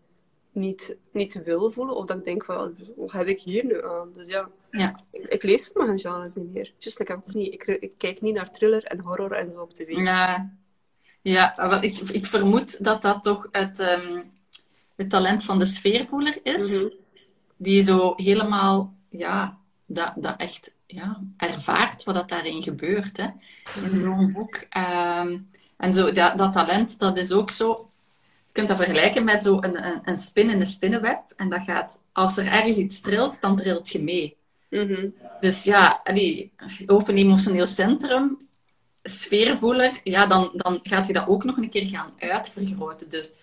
niet, 0.53 0.97
niet 1.11 1.43
wil 1.43 1.71
voelen. 1.71 1.95
Of 1.95 2.05
dat 2.05 2.17
ik 2.17 2.23
denk 2.23 2.45
van, 2.45 2.75
wat 2.95 3.11
heb 3.11 3.27
ik 3.27 3.39
hier 3.39 3.65
nu 3.65 3.85
aan? 3.85 4.09
Dus 4.13 4.27
ja, 4.27 4.49
ja. 4.71 4.99
Ik, 5.11 5.23
ik 5.23 5.43
lees 5.43 5.65
sommige 5.65 6.09
genres 6.09 6.35
niet 6.35 6.53
meer. 6.53 6.73
Just, 6.77 6.99
ik, 6.99 7.09
ook 7.09 7.33
niet, 7.33 7.53
ik, 7.53 7.63
ik, 7.65 7.91
kijk 7.97 8.21
niet 8.21 8.33
naar 8.33 8.51
thriller 8.51 8.83
en 8.83 8.99
horror 8.99 9.31
en 9.31 9.51
zo 9.51 9.61
op 9.61 9.73
tv. 9.73 9.89
Ja, 9.89 10.51
ja 11.21 11.81
ik, 11.81 11.99
ik 11.99 12.25
vermoed 12.25 12.83
dat 12.83 13.01
dat 13.01 13.23
toch 13.23 13.47
het, 13.51 13.79
um, 13.79 14.31
het 14.95 15.09
talent 15.09 15.43
van 15.43 15.59
de 15.59 15.65
sfeervoeler 15.65 16.39
is. 16.43 16.83
Mhm. 16.83 16.93
Die 17.57 17.81
zo 17.81 18.13
helemaal, 18.15 18.93
ja, 19.09 19.57
dat, 19.85 20.13
dat 20.15 20.35
echt 20.37 20.73
ja, 20.85 21.21
ervaart 21.37 22.03
wat 22.03 22.15
dat 22.15 22.29
daarin 22.29 22.63
gebeurt. 22.63 23.17
Hè, 23.17 23.27
in 23.81 23.91
mhm. 23.91 23.95
zo'n 23.95 24.31
boek. 24.31 24.65
Ehm, 24.69 25.37
en 25.77 25.93
zo, 25.93 26.11
dat, 26.11 26.37
dat 26.37 26.53
talent, 26.53 26.99
dat 26.99 27.17
is 27.17 27.31
ook 27.31 27.49
zo 27.49 27.89
kunt 28.53 28.67
dat 28.67 28.77
vergelijken 28.77 29.23
met 29.23 29.43
zo 29.43 29.57
een, 29.61 29.85
een, 29.85 30.01
een 30.03 30.17
spin 30.17 30.49
in 30.49 30.59
een 30.59 30.67
spinnenweb. 30.67 31.21
En 31.35 31.49
dat 31.49 31.61
gaat, 31.65 32.01
als 32.11 32.37
er 32.37 32.47
ergens 32.47 32.77
iets 32.77 33.01
trilt, 33.01 33.41
dan 33.41 33.57
trilt 33.57 33.89
je 33.89 34.03
mee. 34.03 34.37
Mhm. 34.69 35.07
Dus 35.39 35.63
ja, 35.63 36.01
die 36.13 36.51
open 36.85 37.15
emotioneel 37.15 37.65
centrum, 37.65 38.37
sfeervoeler, 39.03 39.99
ja, 40.03 40.25
dan, 40.25 40.51
dan 40.53 40.79
gaat 40.83 41.07
je 41.07 41.13
dat 41.13 41.27
ook 41.27 41.43
nog 41.43 41.57
een 41.57 41.69
keer 41.69 41.85
gaan 41.85 42.13
uitvergroten. 42.17 43.09
Dus 43.09 43.33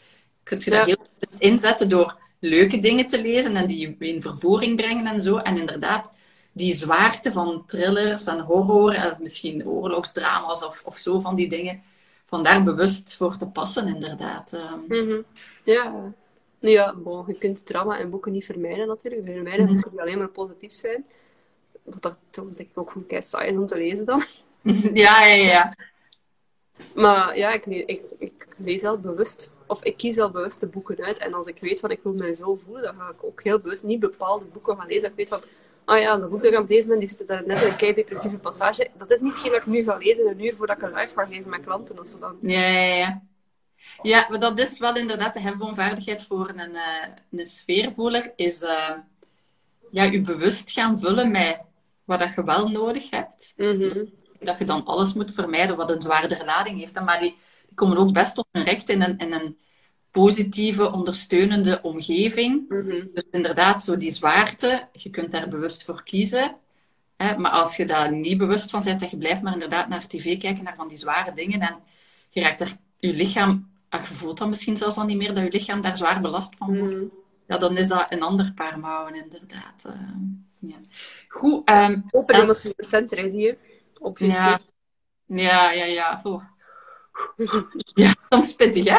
kun 0.43 0.61
je 0.65 0.71
dat 0.71 0.87
heel 0.87 1.07
goed 1.19 1.41
inzetten 1.41 1.89
door 1.89 2.19
leuke 2.39 2.79
dingen 2.79 3.07
te 3.07 3.23
lezen 3.23 3.57
en 3.57 3.67
die 3.67 3.97
in 3.99 4.23
vervoering 4.23 4.77
brengen 4.77 5.07
en 5.07 5.21
zo. 5.21 5.37
En 5.37 5.57
inderdaad, 5.59 6.11
die 6.53 6.75
zwaarte 6.75 7.33
van 7.33 7.63
thrillers 7.67 8.27
en 8.27 8.41
horror 8.41 8.95
en 8.95 9.17
misschien 9.21 9.67
oorlogsdrama's 9.67 10.65
of, 10.65 10.83
of 10.85 10.97
zo 10.97 11.21
van 11.21 11.35
die 11.35 11.49
dingen, 11.49 11.83
van 12.31 12.43
daar 12.43 12.63
bewust 12.63 13.17
voor 13.17 13.37
te 13.37 13.49
passen, 13.49 13.87
inderdaad. 13.87 14.53
Mm 14.89 15.25
Ja. 15.65 16.13
Nu 16.59 16.71
ja, 16.71 16.95
bon, 16.95 17.25
je 17.27 17.35
kunt 17.35 17.67
drama 17.67 17.99
en 17.99 18.11
boeken 18.11 18.33
niet 18.33 18.45
vermijden 18.45 18.87
natuurlijk. 18.87 19.25
Ze 19.25 19.33
vermijden, 19.33 19.67
mm 19.67 19.73
-hmm. 19.73 19.99
alleen 19.99 20.19
maar 20.19 20.29
positief 20.29 20.73
zijn. 20.73 21.07
Wat 21.83 22.03
dat 22.03 22.19
trouwens 22.31 22.59
denk 22.59 22.71
ik 22.71 22.79
ook 22.79 22.91
gewoon 22.91 23.07
kei 23.07 23.23
saai 23.23 23.49
is 23.49 23.57
om 23.57 23.67
te 23.67 23.77
lezen 23.77 24.07
dan. 24.07 24.25
ja, 25.05 25.25
ja, 25.25 25.35
ja. 25.35 25.77
Maar 26.95 27.39
ja, 27.39 27.53
ik, 27.53 27.67
ik, 27.67 28.03
ik 28.19 28.49
lees 28.57 28.83
wel 28.83 28.99
bewust, 28.99 29.53
of 29.67 29.85
ik 29.85 29.97
kies 29.97 30.17
wel 30.17 30.31
bewust 30.31 30.61
de 30.61 30.67
boeken 30.67 31.05
uit. 31.05 31.19
En 31.19 31.35
als 31.35 31.47
ik 31.47 31.61
weet 31.61 31.81
van 31.81 31.91
ik 31.91 32.01
wil 32.03 32.13
mij 32.13 32.33
zo 32.33 32.55
voelen, 32.55 32.83
dan 32.83 32.95
ga 32.95 33.09
ik 33.09 33.25
ook 33.25 33.43
heel 33.43 33.59
bewust 33.59 33.85
niet 33.85 34.01
bepaalde 34.01 34.45
boeken 34.45 34.77
gaan 34.77 34.87
lezen. 34.87 35.09
Ik 35.09 35.17
weet 35.17 35.29
van, 35.29 35.43
ah 35.91 36.01
ja, 36.01 36.17
de 36.17 36.27
boek 36.27 36.43
dat 36.43 36.51
ik 36.51 36.57
aan 36.57 36.63
het 36.63 36.71
lezen 36.71 36.89
ben, 36.89 36.99
die 36.99 37.09
zit 37.09 37.29
daar 37.29 37.47
net 37.47 37.63
in 37.63 37.69
een 37.69 37.77
kei 37.77 37.95
depressieve 37.95 38.37
passage. 38.37 38.91
Dat 38.99 39.11
is 39.11 39.21
niet 39.21 39.37
geen 39.37 39.51
dat 39.51 39.61
ik 39.61 39.67
nu 39.67 39.83
ga 39.83 39.97
lezen, 39.97 40.29
een 40.29 40.45
uur 40.45 40.55
voordat 40.57 40.77
ik 40.77 40.83
een 40.83 40.95
live 40.95 41.15
ga 41.15 41.25
geven 41.25 41.51
met 41.51 41.65
klanten 41.65 41.99
of 41.99 42.09
zo 42.09 42.19
dan. 42.19 42.39
Ja, 42.41 42.61
ja, 42.61 42.95
ja. 42.97 43.23
Ja, 44.03 44.27
maar 44.29 44.41
dat 44.41 44.59
is 44.59 44.79
wel 44.79 44.97
inderdaad 44.97 45.35
de 45.35 45.41
hefboomvaardigheid 45.41 46.25
voor 46.25 46.53
een, 46.57 46.71
uh, 46.71 47.41
een 47.41 47.47
sfeervoeler, 47.47 48.33
is 48.37 48.63
uh, 48.63 48.91
ja, 49.91 50.03
je 50.03 50.21
bewust 50.21 50.71
gaan 50.71 50.99
vullen 50.99 51.31
met 51.31 51.61
wat 52.05 52.19
dat 52.19 52.35
je 52.35 52.45
wel 52.45 52.69
nodig 52.69 53.11
hebt. 53.11 53.53
Mhm. 53.57 54.05
Dat 54.41 54.59
je 54.59 54.65
dan 54.65 54.85
alles 54.85 55.15
moet 55.15 55.35
vermijden 55.35 55.77
wat 55.77 55.91
een 55.91 56.03
zwaardere 56.03 56.45
lading 56.45 56.79
heeft. 56.79 57.01
Maar 57.01 57.21
die, 57.21 57.37
die 57.67 57.75
komen 57.75 57.97
ook 57.97 58.13
best 58.13 58.35
tot 58.35 58.47
hun 58.53 58.65
recht 58.65 58.89
in 58.89 59.03
een, 59.03 59.19
in 59.19 59.33
een 59.33 59.59
positieve, 60.11 60.93
ondersteunende 60.93 61.83
omgeving. 61.83 62.69
Mhm. 62.69 63.07
Dus 63.15 63.27
inderdaad, 63.31 63.83
zo 63.83 63.97
die 63.97 64.11
zwaarte, 64.11 64.89
je 64.93 65.11
kunt 65.11 65.33
daar 65.33 65.49
bewust 65.49 65.85
voor 65.85 66.03
kiezen. 66.03 66.57
Hè, 67.17 67.37
maar 67.39 67.51
als 67.51 67.77
je 67.77 67.87
daar 67.87 68.13
niet 68.13 68.39
bewust 68.39 68.71
van 68.71 68.83
bent, 68.83 69.01
dat 69.01 69.11
je 69.11 69.17
blijft 69.17 69.43
maar 69.43 69.53
inderdaad 69.53 69.89
naar 69.89 70.07
tv 70.07 70.39
kijken, 70.39 70.65
naar 70.65 70.77
van 70.77 70.89
die 70.89 70.97
zware 70.97 71.33
dingen, 71.33 71.61
en 71.61 71.77
je 72.29 72.41
raakt 72.41 72.61
er 72.61 72.77
je 72.99 73.13
lichaam, 73.13 73.71
ach, 73.89 74.09
je 74.09 74.15
voelt 74.15 74.39
dan 74.39 74.49
misschien 74.49 74.77
zelfs 74.77 74.97
al 74.97 75.05
niet 75.05 75.17
meer 75.17 75.35
dat 75.35 75.45
je 75.45 75.51
lichaam 75.51 75.81
daar 75.81 75.97
zwaar 75.97 76.21
belast 76.21 76.55
van 76.59 76.79
wordt. 76.79 76.95
Mhm. 76.95 77.05
Ja, 77.47 77.57
dan 77.57 77.77
is 77.77 77.89
dat 77.89 78.07
een 78.09 78.23
ander 78.23 78.53
paar 78.55 78.79
mouwen, 78.79 79.15
inderdaad. 79.15 79.85
Uh, 79.87 80.71
ja. 80.71 80.77
Goed. 81.29 81.71
Um, 81.71 82.05
Open 82.11 82.35
emotioneel 82.43 82.75
centrum, 82.77 83.31
zie 83.31 83.41
je? 83.41 83.57
Op 83.99 84.19
ja. 84.19 84.61
ja, 85.27 85.73
ja, 85.73 85.85
ja. 85.85 86.21
Oh. 86.23 86.45
Ja, 87.95 88.15
soms 88.29 88.55
pittig, 88.55 88.85
hè? 88.85 88.99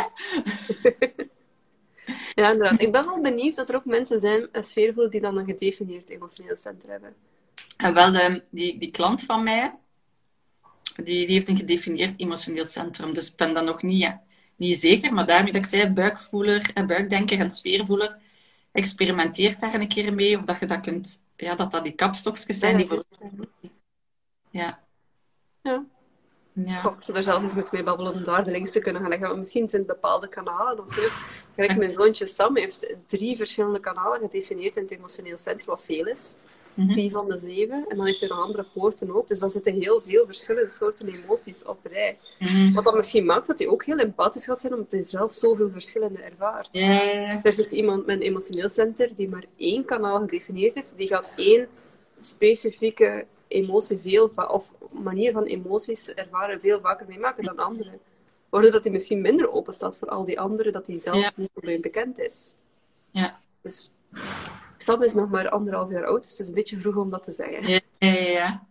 ja, 2.41 2.51
inderdaad. 2.51 2.81
Ik 2.81 2.91
ben 2.91 3.05
wel 3.05 3.21
benieuwd 3.21 3.55
dat 3.55 3.69
er 3.69 3.75
ook 3.75 3.85
mensen 3.85 4.19
zijn, 4.19 4.47
een 4.51 4.63
sfeervol, 4.63 5.09
die 5.09 5.21
dan 5.21 5.37
een 5.37 5.45
gedefinieerd 5.45 6.09
emotioneel 6.09 6.55
centrum 6.55 6.91
hebben. 6.91 7.15
En 7.77 7.93
wel, 7.93 8.11
de, 8.11 8.43
die, 8.49 8.77
die 8.77 8.91
klant 8.91 9.23
van 9.23 9.43
mij, 9.43 9.73
die, 10.95 11.25
die 11.25 11.35
heeft 11.35 11.49
een 11.49 11.57
gedefinieerd 11.57 12.19
emotioneel 12.19 12.67
centrum. 12.67 13.13
Dus 13.13 13.29
ik 13.29 13.35
ben 13.35 13.53
dan 13.53 13.65
nog 13.65 13.81
niet, 13.81 14.17
niet 14.55 14.79
zeker. 14.79 15.13
Maar 15.13 15.25
daarmee 15.25 15.51
dat 15.51 15.63
ik 15.63 15.69
zei, 15.69 15.89
buikvoeler, 15.89 16.71
en 16.73 16.87
buikdenker 16.87 17.39
en 17.39 17.51
sfeervoeler, 17.51 18.17
experimenteer 18.71 19.59
daar 19.59 19.73
een 19.73 19.87
keer 19.87 20.13
mee. 20.13 20.37
Of 20.37 20.45
dat 20.45 20.59
je 20.59 20.65
dat 20.65 20.81
kunt, 20.81 21.25
ja, 21.35 21.55
dat 21.55 21.71
dat 21.71 21.83
die 21.83 21.93
kapstokjes 21.93 22.59
zijn 22.59 22.77
die 22.77 22.87
voor... 22.87 23.03
Ja. 24.49 24.83
Ja. 25.61 25.85
Ja. 26.53 26.93
Ik 26.95 27.01
zou 27.03 27.17
er 27.17 27.23
zelf 27.23 27.41
eens 27.41 27.55
met 27.55 27.71
mee 27.71 27.83
babbelen 27.83 28.13
om 28.13 28.23
daar 28.23 28.43
de 28.43 28.51
links 28.51 28.71
te 28.71 28.79
kunnen 28.79 29.01
gaan 29.01 29.09
leggen. 29.09 29.37
misschien 29.37 29.67
zijn 29.67 29.81
het 29.81 29.91
bepaalde 29.91 30.29
kanalen 30.29 30.83
of 30.83 30.91
zo. 30.91 31.01
Kijk, 31.55 31.77
mijn 31.77 31.91
zoontje 31.91 32.25
Sam 32.25 32.57
heeft 32.57 32.95
drie 33.07 33.37
verschillende 33.37 33.79
kanalen 33.79 34.19
gedefinieerd 34.19 34.75
in 34.75 34.83
het 34.83 34.91
emotioneel 34.91 35.37
centrum, 35.37 35.69
wat 35.69 35.83
veel 35.83 36.05
is. 36.05 36.35
Mhm. 36.73 36.87
Drie 36.87 37.11
van 37.11 37.27
de 37.27 37.37
zeven. 37.37 37.85
En 37.87 37.97
dan 37.97 38.05
heeft 38.05 38.19
hij 38.19 38.29
nog 38.29 38.41
andere 38.41 38.65
poorten 38.73 39.15
ook. 39.15 39.27
Dus 39.27 39.39
dan 39.39 39.49
zitten 39.49 39.73
heel 39.73 40.01
veel 40.01 40.25
verschillende 40.25 40.69
soorten 40.69 41.07
emoties 41.07 41.63
op 41.63 41.79
rij. 41.83 42.17
Mhm. 42.39 42.73
Wat 42.73 42.83
dan 42.83 42.95
misschien 42.95 43.25
maakt 43.25 43.47
dat 43.47 43.59
hij 43.59 43.67
ook 43.67 43.85
heel 43.85 43.97
empathisch 43.97 44.45
gaat 44.45 44.59
zijn, 44.59 44.73
omdat 44.73 44.91
hij 44.91 45.01
zelf 45.01 45.33
zoveel 45.33 45.69
verschillende 45.69 46.21
ervaart. 46.21 46.75
Er 46.75 47.45
is 47.45 47.55
dus 47.55 47.71
iemand 47.71 48.05
met 48.05 48.15
een 48.15 48.21
emotioneel 48.21 48.69
centrum 48.69 49.13
die 49.13 49.29
maar 49.29 49.45
één 49.55 49.85
kanaal 49.85 50.19
gedefinieerd 50.19 50.75
heeft. 50.75 50.93
Die 50.97 51.07
gaat 51.07 51.33
één 51.35 51.67
specifieke 52.19 53.25
emotie 53.51 53.97
veel 53.97 54.31
of 54.47 54.73
manier 54.91 55.31
van 55.31 55.43
emoties 55.43 56.13
ervaren 56.13 56.59
veel 56.59 56.79
vaker 56.79 57.07
meemaken 57.07 57.43
dan 57.43 57.57
anderen. 57.57 57.99
Waardoor 58.49 58.71
dat 58.71 58.83
hij 58.83 58.91
misschien 58.91 59.21
minder 59.21 59.51
open 59.51 59.73
staat 59.73 59.97
voor 59.97 60.07
al 60.07 60.25
die 60.25 60.39
anderen, 60.39 60.71
dat 60.71 60.87
hij 60.87 60.99
zelf 60.99 61.37
niet 61.37 61.51
zo 61.55 61.79
bekend 61.79 62.19
is. 62.19 62.53
Ja. 63.11 63.39
Dus 63.61 63.91
Sam 64.77 65.03
is 65.03 65.13
nog 65.13 65.29
maar 65.29 65.49
anderhalf 65.49 65.91
jaar 65.91 66.05
oud, 66.05 66.23
dus 66.23 66.31
het 66.31 66.39
is 66.39 66.47
een 66.47 66.53
beetje 66.53 66.79
vroeg 66.79 66.95
om 66.95 67.09
dat 67.09 67.23
te 67.23 67.31
zeggen. 67.31 67.67
Ja, 67.67 67.79
ja, 67.97 68.11
ja. 68.11 68.67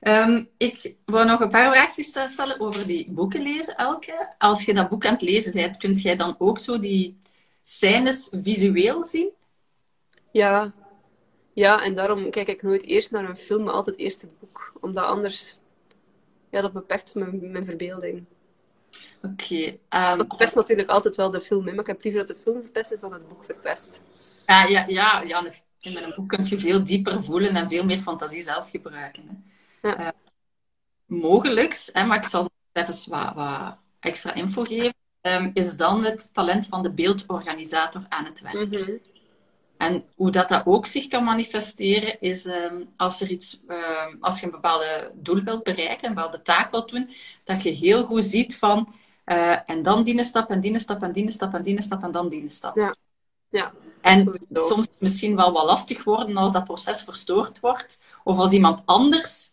Um, 0.00 0.48
ik 0.56 0.96
wil 1.04 1.24
nog 1.24 1.40
een 1.40 1.48
paar 1.48 1.72
vragen 1.72 2.30
stellen 2.30 2.60
over 2.60 2.86
die 2.86 3.10
boeken 3.10 3.42
lezen, 3.42 3.76
Elke. 3.76 4.28
Als 4.38 4.64
je 4.64 4.74
dat 4.74 4.88
boek 4.88 5.06
aan 5.06 5.12
het 5.12 5.22
lezen 5.22 5.52
bent, 5.52 5.76
kunt 5.76 6.02
jij 6.02 6.16
dan 6.16 6.34
ook 6.38 6.58
zo 6.58 6.78
die 6.78 7.20
scènes 7.62 8.32
visueel 8.42 9.04
zien? 9.04 9.30
Ja, 10.30 10.72
ja, 11.52 11.82
en 11.82 11.94
daarom 11.94 12.30
kijk 12.30 12.48
ik 12.48 12.62
nooit 12.62 12.84
eerst 12.84 13.10
naar 13.10 13.28
een 13.28 13.36
film, 13.36 13.62
maar 13.62 13.74
altijd 13.74 13.98
eerst 13.98 14.20
het 14.20 14.38
boek. 14.38 14.72
Omdat 14.80 15.04
anders, 15.04 15.58
ja, 16.50 16.60
dat 16.60 16.72
beperkt 16.72 17.14
mijn, 17.14 17.50
mijn 17.50 17.64
verbeelding. 17.64 18.24
Oké. 19.22 19.32
Okay, 19.32 20.12
um, 20.12 20.18
dat 20.18 20.26
verpest 20.28 20.54
natuurlijk 20.54 20.88
altijd 20.88 21.16
wel 21.16 21.30
de 21.30 21.40
film, 21.40 21.66
hè, 21.66 21.70
maar 21.70 21.80
ik 21.80 21.86
heb 21.86 22.02
liever 22.02 22.26
dat 22.26 22.36
de 22.36 22.42
film 22.42 22.60
verpest 22.60 22.92
is 22.92 23.00
dan 23.00 23.12
het 23.12 23.28
boek 23.28 23.44
verpest. 23.44 24.02
Uh, 24.46 24.68
ja, 24.68 24.84
ja, 24.88 25.20
ja, 25.20 25.44
in 25.80 25.96
een 25.96 26.12
boek 26.16 26.28
kun 26.28 26.44
je 26.44 26.58
veel 26.58 26.84
dieper 26.84 27.24
voelen 27.24 27.54
en 27.54 27.68
veel 27.68 27.84
meer 27.84 28.00
fantasie 28.00 28.42
zelf 28.42 28.70
gebruiken. 28.70 29.44
Hè. 29.80 29.88
Ja. 29.88 30.00
Uh, 30.00 30.08
mogelijk, 31.06 31.88
hè, 31.92 32.04
maar 32.04 32.16
ik 32.16 32.26
zal 32.26 32.50
even 32.72 33.10
wat, 33.10 33.34
wat 33.34 33.76
extra 34.00 34.34
info 34.34 34.62
geven, 34.62 34.94
um, 35.20 35.50
is 35.54 35.76
dan 35.76 36.04
het 36.04 36.34
talent 36.34 36.66
van 36.66 36.82
de 36.82 36.90
beeldorganisator 36.90 38.06
aan 38.08 38.24
het 38.24 38.40
werk. 38.40 38.70
Mm 38.70 39.00
En 39.82 40.04
hoe 40.16 40.30
dat, 40.30 40.48
dat 40.48 40.62
ook 40.66 40.86
zich 40.86 41.06
kan 41.06 41.24
manifesteren, 41.24 42.20
is 42.20 42.46
ehm, 42.46 42.84
als, 42.96 43.20
er 43.20 43.30
iets, 43.30 43.60
ehm, 43.68 44.16
als 44.20 44.40
je 44.40 44.46
een 44.46 44.52
bepaalde 44.52 45.10
doel 45.14 45.42
wilt 45.42 45.62
bereiken, 45.62 46.08
een 46.08 46.14
bepaalde 46.14 46.42
taak 46.42 46.70
wilt 46.70 46.90
doen, 46.90 47.10
dat 47.44 47.62
je 47.62 47.70
heel 47.70 48.04
goed 48.04 48.24
ziet 48.24 48.58
van 48.58 48.94
uh, 49.26 49.70
en 49.70 49.82
dan 49.82 50.02
die 50.02 50.24
stap, 50.24 50.50
en 50.50 50.60
die 50.60 50.78
stap, 50.78 51.02
en 51.02 51.12
die 51.12 51.30
stap, 51.30 51.54
en 51.54 51.62
die 51.62 51.82
stap, 51.82 52.02
en 52.02 52.10
dan 52.10 52.28
die 52.28 52.50
stap. 52.50 52.76
Ja. 52.76 52.94
ja 53.48 53.72
en 54.00 54.40
soms 54.52 54.88
misschien 54.98 55.36
wel 55.36 55.52
wat 55.52 55.64
lastig 55.64 56.04
worden 56.04 56.36
als 56.36 56.52
dat 56.52 56.64
proces 56.64 57.02
verstoord 57.02 57.60
wordt, 57.60 58.00
of 58.24 58.38
als 58.38 58.50
iemand 58.50 58.82
anders 58.84 59.52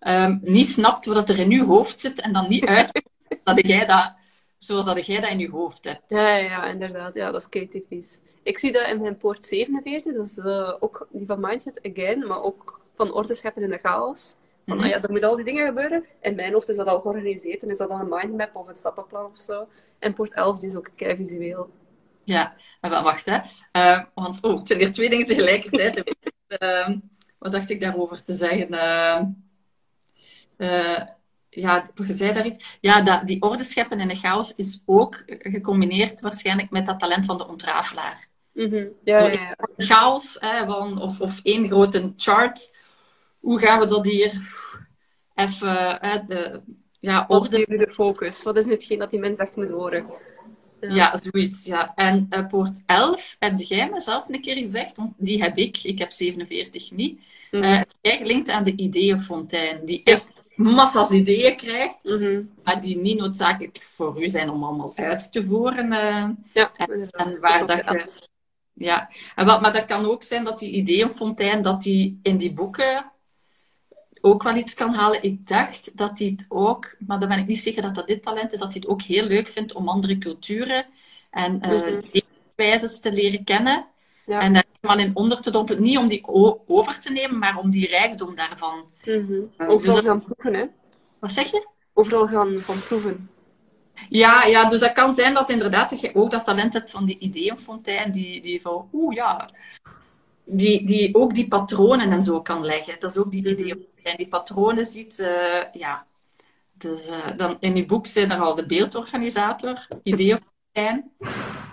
um, 0.00 0.40
niet 0.42 0.68
snapt 0.68 1.06
wat 1.06 1.28
er 1.28 1.38
in 1.38 1.50
je 1.50 1.64
hoofd 1.64 2.00
zit 2.00 2.20
en 2.20 2.32
dan 2.32 2.48
niet 2.48 2.66
uit 2.66 3.02
dat 3.44 3.66
jij 3.66 3.86
dat 3.86 4.12
zoals 4.58 4.84
dat 4.84 5.06
jij 5.06 5.20
dat 5.20 5.30
in 5.30 5.38
je 5.38 5.50
hoofd 5.50 5.84
hebt. 5.84 6.02
Ja, 6.06 6.36
ja 6.36 6.66
inderdaad. 6.66 7.14
Ja, 7.14 7.30
dat 7.30 7.40
is 7.40 7.48
kei 7.48 7.68
typisch. 7.68 8.18
Ik 8.42 8.58
zie 8.58 8.72
dat 8.72 8.86
in 8.88 9.00
mijn 9.00 9.16
poort 9.16 9.44
47, 9.44 10.14
dat 10.14 10.26
is 10.26 10.36
uh, 10.36 10.74
ook 10.80 11.08
die 11.10 11.26
van 11.26 11.40
Mindset 11.40 11.80
Again, 11.82 12.26
maar 12.26 12.42
ook 12.42 12.80
van 12.94 13.12
orde 13.12 13.34
scheppen 13.34 13.62
in 13.62 13.70
de 13.70 13.78
chaos. 13.78 14.34
Van, 14.66 14.76
mm 14.76 14.82
-hmm. 14.82 14.92
ah 14.92 14.96
ja, 14.96 15.02
er 15.02 15.10
moeten 15.10 15.28
al 15.28 15.36
die 15.36 15.44
dingen 15.44 15.66
gebeuren. 15.66 16.04
In 16.20 16.34
mijn 16.34 16.52
hoofd 16.52 16.68
is 16.68 16.76
dat 16.76 16.86
al 16.86 17.00
georganiseerd 17.00 17.62
en 17.62 17.70
is 17.70 17.78
dat 17.78 17.88
dan 17.88 18.00
een 18.00 18.08
mindmap 18.08 18.56
of 18.56 18.68
een 18.68 18.76
stappenplan 18.76 19.30
of 19.30 19.38
zo. 19.38 19.68
En 19.98 20.14
poort 20.14 20.34
11 20.34 20.58
die 20.58 20.68
is 20.68 20.76
ook 20.76 20.90
kei 20.96 21.16
visueel. 21.16 21.70
Ja, 22.24 22.54
maar 22.80 23.02
wacht 23.02 23.26
hè. 23.26 23.38
Uh, 23.72 24.04
want, 24.14 24.38
oh, 24.42 24.58
het 24.58 24.66
zijn 24.68 24.78
hier 24.78 24.92
twee 24.92 25.10
dingen 25.10 25.26
tegelijkertijd. 25.26 26.14
uh, 26.62 26.88
wat 27.38 27.52
dacht 27.52 27.70
ik 27.70 27.80
daarover 27.80 28.22
te 28.22 28.34
zeggen? 28.34 28.68
Ja, 31.50 31.90
je 32.06 32.12
zei 32.12 32.32
daar 32.32 32.46
iets. 32.46 32.78
Ja, 32.80 33.00
dat, 33.00 33.26
die 33.26 33.42
orde 33.42 33.64
scheppen 33.64 34.00
in 34.00 34.08
de 34.08 34.16
chaos 34.16 34.54
is 34.54 34.82
ook 34.84 35.22
gecombineerd 35.26 36.20
waarschijnlijk 36.20 36.70
met 36.70 36.86
dat 36.86 36.98
talent 36.98 37.24
van 37.24 37.38
de 37.38 37.48
ontrafelaar. 37.48 38.28
Mm 38.52 38.70
-hmm. 38.70 38.88
ja, 39.04 39.18
ja, 39.18 39.30
ja. 39.30 39.54
Chaos, 39.76 40.36
hè, 40.40 40.66
van, 40.66 41.02
of, 41.02 41.20
of 41.20 41.40
één 41.42 41.68
grote 41.68 42.12
chart. 42.16 42.74
Hoe 43.40 43.58
gaan 43.58 43.80
we 43.80 43.86
dat 43.86 44.04
hier 44.04 44.32
even... 45.34 45.98
Hè, 46.00 46.24
de, 46.26 46.60
ja, 47.00 47.24
orde... 47.28 47.64
de 47.66 47.90
focus? 47.90 48.42
Wat 48.42 48.56
is 48.56 48.66
nu 48.66 48.72
hetgeen 48.72 48.98
dat 48.98 49.10
die 49.10 49.20
mens 49.20 49.38
echt 49.38 49.56
moet 49.56 49.70
horen? 49.70 50.06
Ja, 50.80 50.94
ja 50.94 51.20
zoiets, 51.22 51.66
ja. 51.66 51.94
En 51.94 52.26
uh, 52.30 52.46
poort 52.46 52.82
11 52.86 53.36
heb 53.38 53.60
jij 53.60 53.90
mezelf 53.90 54.28
een 54.28 54.40
keer 54.40 54.56
gezegd, 54.56 54.96
want 54.96 55.12
die 55.16 55.42
heb 55.42 55.56
ik, 55.56 55.78
ik 55.82 55.98
heb 55.98 56.12
47 56.12 56.90
niet. 56.90 57.20
Mm 57.50 57.62
-hmm. 57.62 57.72
uh, 57.72 57.80
jij 58.00 58.16
gelinkt 58.16 58.48
aan 58.48 58.64
de 58.64 58.76
ideeënfontein, 58.76 59.84
die 59.84 60.00
echt 60.04 60.42
massa's 60.58 61.10
ideeën 61.10 61.56
krijgt, 61.56 62.04
mm 62.04 62.56
maar 62.64 62.80
die 62.80 62.98
niet 62.98 63.18
noodzakelijk 63.18 63.82
voor 63.82 64.22
u 64.22 64.28
zijn 64.28 64.50
om 64.50 64.64
allemaal 64.64 64.92
uit 64.96 65.32
te 65.32 65.44
voeren. 65.44 65.92
Uh, 65.92 66.28
ja, 66.52 66.72
en, 66.76 67.10
en 67.10 67.40
waar 67.40 67.66
dat 67.66 67.78
je, 67.78 68.10
ja, 68.72 69.10
en 69.34 69.46
wat, 69.46 69.60
maar 69.60 69.72
dat 69.72 69.84
kan 69.84 70.04
ook 70.04 70.22
zijn 70.22 70.44
dat 70.44 70.58
die 70.58 70.70
ideeënfontein, 70.72 71.62
dat 71.62 71.82
die 71.82 72.20
in 72.22 72.36
die 72.36 72.52
boeken 72.52 73.12
ook 74.20 74.42
wel 74.42 74.56
iets 74.56 74.74
kan 74.74 74.94
halen. 74.94 75.22
Ik 75.22 75.46
dacht 75.46 75.96
dat 75.96 76.18
hij 76.18 76.28
het 76.28 76.46
ook, 76.48 76.96
maar 76.98 77.18
dan 77.18 77.28
ben 77.28 77.38
ik 77.38 77.46
niet 77.46 77.58
zeker 77.58 77.82
dat 77.82 77.94
dat 77.94 78.06
dit 78.06 78.22
talent 78.22 78.52
is, 78.52 78.58
dat 78.58 78.72
hij 78.72 78.80
het 78.80 78.90
ook 78.90 79.02
heel 79.02 79.24
leuk 79.24 79.48
vindt 79.48 79.74
om 79.74 79.88
andere 79.88 80.18
culturen 80.18 80.86
en 81.30 81.60
uh, 81.64 81.70
mm 81.70 82.00
-hmm. 82.56 83.00
te 83.00 83.12
leren 83.12 83.44
kennen. 83.44 83.86
Ja. 84.28 84.40
En 84.40 84.52
daar 84.52 84.64
helemaal 84.80 85.06
in 85.06 85.16
onder 85.16 85.40
te 85.40 85.50
dompelen. 85.50 85.82
Niet 85.82 85.98
om 85.98 86.08
die 86.08 86.26
over 86.66 87.00
te 87.00 87.12
nemen, 87.12 87.38
maar 87.38 87.56
om 87.56 87.70
die 87.70 87.86
rijkdom 87.86 88.34
daarvan. 88.34 88.84
Mm 89.04 89.26
-hmm. 89.26 89.68
Overal 89.70 89.94
dus 89.94 90.04
gaan 90.04 90.20
proeven, 90.20 90.54
hè? 90.54 90.64
Wat 91.18 91.32
zeg 91.32 91.50
je? 91.50 91.68
Overal 91.92 92.26
gaan 92.26 92.56
van 92.58 92.80
proeven. 92.80 93.30
Ja, 94.08 94.44
ja, 94.44 94.68
dus 94.68 94.80
dat 94.80 94.92
kan 94.92 95.14
zijn 95.14 95.34
dat 95.34 95.50
inderdaad 95.50 95.90
dat 95.90 96.00
je 96.00 96.14
ook 96.14 96.30
dat 96.30 96.44
talent 96.44 96.72
hebt 96.72 96.90
van 96.90 97.04
die 97.04 97.18
ideeënfontein, 97.18 98.12
die, 98.12 98.42
die 98.42 98.60
van, 98.60 98.88
oeh 98.92 99.14
ja, 99.14 99.50
die, 100.44 100.86
die 100.86 101.14
ook 101.14 101.34
die 101.34 101.48
patronen 101.48 102.10
en 102.10 102.22
zo 102.22 102.42
kan 102.42 102.64
leggen. 102.64 103.00
Dat 103.00 103.10
is 103.10 103.16
ook 103.16 103.30
die 103.30 103.48
ideeënfontein. 103.48 104.16
Die 104.16 104.28
patronen 104.28 104.84
ziet, 104.84 105.18
uh, 105.18 105.62
ja. 105.72 106.06
Dus 106.72 107.10
uh, 107.10 107.26
dan 107.36 107.56
in 107.60 107.76
je 107.76 107.86
boek 107.86 108.06
zijn 108.06 108.30
er 108.30 108.38
al 108.38 108.54
de 108.54 108.66
beeldorganisator, 108.66 109.86
ideeënfontein, 110.02 111.10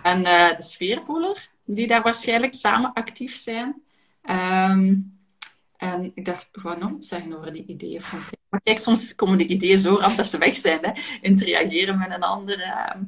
en 0.03 0.23
de 0.55 0.63
sfeervoeler 0.63 1.53
die 1.65 1.87
daar 1.87 2.01
waarschijnlijk 2.01 2.53
samen 2.53 2.93
actief 2.93 3.35
zijn. 3.35 3.83
Um, 4.29 5.15
en 5.77 6.11
ik 6.15 6.25
dacht, 6.25 6.49
ik 6.53 6.61
wou 6.61 6.79
nog 6.79 6.91
iets 6.91 7.07
zeggen 7.07 7.37
over 7.37 7.53
die 7.53 7.65
ideeën 7.65 8.01
van 8.01 8.23
Maar 8.49 8.61
kijk, 8.61 8.79
soms 8.79 9.15
komen 9.15 9.37
de 9.37 9.47
ideeën 9.47 9.79
zo 9.79 9.95
rap 9.95 10.15
dat 10.15 10.27
ze 10.27 10.37
weg 10.37 10.55
zijn. 10.55 10.79
Hè? 10.81 10.91
Interageren 11.21 11.97
met 11.97 12.11
een 12.11 12.23
ander. 12.23 12.59
Uh, 12.59 13.01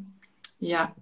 ja. 0.57 0.93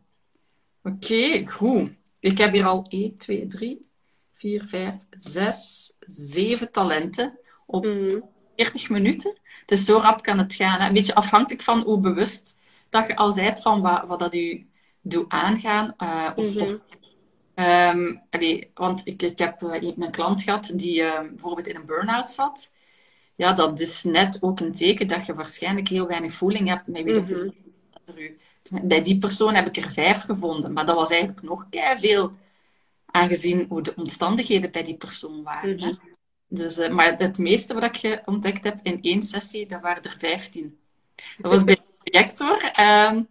Oké, 0.83 0.95
okay, 0.95 1.45
goed. 1.45 1.89
Ik 2.19 2.37
heb 2.37 2.53
hier 2.53 2.65
al 2.65 2.85
1, 2.89 3.17
2, 3.17 3.47
3, 3.47 3.89
4, 4.33 4.65
5, 4.67 4.93
6, 5.09 5.93
7 5.99 6.71
talenten 6.71 7.39
op 7.65 7.85
mm. 7.85 8.23
40 8.55 8.89
minuten. 8.89 9.37
Dus 9.65 9.85
zo 9.85 9.97
rap 9.97 10.23
kan 10.23 10.37
het 10.37 10.55
gaan. 10.55 10.79
Hè? 10.79 10.87
Een 10.87 10.93
beetje 10.93 11.15
afhankelijk 11.15 11.63
van 11.63 11.81
hoe 11.81 11.99
bewust 11.99 12.59
dat 12.89 13.07
je 13.07 13.15
al 13.15 13.33
bent 13.33 13.61
van 13.61 13.81
wat, 13.81 14.05
wat 14.07 14.19
dat 14.19 14.35
u 14.35 14.67
doet 15.01 15.29
aangaan. 15.29 15.93
Uh, 15.97 16.31
of, 16.35 16.45
mm 16.45 16.61
-hmm. 16.61 16.61
of 16.61 16.79
Um, 17.55 18.21
allee, 18.29 18.71
want 18.73 19.01
ik, 19.03 19.21
ik 19.21 19.37
heb 19.37 19.61
uh, 19.61 19.81
een 19.81 20.11
klant 20.11 20.41
gehad 20.41 20.71
die 20.73 21.01
uh, 21.01 21.19
bijvoorbeeld 21.19 21.67
in 21.67 21.75
een 21.75 21.85
burn-out 21.85 22.31
zat. 22.31 22.71
Ja, 23.35 23.53
dat 23.53 23.79
is 23.79 24.03
net 24.03 24.37
ook 24.41 24.59
een 24.59 24.73
teken 24.73 25.07
dat 25.07 25.25
je 25.25 25.33
waarschijnlijk 25.33 25.87
heel 25.87 26.07
weinig 26.07 26.33
voeling 26.33 26.67
hebt 26.67 26.87
met 26.87 27.03
wie 27.03 27.19
mm 27.19 27.25
-hmm. 27.25 27.53
Bij 28.83 29.03
die 29.03 29.17
persoon 29.17 29.55
heb 29.55 29.67
ik 29.67 29.83
er 29.83 29.91
vijf 29.91 30.21
gevonden, 30.21 30.73
maar 30.73 30.85
dat 30.85 30.95
was 30.95 31.09
eigenlijk 31.09 31.41
nog 31.41 31.65
veel 31.99 32.31
aangezien 33.05 33.65
hoe 33.69 33.81
de 33.81 33.93
omstandigheden 33.95 34.71
bij 34.71 34.83
die 34.83 34.97
persoon 34.97 35.43
waren. 35.43 35.75
Mm 35.75 35.77
-hmm. 35.79 35.99
Dus, 36.47 36.77
uh, 36.77 36.89
maar 36.89 37.17
het 37.17 37.37
meeste 37.37 37.73
wat 37.73 37.83
ik 37.83 38.21
ontdekt 38.25 38.63
heb 38.63 38.79
in 38.83 39.01
één 39.01 39.23
sessie, 39.23 39.67
dat 39.67 39.81
waren 39.81 40.03
er 40.03 40.15
vijftien. 40.19 40.77
Dat 41.37 41.51
was 41.51 41.63
bij 41.63 41.75
de 41.75 41.81
projector. 42.03 42.71
Um, 42.79 43.27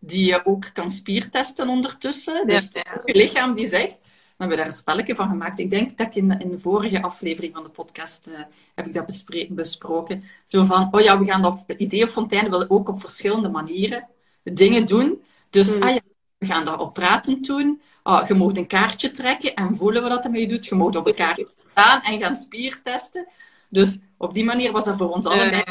die 0.00 0.24
je 0.24 0.46
ook 0.46 0.70
kan 0.72 0.90
spiertesten 0.90 1.68
ondertussen. 1.68 2.46
Dus 2.46 2.70
ja. 2.72 3.00
je 3.04 3.14
lichaam 3.14 3.54
die 3.54 3.66
zegt, 3.66 3.96
we 4.00 4.46
hebben 4.46 4.56
daar 4.56 4.66
een 4.66 4.72
spelletje 4.72 5.14
van 5.14 5.28
gemaakt. 5.28 5.58
Ik 5.58 5.70
denk 5.70 5.98
dat 5.98 6.06
ik 6.06 6.14
in, 6.14 6.40
in 6.40 6.50
de 6.50 6.58
vorige 6.58 7.02
aflevering 7.02 7.54
van 7.54 7.62
de 7.62 7.68
podcast 7.68 8.28
uh, 8.28 8.38
heb 8.74 8.86
ik 8.86 8.92
dat 8.92 9.24
besproken. 9.50 10.24
Zo 10.44 10.64
van, 10.64 10.88
oh 10.90 11.00
ja, 11.00 11.18
we 11.18 11.24
gaan 11.24 11.42
dat 11.42 11.64
ideeënfontein 11.76 12.50
willen 12.50 12.70
ook 12.70 12.88
op 12.88 13.00
verschillende 13.00 13.48
manieren 13.48 14.08
dingen 14.42 14.86
doen. 14.86 15.22
Dus 15.50 15.72
hmm. 15.74 15.82
ah 15.82 15.94
ja, 15.94 16.00
we 16.38 16.46
gaan 16.46 16.64
daarop 16.64 16.94
praten 16.94 17.42
doen. 17.42 17.80
Oh, 18.02 18.26
je 18.28 18.34
mag 18.34 18.56
een 18.56 18.66
kaartje 18.66 19.10
trekken 19.10 19.54
en 19.54 19.76
voelen 19.76 20.02
we 20.02 20.08
dat 20.08 20.24
ermee 20.24 20.48
doet. 20.48 20.66
Je 20.66 20.74
mag 20.74 20.96
op 20.96 21.06
een 21.06 21.14
kaartje 21.14 21.48
staan 21.70 22.02
en 22.02 22.20
gaan 22.20 22.36
spiertesten. 22.36 23.26
Dus 23.68 23.98
op 24.16 24.34
die 24.34 24.44
manier 24.44 24.72
was 24.72 24.84
dat 24.84 24.96
voor 24.96 25.10
ons 25.10 25.26
allebei 25.26 25.64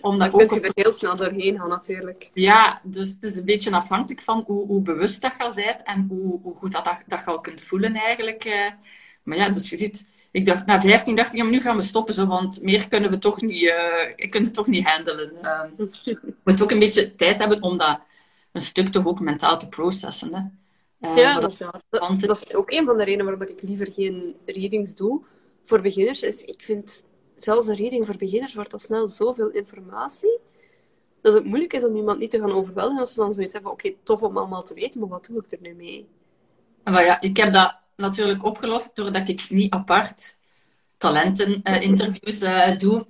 omdat 0.00 0.32
dan 0.32 0.46
kun 0.46 0.60
je 0.60 0.66
er 0.66 0.72
heel 0.74 0.92
snel 0.92 1.16
doorheen 1.16 1.58
gaan, 1.58 1.68
natuurlijk. 1.68 2.30
Ja, 2.34 2.80
dus 2.82 3.08
het 3.08 3.22
is 3.22 3.36
een 3.36 3.44
beetje 3.44 3.70
afhankelijk 3.70 4.22
van 4.22 4.44
hoe, 4.46 4.66
hoe 4.66 4.82
bewust 4.82 5.20
dat 5.20 5.32
je 5.38 5.52
bent 5.54 5.82
en 5.82 6.06
hoe, 6.08 6.40
hoe 6.42 6.54
goed 6.54 6.72
dat, 6.72 6.84
dat, 6.84 7.02
dat 7.06 7.18
je 7.18 7.24
al 7.24 7.40
kunt 7.40 7.60
voelen 7.60 7.94
eigenlijk. 7.94 8.44
Eh. 8.44 8.70
Maar 9.22 9.36
ja, 9.36 9.48
dus 9.48 9.70
je 9.70 9.76
ziet... 9.76 10.08
Ik 10.30 10.46
dacht, 10.46 10.66
na 10.66 10.80
15 10.80 11.16
dacht 11.16 11.32
ik, 11.32 11.38
ja, 11.38 11.44
nu 11.44 11.60
gaan 11.60 11.76
we 11.76 11.82
stoppen, 11.82 12.14
zo, 12.14 12.26
want 12.26 12.62
meer 12.62 12.88
kunnen 12.88 13.10
we 13.10 13.18
toch 13.18 13.40
niet, 13.40 13.62
uh, 13.62 13.72
ik 14.16 14.30
kan 14.30 14.42
het 14.42 14.54
toch 14.54 14.66
niet 14.66 14.86
handelen. 14.86 15.32
Uh, 15.42 15.86
je 16.04 16.18
moet 16.44 16.62
ook 16.62 16.70
een 16.70 16.78
beetje 16.78 17.14
tijd 17.14 17.38
hebben 17.38 17.62
om 17.62 17.78
dat 17.78 18.00
een 18.52 18.62
stuk 18.62 18.88
toch 18.88 19.06
ook 19.06 19.20
mentaal 19.20 19.58
te 19.58 19.68
processen. 19.68 20.34
Hè. 20.34 20.40
Uh, 21.00 21.16
ja, 21.16 21.40
dat, 21.40 21.58
dat, 21.58 21.82
dat, 21.88 22.20
dat, 22.20 22.44
is 22.46 22.54
ook 22.54 22.70
een 22.70 22.84
van 22.84 22.96
de 22.96 23.04
redenen 23.04 23.26
waarom 23.26 23.42
ik 23.42 23.62
liever 23.62 23.92
geen 23.92 24.34
readings 24.46 24.94
doe 24.94 25.24
voor 25.64 25.80
beginners. 25.80 26.22
Is, 26.22 26.44
ik 26.44 26.62
vind 26.62 27.04
zelfs 27.36 27.66
een 27.66 27.76
reading 27.76 28.06
voor 28.06 28.16
beginners 28.16 28.54
wordt 28.54 28.72
al 28.72 28.78
snel 28.78 29.08
zoveel 29.08 29.48
informatie, 29.48 30.38
dat 31.20 31.34
het 31.34 31.44
moeilijk 31.44 31.72
is 31.72 31.84
om 31.84 31.96
iemand 31.96 32.18
niet 32.18 32.30
te 32.30 32.38
gaan 32.38 32.52
overweldigen 32.52 33.00
als 33.00 33.12
ze 33.14 33.20
dan 33.20 33.34
zoiets 33.34 33.52
hebben, 33.52 33.72
oké, 33.72 33.92
tof 34.02 34.22
om 34.22 34.36
allemaal 34.36 34.62
te 34.62 34.74
weten, 34.74 35.00
maar 35.00 35.08
wat 35.08 35.26
doe 35.26 35.42
ik 35.44 35.52
er 35.52 35.58
nu 35.60 35.74
mee? 35.74 36.08
Maar 36.84 37.04
ja, 37.04 37.20
ik 37.20 37.36
heb 37.36 37.52
dat 37.52 37.76
natuurlijk 37.96 38.44
opgelost 38.44 38.96
doordat 38.96 39.28
ik 39.28 39.50
niet 39.50 39.72
apart 39.72 40.36
talenteninterviews 40.96 42.42
uh, 42.42 42.68
uh, 42.68 42.78
doe. 42.78 43.06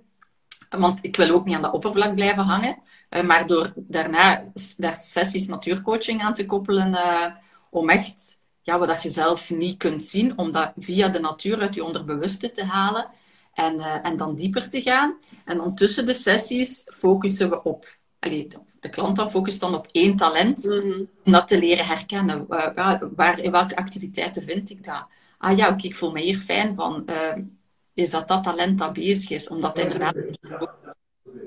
Want 0.68 1.04
ik 1.04 1.16
wil 1.16 1.30
ook 1.30 1.44
niet 1.44 1.54
aan 1.54 1.62
dat 1.62 1.72
oppervlak 1.72 2.14
blijven 2.14 2.42
hangen. 2.42 2.78
Uh, 3.10 3.22
maar 3.22 3.46
door 3.46 3.72
daarna 3.76 4.42
daar 4.76 4.96
sessies 4.96 5.46
natuurcoaching 5.46 6.22
aan 6.22 6.34
te 6.34 6.46
koppelen, 6.46 6.96
om 7.70 7.90
echt 7.90 8.38
ja, 8.62 8.78
wat 8.78 9.02
je 9.02 9.08
zelf 9.08 9.50
niet 9.50 9.78
kunt 9.78 10.04
zien, 10.04 10.38
om 10.38 10.52
dat 10.52 10.72
via 10.78 11.08
de 11.08 11.18
natuur 11.18 11.60
uit 11.60 11.74
je 11.74 11.84
onderbewuste 11.84 12.50
te 12.50 12.64
halen. 12.64 13.06
En, 13.56 13.74
uh, 13.74 14.06
en 14.06 14.16
dan 14.16 14.34
dieper 14.34 14.70
te 14.70 14.82
gaan. 14.82 15.16
En 15.44 15.56
dan 15.56 15.74
tussen 15.74 16.06
de 16.06 16.12
sessies 16.12 16.84
focussen 16.96 17.50
we 17.50 17.62
op... 17.62 17.96
Allee, 18.18 18.48
de 18.80 18.88
klant 18.88 19.16
dan 19.16 19.30
focust 19.30 19.60
dan 19.60 19.74
op 19.74 19.88
één 19.92 20.16
talent. 20.16 20.64
Mm 20.64 21.08
Om 21.24 21.32
dat 21.32 21.48
te 21.48 21.58
leren 21.58 21.86
herkennen. 21.86 22.46
Uh, 22.48 22.98
waar, 23.16 23.38
in 23.38 23.50
welke 23.50 23.76
activiteiten 23.76 24.42
vind 24.42 24.70
ik 24.70 24.84
dat? 24.84 25.06
Ah 25.38 25.56
ja, 25.56 25.68
oké, 25.68 25.86
ik 25.86 25.96
voel 25.96 26.10
me 26.10 26.20
hier 26.20 26.38
fijn 26.38 26.74
van. 26.74 27.02
Uh, 27.06 27.42
is 27.94 28.10
dat 28.10 28.28
dat 28.28 28.42
talent 28.42 28.78
dat 28.78 28.92
bezig 28.92 29.30
is? 29.30 29.48
Omdat 29.48 29.78
inderdaad 29.78 30.14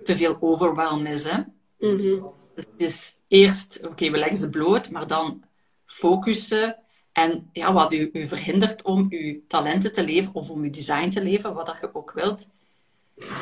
te 0.03 0.17
veel 0.17 0.37
overwhelm 0.39 1.05
is. 1.05 1.23
Hè? 1.23 1.37
Mm 1.79 1.97
-hmm. 1.97 2.31
Dus 2.77 3.15
eerst, 3.27 3.77
oké, 3.81 3.87
okay, 3.87 4.11
we 4.11 4.17
leggen 4.17 4.37
ze 4.37 4.49
bloot, 4.49 4.89
maar 4.89 5.07
dan 5.07 5.43
focussen 5.85 6.75
En 7.19 7.49
ja, 7.51 7.73
wat 7.73 7.93
u, 7.93 8.09
u 8.13 8.27
verhindert 8.27 8.81
om 8.81 9.07
uw 9.09 9.41
talenten 9.47 9.91
te 9.91 10.03
leven 10.03 10.33
of 10.33 10.49
om 10.49 10.63
uw 10.63 10.69
design 10.69 11.09
te 11.09 11.23
leven, 11.23 11.53
wat 11.53 11.65
dat 11.65 11.77
je 11.81 11.95
ook 11.95 12.11
wilt, 12.11 12.49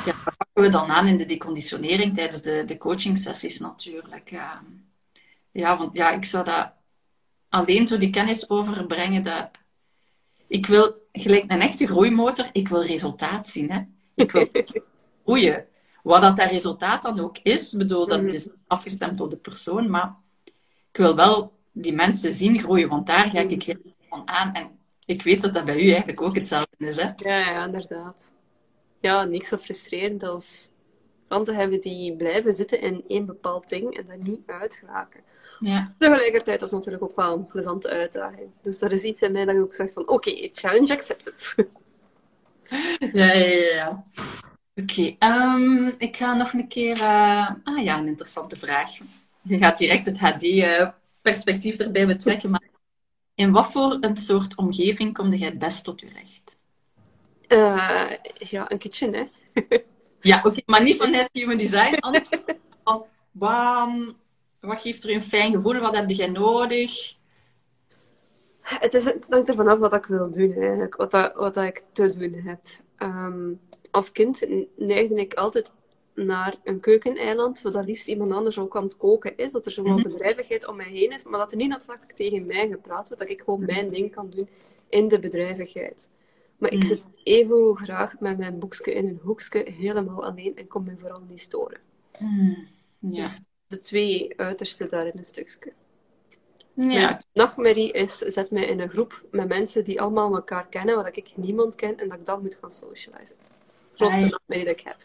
ja, 0.06 0.16
dat 0.26 0.38
pakken 0.38 0.64
we 0.64 0.70
dan 0.70 0.90
aan 0.90 1.08
in 1.08 1.18
de 1.18 1.26
deconditionering 1.26 2.16
tijdens 2.16 2.42
de, 2.42 2.64
de 2.66 2.78
coaching 2.78 3.18
sessies 3.18 3.60
natuurlijk. 3.60 4.30
Ja. 4.30 4.64
ja, 5.52 5.78
want 5.78 5.94
ja, 5.94 6.12
ik 6.12 6.26
zou 6.26 6.46
dat 6.46 6.72
alleen 7.50 7.88
zo 7.88 7.98
die 7.98 8.10
kennis 8.10 8.50
overbrengen 8.50 9.24
dat 9.24 9.50
ik 10.48 10.66
wil, 10.66 10.98
gelijk 11.12 11.52
een 11.52 11.62
echte 11.62 11.88
groeimotor, 11.88 12.50
ik 12.52 12.68
wil 12.68 12.84
resultaat 12.84 13.48
zien. 13.48 13.72
Hè? 13.72 13.82
Ik 14.16 14.32
wil 14.32 14.48
groeien. 15.24 15.66
Wat 16.04 16.22
dat, 16.22 16.38
dat 16.38 16.50
resultaat 16.50 17.02
dan 17.02 17.20
ook 17.20 17.38
is, 17.44 17.74
bedoel, 17.74 18.08
dat 18.08 18.24
is 18.24 18.50
afgestemd 18.68 19.22
op 19.22 19.30
de 19.30 19.38
persoon, 19.38 19.90
maar 19.90 20.16
ik 20.92 20.98
wil 20.98 21.16
wel 21.16 21.57
die 21.82 21.94
mensen 21.94 22.34
zien 22.34 22.60
groeien, 22.60 22.90
want 22.90 23.08
daar 23.08 23.30
ga 23.30 23.40
ik 23.40 23.64
heel 23.64 23.94
van 24.10 24.22
aan. 24.26 24.54
En 24.54 24.70
ik 25.06 25.22
weet 25.22 25.42
dat 25.42 25.54
dat 25.54 25.66
bij 25.66 25.84
u 25.84 25.90
eigenlijk 25.90 26.22
ook 26.22 26.36
hetzelfde 26.36 26.88
is. 26.88 26.96
Hè? 26.96 27.10
Ja, 27.16 27.38
ja, 27.38 27.66
inderdaad. 27.66 28.34
Ja, 29.00 29.24
niks 29.24 29.48
zo 29.48 29.58
frustrerend 29.58 30.24
als 30.24 30.70
klanten 31.28 31.56
hebben 31.56 31.82
die 31.82 32.16
blijven 32.16 32.54
zitten 32.54 32.82
in 32.82 33.04
één 33.08 33.26
bepaald 33.26 33.70
ding 33.70 33.98
en 33.98 34.06
daar 34.06 34.18
niet 34.18 34.42
uitgeraken. 34.46 35.22
Ja. 35.60 35.94
Tegelijkertijd 35.98 36.62
is 36.62 36.72
het 36.72 36.80
natuurlijk 36.80 37.04
ook 37.04 37.16
wel 37.16 37.34
een 37.34 37.46
plezante 37.46 37.90
uitdaging. 37.90 38.50
Dus 38.62 38.80
dat 38.80 38.92
is 38.92 39.04
iets 39.04 39.22
in 39.22 39.32
mij 39.32 39.46
dat 39.46 39.56
je 39.56 39.62
ook 39.62 39.74
zegt 39.74 39.94
van, 39.94 40.08
oké, 40.08 40.50
challenge 40.52 40.94
accepted. 40.94 41.56
ja, 43.14 43.34
ja, 43.34 43.74
ja. 43.76 44.06
Oké, 44.76 45.16
ehm, 45.20 45.88
ik 45.98 46.18
ga 46.18 46.34
nog 46.34 46.54
een 46.54 46.68
keer... 46.68 46.98
Uh... 46.98 47.50
Ah 47.64 47.84
ja, 47.84 48.00
een 48.00 48.08
interessante 48.08 48.58
vraag. 48.58 48.90
Je 49.42 49.58
gaat 49.58 49.78
direct 49.78 50.06
het 50.06 50.20
HD-perspectief 51.28 51.78
erbij 51.78 52.08
betrekken, 52.08 52.50
maar 52.50 52.70
in 53.36 53.52
wat 53.52 53.72
voor 53.72 53.98
een 54.02 54.18
soort 54.18 54.56
omgeving 54.56 55.14
kom 55.14 55.34
je 55.34 55.46
het 55.46 55.60
best 55.60 55.84
tot 55.84 56.00
je 56.00 56.08
recht? 56.14 56.58
Uh, 57.48 58.10
ja, 58.38 58.72
een 58.72 58.78
kitchen, 58.78 59.14
hè. 59.14 59.24
ja, 60.22 60.42
oké, 60.44 60.62
maar 60.66 60.84
niet 60.84 60.98
vanuit 60.98 61.30
human 61.32 61.58
design. 61.58 62.00
Bam, 63.32 64.18
wat 64.60 64.82
geeft 64.82 65.04
er 65.04 65.10
een 65.10 65.24
fijn 65.24 65.52
gevoel? 65.52 65.80
Wat 65.80 65.96
heb 65.96 66.10
je 66.10 66.32
nodig? 66.32 67.16
Het, 68.62 68.94
is, 68.94 69.06
het 69.06 69.26
hangt 69.30 69.50
ervan 69.50 69.68
af 69.68 69.78
wat 69.78 69.94
ik 69.94 70.06
wil 70.06 70.32
doen, 70.32 70.54
eigenlijk. 70.54 70.96
Wat, 70.96 71.12
dat, 71.12 71.34
wat 71.36 71.54
dat 71.54 71.64
ik 71.64 71.84
te 71.92 72.18
doen 72.18 72.34
heb. 72.34 72.62
Ehm, 72.98 73.54
als 73.92 74.12
kind 74.12 74.48
neigde 74.76 75.16
ik 75.16 75.34
altijd 75.34 75.74
naar 76.26 76.56
een 76.64 76.80
keukeneiland, 76.80 77.62
waar 77.62 77.72
dat 77.72 77.86
liefst 77.86 78.08
iemand 78.08 78.32
anders 78.32 78.60
ook 78.60 78.76
aan 78.76 78.84
het 78.84 78.98
koken 78.98 79.38
is. 79.38 79.52
Dat 79.52 79.66
er 79.66 79.72
zowel 79.72 79.94
mhm. 79.94 80.04
bedrijvigheid 80.04 80.68
om 80.68 80.76
mij 80.76 80.90
heen 80.90 81.12
is, 81.12 81.24
maar 81.24 81.40
dat 81.40 81.52
er 81.52 81.58
niet 81.58 81.70
noodzakelijk 81.70 82.14
tegen 82.14 82.46
mij 82.46 82.68
gepraat 82.68 83.08
wordt. 83.08 83.24
Dat 83.24 83.30
ik 83.30 83.42
gewoon 83.42 83.66
mijn 83.66 83.88
ding 83.88 84.12
kan 84.12 84.30
doen 84.30 84.50
in 84.90 85.08
de 85.08 85.20
bedrijvigheid. 85.20 86.10
Maar 86.58 86.72
ik 86.72 86.78
mhm. 86.78 86.88
zit 86.88 87.08
even 87.24 87.78
graag 87.78 88.20
met 88.20 88.38
mijn 88.38 88.60
boekje 88.60 88.94
in 88.94 89.08
een 89.08 89.20
hoekje, 89.24 89.72
helemaal 89.72 90.26
alleen, 90.26 90.56
en 90.56 90.68
kom 90.68 90.84
me 90.84 90.96
vooral 91.00 91.24
niet 91.30 91.42
storen. 91.42 91.80
Mhm. 92.20 92.50
Ja. 93.00 93.22
Dus 93.22 93.40
de 93.68 93.80
twee 93.80 94.34
uitersten 94.38 94.90
daar 94.90 95.08
in 95.08 95.18
een 95.18 95.26
stukje. 95.26 95.74
Ja. 96.74 96.86
Mijn 96.86 97.24
nachtmerrie 97.34 97.92
is, 97.92 98.18
zet 98.18 98.52
mij 98.52 98.66
in 98.66 98.80
een 98.80 98.90
groep 98.90 99.24
met 99.32 99.48
mensen 99.48 99.84
die 99.84 100.02
allemaal 100.02 100.36
elkaar 100.36 100.68
kennen, 100.68 100.96
waar 100.96 101.18
ik 101.18 101.34
niemand 101.36 101.76
ken, 101.76 101.98
en 101.98 102.10
dat 102.10 102.18
ik 102.18 102.26
dan 102.26 102.42
moet 102.42 102.58
gaan 102.62 102.72
socializen. 102.72 103.36
Grootste 103.94 104.26
nachtmerrie 104.26 104.66
dat 104.66 104.80
ik 104.80 104.86
heb. 104.86 104.98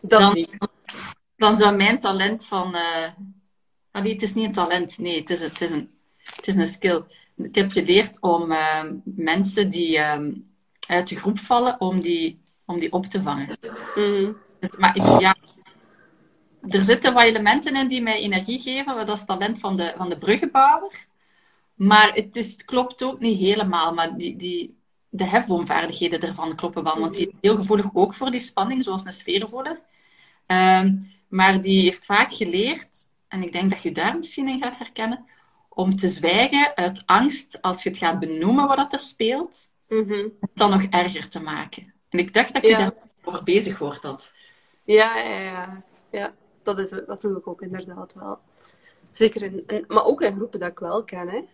Dat 0.00 0.20
dan, 0.20 0.34
niet. 0.34 0.68
Dan 1.36 1.56
zou 1.56 1.76
mijn 1.76 1.98
talent 1.98 2.46
van... 2.46 2.74
Uh... 2.74 3.08
Ah, 3.90 4.02
nee, 4.02 4.12
het 4.12 4.22
is 4.22 4.34
niet 4.34 4.46
een 4.46 4.52
talent. 4.52 4.98
Nee, 4.98 5.18
het 5.18 5.30
is, 5.30 5.40
het 5.40 5.60
is, 5.60 5.70
een, 5.70 5.90
het 6.22 6.48
is 6.48 6.54
een 6.54 6.66
skill. 6.66 7.02
Ik 7.36 7.54
heb 7.54 7.70
geleerd 7.70 8.20
om 8.20 8.52
uh, 8.52 8.84
mensen 9.04 9.68
die 9.68 9.96
uh, 9.96 10.18
uit 10.86 11.08
de 11.08 11.16
groep 11.16 11.38
vallen, 11.38 11.80
om 11.80 12.00
die, 12.00 12.40
om 12.64 12.78
die 12.78 12.92
op 12.92 13.06
te 13.06 13.22
vangen. 13.22 13.58
Mm. 13.94 14.36
Dus, 14.60 14.76
maar 14.76 14.96
ik, 14.96 15.20
ja, 15.20 15.36
er 16.68 16.84
zitten 16.84 17.12
wat 17.14 17.22
elementen 17.22 17.76
in 17.76 17.88
die 17.88 18.02
mij 18.02 18.20
energie 18.20 18.58
geven. 18.58 18.96
Dat 18.96 19.08
is 19.08 19.18
het 19.18 19.26
talent 19.26 19.58
van 19.58 19.76
de, 19.76 19.94
van 19.96 20.08
de 20.08 20.18
bruggenbouwer. 20.18 21.06
Maar 21.74 22.12
het, 22.12 22.36
is, 22.36 22.52
het 22.52 22.64
klopt 22.64 23.02
ook 23.02 23.20
niet 23.20 23.38
helemaal. 23.38 23.94
Maar 23.94 24.16
die, 24.16 24.36
die, 24.36 24.78
de 25.08 25.24
hefboomvaardigheden 25.24 26.20
ervan 26.20 26.56
kloppen 26.56 26.84
wel. 26.84 26.98
Want 26.98 27.14
die 27.14 27.26
is 27.26 27.34
heel 27.40 27.56
gevoelig 27.56 27.86
ook 27.92 28.14
voor 28.14 28.30
die 28.30 28.40
spanning, 28.40 28.84
zoals 28.84 29.04
een 29.04 29.12
sfeervoeler. 29.12 29.80
Um, 30.52 31.12
maar 31.28 31.60
die 31.60 31.82
heeft 31.82 32.04
vaak 32.04 32.32
geleerd, 32.32 33.08
en 33.28 33.42
ik 33.42 33.52
denk 33.52 33.70
dat 33.70 33.82
je 33.82 33.92
daar 33.92 34.16
misschien 34.16 34.48
in 34.48 34.62
gaat 34.62 34.78
herkennen, 34.78 35.26
om 35.68 35.96
te 35.96 36.08
zwijgen 36.08 36.76
uit 36.76 37.02
angst 37.06 37.62
als 37.62 37.82
je 37.82 37.88
het 37.88 37.98
gaat 37.98 38.18
benoemen 38.18 38.66
wat 38.66 38.76
dat 38.76 38.92
er 38.92 39.00
speelt, 39.00 39.70
mm 39.88 40.32
het 40.40 40.50
dan 40.54 40.70
nog 40.70 40.82
erger 40.82 41.28
te 41.28 41.42
maken. 41.42 41.94
En 42.08 42.18
ik 42.18 42.34
dacht 42.34 42.52
dat 42.52 42.62
je 42.62 42.68
ja. 42.68 42.76
daarover 42.78 43.44
bezig 43.44 43.78
wordt. 43.78 44.02
Dat. 44.02 44.32
Ja, 44.84 45.18
ja, 45.18 45.40
ja. 45.40 45.82
ja 46.10 46.34
dat, 46.62 46.78
is, 46.78 46.90
dat 46.90 47.20
doe 47.20 47.38
ik 47.38 47.46
ook 47.46 47.62
inderdaad 47.62 48.14
wel. 48.14 48.38
Zeker 49.12 49.42
in, 49.42 49.84
maar 49.88 50.04
ook 50.04 50.22
in 50.22 50.34
groepen 50.34 50.60
dat 50.60 50.70
ik 50.70 50.78
wel 50.78 51.04
ken. 51.04 51.28
Hè. 51.28 51.44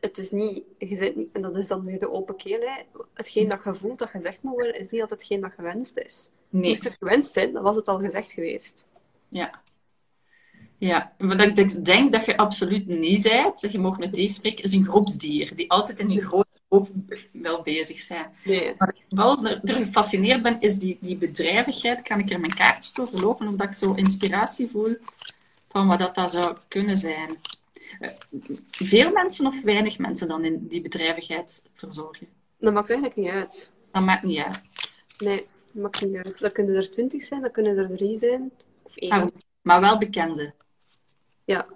Het 0.00 0.18
is 0.18 0.30
niet, 0.30 0.64
je 0.78 0.94
zit 0.94 1.16
niet, 1.16 1.28
en 1.32 1.42
dat 1.42 1.56
is 1.56 1.66
dan 1.66 1.84
weer 1.84 1.98
de 1.98 2.12
open 2.12 2.36
keel. 2.36 2.60
Hè. 2.60 3.00
Hetgeen 3.14 3.48
dat 3.48 3.64
je 3.64 3.74
voelt 3.74 3.98
dat 3.98 4.10
gezegd 4.10 4.42
moet 4.42 4.54
worden, 4.54 4.78
is 4.80 4.88
niet 4.88 5.00
altijd 5.00 5.20
hetgeen 5.20 5.40
dat 5.40 5.52
gewenst 5.52 5.96
is. 5.96 6.30
Nee. 6.48 6.68
Moest 6.68 6.84
het 6.84 6.96
gewenst 6.98 7.32
zijn, 7.32 7.52
dan 7.52 7.62
was 7.62 7.76
het 7.76 7.88
al 7.88 7.98
gezegd 7.98 8.32
geweest. 8.32 8.86
Ja. 9.28 9.60
Ja, 10.78 11.12
wat 11.18 11.40
ik 11.40 11.84
denk 11.84 12.12
dat 12.12 12.24
je 12.24 12.36
absoluut 12.36 12.86
niet 12.86 13.22
bent, 13.22 13.60
je 13.60 13.78
mag 13.78 13.98
met 13.98 14.14
deze 14.14 14.34
spreken, 14.34 14.64
is 14.64 14.72
een 14.72 14.84
groepsdier. 14.84 15.56
Die 15.56 15.70
altijd 15.70 15.98
in 15.98 16.10
een 16.10 16.20
grote 16.20 16.58
groep 16.68 16.88
wel 17.32 17.62
bezig 17.62 18.00
zijn. 18.00 18.26
Nee. 18.44 18.68
Ik 18.68 19.68
er 19.68 19.74
gefascineerd 19.74 20.42
ben, 20.42 20.60
is 20.60 20.78
die, 20.78 20.98
die 21.00 21.16
bedrijvigheid. 21.16 22.02
Kan 22.02 22.18
ik 22.18 22.30
er 22.30 22.40
mijn 22.40 22.54
kaartjes 22.54 22.98
over 22.98 23.20
lopen, 23.20 23.48
omdat 23.48 23.66
ik 23.66 23.74
zo 23.74 23.92
inspiratie 23.92 24.68
voel 24.70 24.96
van 25.68 25.86
wat 25.86 25.98
dat, 25.98 26.14
dat 26.14 26.30
zou 26.30 26.56
kunnen 26.68 26.96
zijn. 26.96 27.36
Eh, 28.00 28.10
veel 28.70 29.12
mensen 29.12 29.46
of 29.46 29.62
weinig 29.62 29.98
mensen 29.98 30.28
dan 30.28 30.44
in 30.44 30.66
die 30.68 30.80
bedrijvigheid 30.80 31.62
verzorgen? 31.74 32.26
Dat 32.58 32.72
maakt 32.72 32.90
eigenlijk 32.90 33.20
niet 33.20 33.30
uit. 33.30 33.72
Dat 33.92 34.02
maakt 34.02 34.22
niet 34.22 34.38
uit. 34.38 34.60
Nee, 35.18 35.46
maakt 35.70 36.04
niet 36.04 36.16
uit. 36.16 36.40
Dat 36.40 36.52
kunnen 36.52 36.76
er 36.76 36.90
twintig 36.90 37.22
zijn, 37.22 37.42
dat 37.42 37.52
kunnen 37.52 37.76
er 37.76 37.96
drie 37.96 38.16
zijn. 38.16 38.50
Of 38.82 38.96
één. 38.96 39.10
Ah, 39.10 39.26
maar 39.62 39.80
wel 39.80 39.98
bekende. 39.98 40.54
Ja. 41.44 41.66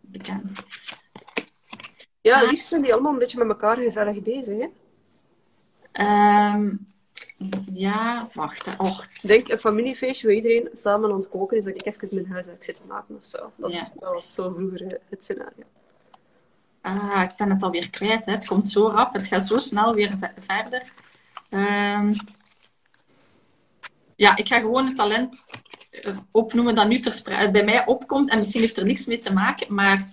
Bekende. 0.00 0.48
Ja, 2.20 2.42
liefst 2.42 2.68
zijn 2.68 2.82
die 2.82 2.92
allemaal 2.92 3.12
een 3.12 3.18
beetje 3.18 3.38
met 3.38 3.48
elkaar 3.48 3.76
gezellig 3.76 4.22
bezig, 4.22 4.58
hè? 4.58 4.68
Um, 5.92 6.86
ja, 7.72 8.28
wacht. 8.34 8.76
Och. 8.78 9.06
denk 9.06 9.48
een 9.48 9.58
familiefeestje 9.58 10.26
waar 10.26 10.36
iedereen 10.36 10.68
samen 10.72 11.10
aan 11.10 11.16
het 11.16 11.28
koken 11.28 11.56
is, 11.56 11.64
dat 11.64 11.74
ik 11.74 11.86
even 11.86 12.14
mijn 12.14 12.26
huiswerk 12.26 12.64
zit 12.64 12.76
te 12.76 12.82
maken 12.88 13.16
of 13.16 13.24
zo. 13.24 13.52
Dat, 13.56 13.70
is, 13.70 13.92
dat 13.98 14.12
was 14.12 14.34
zo 14.34 14.50
vroeger 14.50 14.82
eh, 14.82 14.98
het 15.08 15.24
scenario. 15.24 15.64
Ah, 16.80 17.22
ik 17.22 17.36
ben 17.36 17.50
het 17.50 17.62
alweer 17.62 17.90
kwijt. 17.90 18.24
Hè. 18.24 18.32
Het 18.32 18.46
komt 18.46 18.70
zo 18.70 18.88
rap. 18.88 19.12
Het 19.12 19.26
gaat 19.26 19.46
zo 19.46 19.58
snel 19.58 19.94
weer 19.94 20.18
verder. 20.46 20.92
Um, 21.50 22.14
ja, 24.20 24.36
ik 24.36 24.48
ga 24.48 24.58
gewoon 24.58 24.86
het 24.86 24.96
talent 24.96 25.44
eh, 25.90 26.16
opnoemen 26.30 26.74
dat 26.74 26.88
nu 26.88 27.00
bij 27.52 27.64
mij 27.64 27.86
opkomt. 27.86 28.30
En 28.30 28.38
misschien 28.38 28.60
heeft 28.60 28.78
er 28.78 28.86
niks 28.86 29.06
mee 29.06 29.18
te 29.18 29.32
maken, 29.32 29.74
maar 29.74 30.10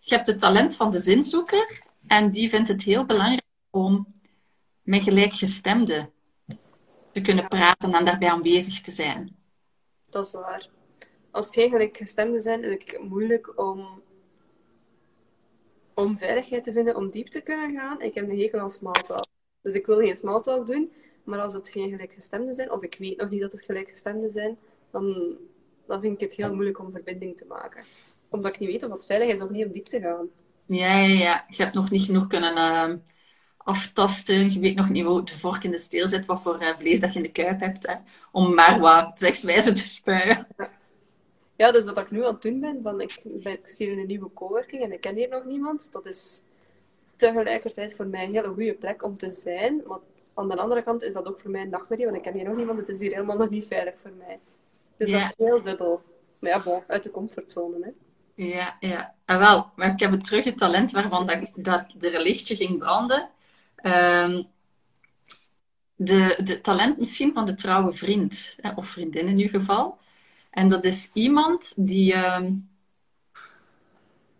je 0.00 0.14
hebt 0.14 0.26
het 0.26 0.38
talent 0.38 0.76
van 0.76 0.90
de 0.90 0.98
zinzoeker. 0.98 1.82
En 2.06 2.30
die 2.30 2.48
vindt 2.48 2.68
het 2.68 2.82
heel 2.82 3.04
belangrijk 3.04 3.42
om 3.70 4.06
met 4.82 5.02
gelijkgestemden 5.02 6.12
te 7.12 7.20
kunnen 7.20 7.48
praten 7.48 7.94
en 7.94 8.04
daarbij 8.04 8.30
aanwezig 8.30 8.80
te 8.80 8.90
zijn. 8.90 9.36
Dat 10.10 10.26
is 10.26 10.32
waar. 10.32 10.68
Als 11.30 11.46
het 11.46 11.54
geen 11.54 11.70
gelijkgestemden 11.70 12.40
zijn, 12.40 12.64
is 12.64 12.70
het 12.70 13.02
moeilijk 13.02 13.52
om, 13.60 14.02
om 15.94 16.18
veiligheid 16.18 16.64
te 16.64 16.72
vinden, 16.72 16.96
om 16.96 17.08
diep 17.08 17.26
te 17.26 17.40
kunnen 17.40 17.74
gaan. 17.74 18.00
Ik 18.00 18.14
heb 18.14 18.28
een 18.28 18.38
hekel 18.38 18.60
aan 18.60 18.70
smalltalk. 18.70 19.26
Dus 19.62 19.74
ik 19.74 19.86
wil 19.86 19.98
geen 19.98 20.16
smalltalk 20.16 20.66
doen, 20.66 20.92
maar 21.24 21.40
als 21.40 21.52
het 21.54 21.68
geen 21.68 21.90
gelijkgestemden 21.90 22.54
zijn, 22.54 22.70
of 22.70 22.82
ik 22.82 22.96
weet 22.98 23.16
nog 23.16 23.30
niet 23.30 23.40
dat 23.40 23.52
het 23.52 23.62
gelijkgestemden 23.62 24.30
zijn, 24.30 24.58
dan, 24.90 25.36
dan 25.86 26.00
vind 26.00 26.14
ik 26.14 26.20
het 26.20 26.36
heel 26.36 26.54
moeilijk 26.54 26.78
om 26.78 26.92
verbinding 26.92 27.36
te 27.36 27.44
maken. 27.48 27.84
Omdat 28.28 28.54
ik 28.54 28.60
niet 28.60 28.68
weet 28.68 28.84
of 28.84 28.92
het 28.92 29.06
veilig 29.06 29.28
is 29.28 29.40
of 29.40 29.50
niet 29.50 29.66
om 29.66 29.72
diep 29.72 29.86
te 29.86 30.00
gaan. 30.00 30.28
Ja, 30.66 30.98
ja, 30.98 31.18
ja. 31.18 31.44
Je 31.48 31.62
hebt 31.62 31.74
nog 31.74 31.90
niet 31.90 32.02
genoeg 32.04 32.26
kunnen 32.26 32.52
uh, 32.56 32.94
aftasten. 33.56 34.52
Je 34.52 34.60
weet 34.60 34.76
nog 34.76 34.90
niet 34.90 35.04
hoe 35.04 35.24
de 35.24 35.38
vork 35.38 35.64
in 35.64 35.70
de 35.70 35.78
steel 35.78 36.08
zit, 36.08 36.26
wat 36.26 36.42
voor 36.42 36.62
uh, 36.62 36.68
vlees 36.68 37.00
dat 37.00 37.12
je 37.12 37.18
in 37.18 37.24
de 37.24 37.32
kuip 37.32 37.60
hebt. 37.60 37.86
Hè, 37.86 37.94
om 38.32 38.54
maar 38.54 38.80
wat 38.80 39.18
zegswijze 39.18 39.72
te 39.72 39.88
spuien. 39.88 40.46
Ja. 41.56 41.72
dus 41.72 41.84
wat 41.84 41.98
ik 41.98 42.10
nu 42.10 42.24
aan 42.24 42.32
het 42.32 42.42
doen 42.42 42.60
ben, 42.60 42.80
van 42.82 43.00
ik, 43.00 43.22
ben, 43.24 43.52
ik 43.52 43.66
zit 43.66 43.88
in 43.88 43.98
een 43.98 44.06
nieuwe 44.06 44.32
coworking 44.32 44.82
en 44.82 44.92
ik 44.92 45.00
ken 45.00 45.16
hier 45.16 45.28
nog 45.28 45.44
niemand. 45.44 45.92
Dat 45.92 46.06
is 46.06 46.42
tegelijkertijd 47.16 47.94
voor 47.94 48.06
mij 48.06 48.24
een 48.24 48.34
hele 48.34 48.48
goede 48.48 48.74
plek 48.74 49.02
om 49.02 49.16
te 49.16 49.28
zijn. 49.28 49.82
Maar 49.86 49.98
aan 50.34 50.48
de 50.48 50.56
andere 50.56 50.82
kant 50.82 51.02
is 51.02 51.12
dat 51.12 51.26
ook 51.26 51.40
voor 51.40 51.50
mij 51.50 51.60
een 51.60 51.68
nachtmerrie, 51.68 52.04
want 52.04 52.16
ik 52.16 52.22
ken 52.22 52.34
hier 52.34 52.44
nog 52.44 52.56
niemand. 52.56 52.78
Het 52.78 52.88
is 52.88 53.00
hier 53.00 53.12
helemaal 53.12 53.36
nog 53.36 53.50
niet 53.50 53.66
veilig 53.66 53.94
voor 54.02 54.12
mij. 54.18 54.38
Dus 54.96 55.10
dat 55.10 55.20
is 55.20 55.32
heel 55.36 55.60
dubbel. 55.60 56.02
Maar 56.38 56.50
ja, 56.50 56.62
bon, 56.62 56.82
uit 56.86 57.02
de 57.02 57.10
comfortzone, 57.10 57.76
hè. 57.80 57.90
Ja, 58.44 58.76
ja. 58.80 59.14
Ah, 59.24 59.38
wel, 59.38 59.70
maar 59.76 59.90
ik 59.92 60.00
heb 60.00 60.10
het 60.10 60.24
terug, 60.24 60.44
het 60.44 60.58
talent 60.58 60.90
waarvan 60.90 61.26
dat, 61.26 61.50
dat 61.56 61.94
er 62.00 62.14
een 62.14 62.20
lichtje 62.22 62.56
ging 62.56 62.78
branden. 62.78 63.30
Ehm, 63.76 64.42
de, 65.96 66.40
de 66.44 66.60
talent 66.60 66.98
misschien 66.98 67.32
van 67.32 67.44
de 67.44 67.54
trouwe 67.54 67.92
vriend, 67.94 68.56
hè, 68.60 68.70
of 68.74 68.86
vriendin 68.86 69.26
in 69.28 69.38
uw 69.38 69.48
geval. 69.48 69.98
En 70.50 70.68
dat 70.68 70.84
is 70.84 71.10
iemand 71.12 71.72
die 71.76 72.12
ehm, 72.12 72.52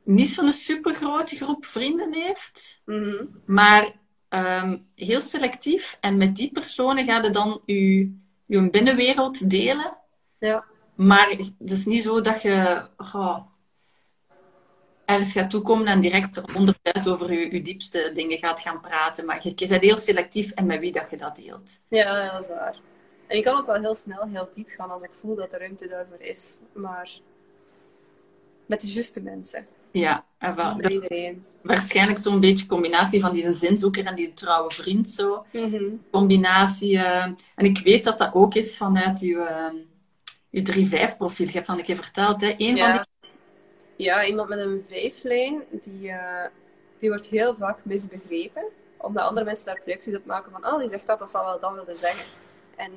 niet 0.02 0.28
zo'n 0.28 0.52
supergrote 0.52 1.36
groep 1.36 1.64
vrienden 1.64 2.12
heeft, 2.14 2.80
Mhm. 2.84 3.24
maar 3.44 3.92
ehm, 4.34 4.78
heel 4.94 5.20
selectief. 5.20 5.96
En 6.00 6.16
met 6.16 6.36
die 6.36 6.52
personen 6.52 7.04
ga 7.04 7.22
je 7.22 7.30
dan 7.30 7.60
je, 7.64 8.12
je 8.44 8.70
binnenwereld 8.70 9.50
delen. 9.50 9.96
Ja. 10.38 10.64
Maar 10.94 11.28
het 11.58 11.70
is 11.70 11.84
niet 11.84 12.02
zo 12.02 12.20
dat 12.20 12.42
je 12.42 12.86
oh, 12.96 13.38
ergens 15.04 15.32
gaat 15.32 15.50
toekomen 15.50 15.86
en 15.86 16.00
direct 16.00 16.42
onderuit 16.54 17.08
over 17.08 17.32
je, 17.32 17.52
je 17.52 17.62
diepste 17.62 18.10
dingen 18.14 18.38
gaat 18.38 18.60
gaan 18.60 18.80
praten. 18.80 19.24
Maar 19.24 19.40
je, 19.42 19.52
je 19.54 19.68
bent 19.68 19.82
heel 19.82 19.98
selectief 19.98 20.50
en 20.50 20.66
met 20.66 20.80
wie 20.80 20.92
dat 20.92 21.10
je 21.10 21.16
dat 21.16 21.36
deelt. 21.36 21.80
Ja, 21.88 22.18
ja, 22.18 22.32
dat 22.32 22.40
is 22.40 22.48
waar. 22.48 22.80
En 23.26 23.36
je 23.36 23.42
kan 23.42 23.58
ook 23.58 23.66
wel 23.66 23.80
heel 23.80 23.94
snel 23.94 24.28
heel 24.28 24.48
diep 24.50 24.68
gaan 24.68 24.90
als 24.90 25.02
ik 25.02 25.10
voel 25.20 25.34
dat 25.34 25.52
er 25.52 25.58
ruimte 25.60 25.88
daarvoor 25.88 26.20
is. 26.20 26.58
Maar 26.72 27.18
met 28.66 28.80
de 28.80 28.92
juiste 28.92 29.20
mensen. 29.20 29.66
Ja, 30.00 30.24
en 30.38 30.54
wel, 30.56 30.80
iedereen. 30.80 31.44
waarschijnlijk 31.62 32.18
zo'n 32.18 32.40
beetje 32.40 32.66
combinatie 32.66 33.20
van 33.20 33.32
die 33.32 33.52
zinzoeker 33.52 34.06
en 34.06 34.14
die 34.14 34.32
trouwe 34.32 34.70
vriend. 34.70 35.08
Zo. 35.08 35.44
Mhm. 35.52 35.84
Combinatie. 36.10 36.96
eh, 36.98 37.22
en 37.54 37.64
ik 37.64 37.78
weet 37.78 38.04
dat 38.04 38.18
dat 38.18 38.34
ook 38.34 38.54
is 38.54 38.76
vanuit 38.76 39.20
je, 39.20 39.38
eh, 39.38 39.72
je 40.50 40.62
3-5 40.62 41.16
profiel. 41.16 41.46
Je 41.46 41.52
hebt 41.52 41.66
dat 41.66 41.78
een 41.78 41.84
keer 41.84 41.96
verteld. 41.96 42.40
Hè? 42.40 42.54
Een 42.56 42.56
van 42.56 42.74
die 42.74 42.76
Ja. 42.76 43.06
ja, 43.96 44.24
iemand 44.24 44.48
met 44.48 44.58
een 44.58 44.82
vijflijn, 44.88 45.62
die, 45.70 46.10
eh, 46.10 46.50
die 46.98 47.08
wordt 47.08 47.26
heel 47.26 47.54
vaak 47.54 47.78
misbegrepen. 47.82 48.62
Omdat 48.96 49.24
andere 49.28 49.46
mensen 49.46 49.66
daar 49.66 49.80
projecties 49.82 50.16
op 50.16 50.24
maken 50.24 50.52
van, 50.52 50.62
ah, 50.64 50.78
die 50.78 50.88
zegt 50.88 51.06
dat, 51.06 51.18
dat 51.18 51.30
zal 51.30 51.44
wel 51.44 51.60
dat 51.60 51.74
willen 51.74 52.00
zeggen. 52.00 52.24
En 52.76 52.92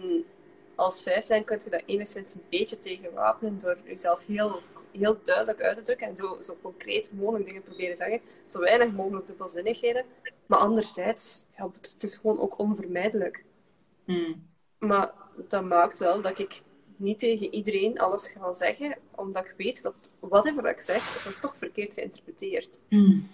als 0.76 1.04
vijflijn 1.04 1.44
kun 1.44 1.62
je 1.64 1.70
dat 1.70 1.84
enigszins 1.86 2.34
een 2.34 2.44
beetje 2.50 2.80
tegenwapenen 2.80 3.60
door 3.60 3.78
jezelf 3.86 4.26
heel, 4.26 4.62
heel 4.92 5.20
duidelijk 5.24 5.62
uit 5.62 5.78
te 5.78 5.84
drukken 5.84 6.08
en 6.08 6.16
zo, 6.16 6.38
zo 6.42 6.58
concreet 6.62 7.12
mogelijk 7.14 7.48
dingen 7.48 7.64
proberen 7.64 7.96
te 7.96 8.04
zeggen. 8.04 8.22
Zo 8.46 8.60
weinig 8.60 8.92
mogelijk 8.92 9.28
dubbelzinnigheden. 9.28 10.06
Maar 10.48 10.60
anderzijds, 10.60 11.46
ja, 11.58 11.70
het 11.82 12.04
is 12.04 12.16
gewoon 12.16 12.40
ook 12.40 12.60
onvermijdelijk. 12.60 13.46
Hmm. 14.06 14.48
Maar 14.80 15.12
dat 15.48 15.64
maakt 15.64 15.98
wel 15.98 16.22
dat 16.22 16.40
ik 16.40 16.62
niet 16.96 17.20
tegen 17.20 17.54
iedereen 17.54 18.00
alles 18.00 18.28
ga 18.28 18.54
zeggen, 18.54 18.98
omdat 19.16 19.48
ik 19.48 19.54
weet 19.58 19.84
dat 19.84 20.12
whatever 20.20 20.64
dat 20.64 20.72
ik 20.72 20.82
zeg, 20.82 21.14
het 21.14 21.24
wordt 21.24 21.42
toch 21.42 21.58
verkeerd 21.58 21.94
geïnterpreteerd. 21.94 22.82
Hmm. 22.88 23.28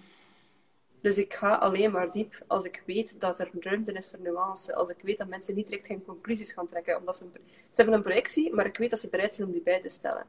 Dus 1.04 1.18
ik 1.18 1.34
ga 1.34 1.54
alleen 1.54 1.90
maar 1.90 2.10
diep 2.10 2.44
als 2.46 2.64
ik 2.64 2.82
weet 2.86 3.20
dat 3.20 3.38
er 3.38 3.50
ruimte 3.60 3.92
is 3.92 4.10
voor 4.10 4.20
nuance. 4.20 4.74
Als 4.74 4.88
ik 4.88 4.96
weet 5.02 5.18
dat 5.18 5.28
mensen 5.28 5.54
niet 5.54 5.66
direct 5.66 5.86
geen 5.86 6.04
conclusies 6.04 6.52
gaan 6.52 6.66
trekken. 6.66 6.98
Omdat 6.98 7.16
ze, 7.16 7.24
een, 7.24 7.30
ze 7.32 7.40
hebben 7.70 7.94
een 7.94 8.02
projectie, 8.02 8.54
maar 8.54 8.66
ik 8.66 8.76
weet 8.76 8.90
dat 8.90 8.98
ze 8.98 9.08
bereid 9.08 9.34
zijn 9.34 9.46
om 9.46 9.52
die 9.52 9.62
bij 9.62 9.80
te 9.80 9.88
stellen. 9.88 10.26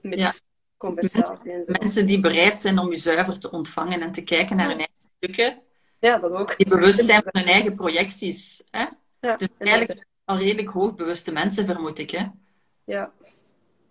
Ja. 0.00 0.32
Conversatie 0.78 1.52
en 1.52 1.64
zo. 1.64 1.72
Mensen 1.80 2.06
die 2.06 2.20
bereid 2.20 2.60
zijn 2.60 2.78
om 2.78 2.90
je 2.90 2.96
zuiver 2.96 3.38
te 3.38 3.50
ontvangen 3.50 4.00
en 4.00 4.12
te 4.12 4.22
kijken 4.22 4.56
naar 4.56 4.68
hun 4.68 4.78
eigen 4.78 4.94
stukken. 5.16 5.58
Ja, 5.98 6.18
dat 6.18 6.30
ook. 6.32 6.56
Die 6.56 6.68
bewust 6.68 7.06
zijn 7.06 7.22
van 7.22 7.42
hun 7.42 7.52
eigen 7.52 7.74
projecties. 7.74 8.64
Hè? 8.70 8.84
Ja, 9.20 9.36
Dus 9.36 9.48
eigenlijk 9.58 10.06
al 10.24 10.38
redelijk 10.38 10.68
hoogbewuste 10.68 11.32
mensen, 11.32 11.66
vermoed 11.66 11.98
ik. 11.98 12.10
Hè? 12.10 12.26
Ja. 12.84 13.12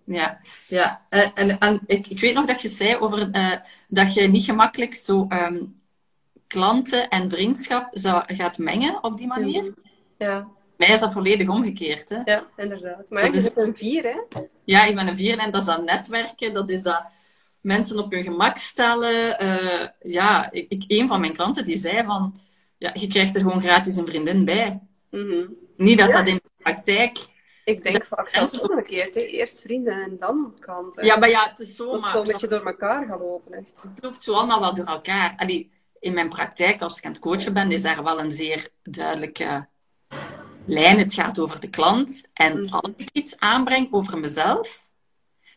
Ja, 0.04 0.40
ja. 0.68 1.06
Eh, 1.10 1.30
en, 1.34 1.60
en 1.60 1.82
ik, 1.86 2.08
ik 2.08 2.20
weet 2.20 2.34
nog 2.34 2.46
dat 2.46 2.62
je 2.62 2.68
zei 2.68 2.96
over 2.96 3.32
eh, 3.32 3.52
dat 3.88 4.14
je 4.14 4.28
niet 4.28 4.44
gemakkelijk 4.44 4.94
zo 4.94 5.26
ehm, 5.30 5.64
klanten 6.48 7.10
en 7.10 7.30
vriendschap 7.30 7.88
zou, 7.92 8.24
gaat 8.34 8.58
mengen 8.58 9.04
op 9.04 9.18
die 9.18 9.28
manier. 9.28 9.74
Ja, 10.18 10.48
Mij 10.78 10.88
is 10.88 11.00
dat 11.00 11.14
volledig 11.14 11.50
omgekeerd. 11.50 12.10
Hè? 12.10 12.22
ja, 12.26 12.46
inderdaad. 12.56 13.10
Maar 13.10 13.22
Dat 13.24 13.34
je 13.34 13.40
is- 13.40 13.50
een 13.56 13.76
vier, 13.76 14.04
hè? 14.04 14.40
Ja, 14.64 14.86
ik 14.86 14.96
ben 14.96 15.08
een 15.08 15.16
vier 15.16 15.38
en 15.38 15.52
dat 15.52 15.62
is 15.62 15.68
dat 15.68 15.84
netwerken, 15.86 16.54
dat 16.54 16.70
is 16.70 16.82
dat 16.82 17.04
mensen 17.62 17.98
op 18.04 18.12
hun 18.12 18.24
gemak 18.24 18.58
stellen. 18.58 19.40
Eh, 19.40 19.88
ja, 20.02 20.52
ik, 20.52 20.66
ik, 20.72 20.84
een 20.88 21.08
van 21.08 21.20
mijn 21.20 21.34
klanten 21.34 21.66
die 21.66 21.78
zei 21.78 22.04
van, 22.06 22.36
ja, 22.78 22.92
je 22.94 23.08
krijgt 23.08 23.36
er 23.36 23.42
gewoon 23.42 23.62
gratis 23.62 23.96
een 23.96 24.08
vriendin 24.08 24.46
bij. 24.46 24.80
Mhm. 25.12 25.46
Niet 25.78 25.98
dat 25.98 26.12
dat 26.12 26.28
in 26.28 26.36
de 26.36 26.50
praktijk... 26.58 27.36
Ik 27.66 27.84
denk 27.84 27.98
Dat- 27.98 28.08
vaak 28.08 28.30
zelfs 28.30 28.60
omgekeerd. 28.60 29.16
Hè. 29.16 29.22
Eerst 29.22 29.62
vrienden 29.62 30.02
en 30.04 30.18
dan 30.18 30.54
klanten. 30.60 31.06
Ja, 31.06 31.18
maar 31.18 31.30
ja, 31.30 31.50
het 31.50 31.60
is 31.60 31.76
zo, 31.76 31.92
het 31.92 32.02
maar 32.02 32.10
zo 32.10 32.18
een 32.22 32.28
beetje 32.28 32.48
door 32.48 32.66
elkaar 32.66 33.06
gaat 33.08 33.20
lopen, 33.20 33.54
echt. 33.54 33.88
het 33.94 34.04
loopt 34.04 34.24
zo 34.24 34.34
allemaal 34.34 34.60
wel 34.60 34.74
door 34.74 34.86
elkaar. 34.86 35.34
Allee, 35.38 35.72
in 36.00 36.14
mijn 36.14 36.30
praktijk, 36.30 36.82
als 36.82 36.98
ik 36.98 37.06
aan 37.06 37.12
het 37.12 37.22
coachen 37.22 37.54
ben, 37.54 37.72
is 37.72 37.82
daar 37.82 38.04
wel 38.04 38.20
een 38.20 38.32
zeer 38.32 38.68
duidelijke 38.84 39.68
lijn. 40.68 40.98
Het 41.00 41.14
gaat 41.14 41.40
over 41.40 41.60
de 41.60 41.70
klant. 41.70 42.24
En 42.34 42.62
Mhm. 42.62 42.74
als 42.74 42.90
ik 42.96 43.10
iets 43.14 43.40
aanbreng 43.40 43.88
over 43.92 44.18
mezelf, 44.20 44.86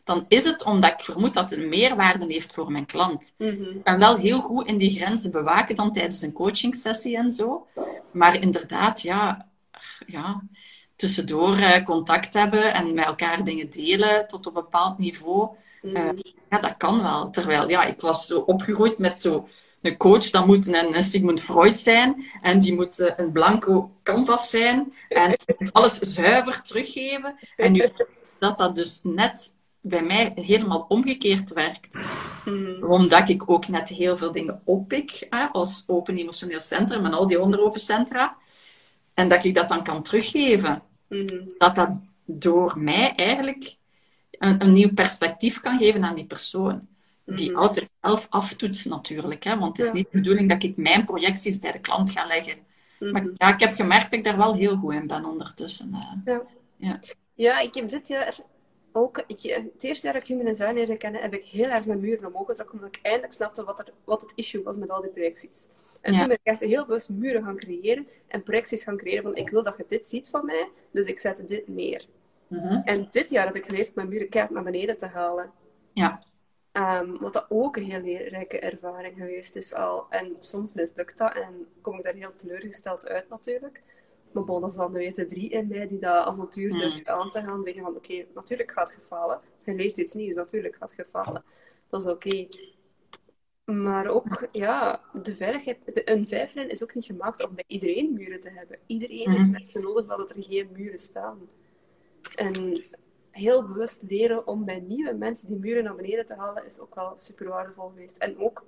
dan 0.03 0.25
is 0.27 0.43
het 0.43 0.63
omdat 0.63 0.91
ik 0.91 0.99
vermoed 0.99 1.33
dat 1.33 1.49
het 1.49 1.59
een 1.59 1.69
meerwaarde 1.69 2.25
heeft 2.27 2.53
voor 2.53 2.71
mijn 2.71 2.85
klant. 2.85 3.33
Mhm. 3.37 3.51
Ik 3.51 3.83
ben 3.83 3.99
wel 3.99 4.17
heel 4.17 4.41
goed 4.41 4.67
in 4.67 4.77
die 4.77 4.99
grenzen 4.99 5.31
bewaken 5.31 5.75
dan 5.75 5.93
tijdens 5.93 6.21
een 6.21 6.33
coachingsessie 6.33 7.17
en 7.17 7.31
zo. 7.31 7.67
Maar 8.11 8.41
inderdaad, 8.41 9.01
ja, 9.01 9.47
ja 10.05 10.41
tussendoor 10.95 11.57
eh, 11.57 11.85
contact 11.85 12.33
hebben 12.33 12.73
en 12.73 12.93
met 12.93 13.05
elkaar 13.05 13.43
dingen 13.43 13.69
delen 13.69 14.27
tot 14.27 14.47
op 14.47 14.55
een 14.55 14.61
bepaald 14.63 14.97
niveau. 14.97 15.49
Mhm. 15.81 15.95
Eh, 15.95 16.09
ja, 16.49 16.59
dat 16.59 16.77
kan 16.77 17.01
wel. 17.01 17.29
Terwijl, 17.29 17.69
ja, 17.69 17.83
ik 17.83 18.01
was 18.01 18.27
zo 18.27 18.39
opgegroeid 18.39 18.97
met 18.97 19.21
zo 19.21 19.47
een 19.81 19.97
coach, 19.97 20.29
dat 20.29 20.45
moet 20.45 20.67
een, 20.67 20.95
een 20.95 21.03
Sigmund 21.03 21.41
Freud 21.41 21.79
zijn. 21.79 22.25
En 22.41 22.59
die 22.59 22.73
moet 22.73 22.99
eh, 22.99 23.13
een 23.17 23.31
blanco 23.31 23.91
canvas 24.03 24.49
zijn. 24.49 24.93
En 25.09 25.37
moet 25.57 25.73
alles 25.73 25.99
zuiver 25.99 26.61
teruggeven. 26.61 27.35
En 27.55 27.71
nu 27.71 27.89
dat 28.39 28.57
dat 28.57 28.75
dus 28.75 28.99
net 29.03 29.53
bij 29.81 30.03
mij 30.03 30.31
helemaal 30.35 30.85
omgekeerd 30.87 31.53
werkt. 31.53 32.03
Mhm. 32.45 32.83
Omdat 32.83 33.29
ik 33.29 33.49
ook 33.49 33.67
net 33.67 33.89
heel 33.89 34.17
veel 34.17 34.31
dingen 34.31 34.61
oppik 34.63 35.27
hè, 35.29 35.45
als 35.45 35.83
open 35.87 36.17
emotioneel 36.17 36.59
centrum 36.59 37.05
en 37.05 37.13
al 37.13 37.27
die 37.27 37.41
onderopen 37.41 37.79
centra. 37.79 38.37
En 39.13 39.29
dat 39.29 39.43
ik 39.43 39.55
dat 39.55 39.69
dan 39.69 39.83
kan 39.83 40.03
teruggeven. 40.03 40.81
Mhm. 41.07 41.35
Dat 41.57 41.75
dat 41.75 41.89
door 42.25 42.73
mij 42.77 43.15
eigenlijk 43.15 43.75
een, 44.31 44.61
een 44.61 44.73
nieuw 44.73 44.93
perspectief 44.93 45.59
kan 45.59 45.77
geven 45.77 46.03
aan 46.03 46.15
die 46.15 46.25
persoon. 46.25 46.87
Die 47.25 47.51
Mhm. 47.51 47.59
altijd 47.59 47.89
zelf 48.01 48.27
aftoetst 48.29 48.85
natuurlijk. 48.89 49.43
Hè, 49.43 49.57
want 49.57 49.77
het 49.77 49.85
is 49.85 49.91
Ja. 49.91 49.97
niet 49.97 50.11
de 50.11 50.17
bedoeling 50.17 50.49
dat 50.49 50.63
ik 50.63 50.77
mijn 50.77 51.05
projecties 51.05 51.59
bij 51.59 51.71
de 51.71 51.79
klant 51.79 52.11
ga 52.11 52.25
leggen. 52.27 52.57
Maar 52.99 53.21
Mhm. 53.23 53.31
ja, 53.35 53.53
ik 53.53 53.59
heb 53.59 53.73
gemerkt 53.73 54.03
dat 54.03 54.13
ik 54.13 54.23
daar 54.23 54.37
wel 54.37 54.53
heel 54.55 54.75
goed 54.75 54.93
in 54.93 55.07
ben 55.07 55.25
ondertussen. 55.25 55.93
eh. 55.93 56.13
Ja. 56.25 56.41
Ja. 56.77 56.99
Ja, 57.33 57.59
ik 57.59 57.73
heb 57.73 57.89
dit 57.89 58.07
jaar 58.07 58.37
ook... 58.91 59.23
Ik, 59.27 59.41
het 59.41 59.83
eerste 59.83 60.05
jaar 60.05 60.13
dat 60.13 60.21
ik 60.23 60.27
Human 60.27 60.45
Design 60.45 60.73
leerde 60.73 60.97
kennen, 60.97 61.21
heb 61.21 61.33
ik 61.33 61.43
heel 61.43 61.69
erg 61.69 61.85
mijn 61.85 61.99
muren 61.99 62.25
omhoog 62.25 62.47
getrokken, 62.47 62.75
omdat 62.75 62.95
ik 62.95 62.99
eindelijk 63.05 63.33
snapte 63.33 63.63
wat, 63.63 63.79
er, 63.79 63.93
wat 64.03 64.21
het 64.21 64.31
issue 64.35 64.63
was 64.63 64.75
met 64.75 64.89
al 64.89 65.01
die 65.01 65.09
projecties. 65.11 65.67
En 66.01 66.11
Ja. 66.13 66.19
toen 66.19 66.27
ben 66.27 66.37
ik 66.41 66.47
echt 66.53 66.59
heel 66.59 66.85
bewust 66.85 67.09
muren 67.09 67.43
gaan 67.43 67.55
creëren 67.55 68.07
en 68.27 68.43
projecties 68.43 68.83
gaan 68.83 68.97
creëren 68.97 69.23
van 69.23 69.35
ik 69.35 69.49
wil 69.49 69.63
dat 69.63 69.77
je 69.77 69.85
dit 69.87 70.07
ziet 70.07 70.29
van 70.29 70.45
mij, 70.45 70.69
dus 70.91 71.05
ik 71.05 71.19
zet 71.19 71.47
dit 71.47 71.67
neer. 71.67 72.05
Mhm. 72.47 72.81
En 72.85 73.07
dit 73.11 73.29
jaar 73.29 73.45
heb 73.45 73.55
ik 73.55 73.65
geleerd 73.65 73.95
mijn 73.95 74.07
muren 74.07 74.29
keihard 74.29 74.53
naar 74.55 74.63
beneden 74.63 74.97
te 74.97 75.05
halen. 75.07 75.51
Ja. 75.93 76.19
Ehm, 76.71 77.17
wat 77.17 77.33
dat 77.33 77.45
ook 77.49 77.75
een 77.75 77.83
heel 77.91 78.01
leerrijke 78.01 78.59
ervaring 78.59 79.17
geweest 79.17 79.55
is 79.55 79.73
al. 79.73 80.05
En 80.09 80.35
soms 80.39 80.73
mislukt 80.73 81.17
dat 81.17 81.33
en 81.35 81.67
kom 81.81 81.97
ik 81.97 82.03
daar 82.03 82.13
heel 82.13 82.35
teleurgesteld 82.35 83.07
uit 83.07 83.29
natuurlijk. 83.29 83.83
Maar 84.31 84.43
bon, 84.43 84.61
dat 84.61 84.69
is 84.69 84.75
dan 84.75 84.93
de 84.93 85.25
drie 85.25 85.49
in 85.49 85.67
mij 85.67 85.87
die 85.87 85.99
dat 85.99 86.25
avontuur 86.25 86.69
Hmm. 86.69 86.79
durft 86.79 87.09
aan 87.09 87.29
te 87.29 87.41
gaan. 87.41 87.63
Zeggen 87.63 87.83
van, 87.83 87.95
oké, 87.95 88.25
natuurlijk 88.33 88.71
gaat 88.71 88.93
het 88.93 89.03
falen. 89.07 89.41
Je 89.65 89.73
leert 89.73 89.97
iets 89.97 90.13
nieuws, 90.13 90.35
natuurlijk 90.35 90.75
gaat 90.75 90.95
het 90.95 91.09
falen. 91.09 91.43
Dat 91.89 92.01
is 92.01 92.07
oké. 92.07 92.47
Maar 93.65 94.07
ook, 94.07 94.47
ja, 94.51 95.01
de 95.23 95.35
veiligheid... 95.35 95.77
de- 95.95 96.11
Een 96.11 96.27
vijflijn 96.27 96.69
is 96.69 96.83
ook 96.83 96.95
niet 96.95 97.05
gemaakt 97.05 97.47
om 97.47 97.55
bij 97.55 97.63
iedereen 97.67 98.13
muren 98.13 98.39
te 98.39 98.49
hebben. 98.49 98.77
Iedereen 98.85 99.29
Mhm. 99.29 99.39
heeft 99.53 99.53
echt 99.73 99.83
nodig 99.83 100.05
dat 100.05 100.29
er 100.31 100.43
geen 100.43 100.69
muren 100.71 100.99
staan. 100.99 101.39
En 102.35 102.83
heel 103.31 103.63
bewust 103.67 104.01
leren 104.07 104.47
om 104.47 104.65
bij 104.65 104.79
nieuwe 104.79 105.13
mensen 105.13 105.47
die 105.47 105.57
muren 105.57 105.83
naar 105.83 105.95
beneden 105.95 106.25
te 106.25 106.35
halen, 106.35 106.65
is 106.65 106.79
ook 106.79 106.95
wel 106.95 107.11
super 107.15 107.47
waardevol 107.47 107.87
geweest. 107.87 108.17
En 108.17 108.39
ook, 108.39 108.65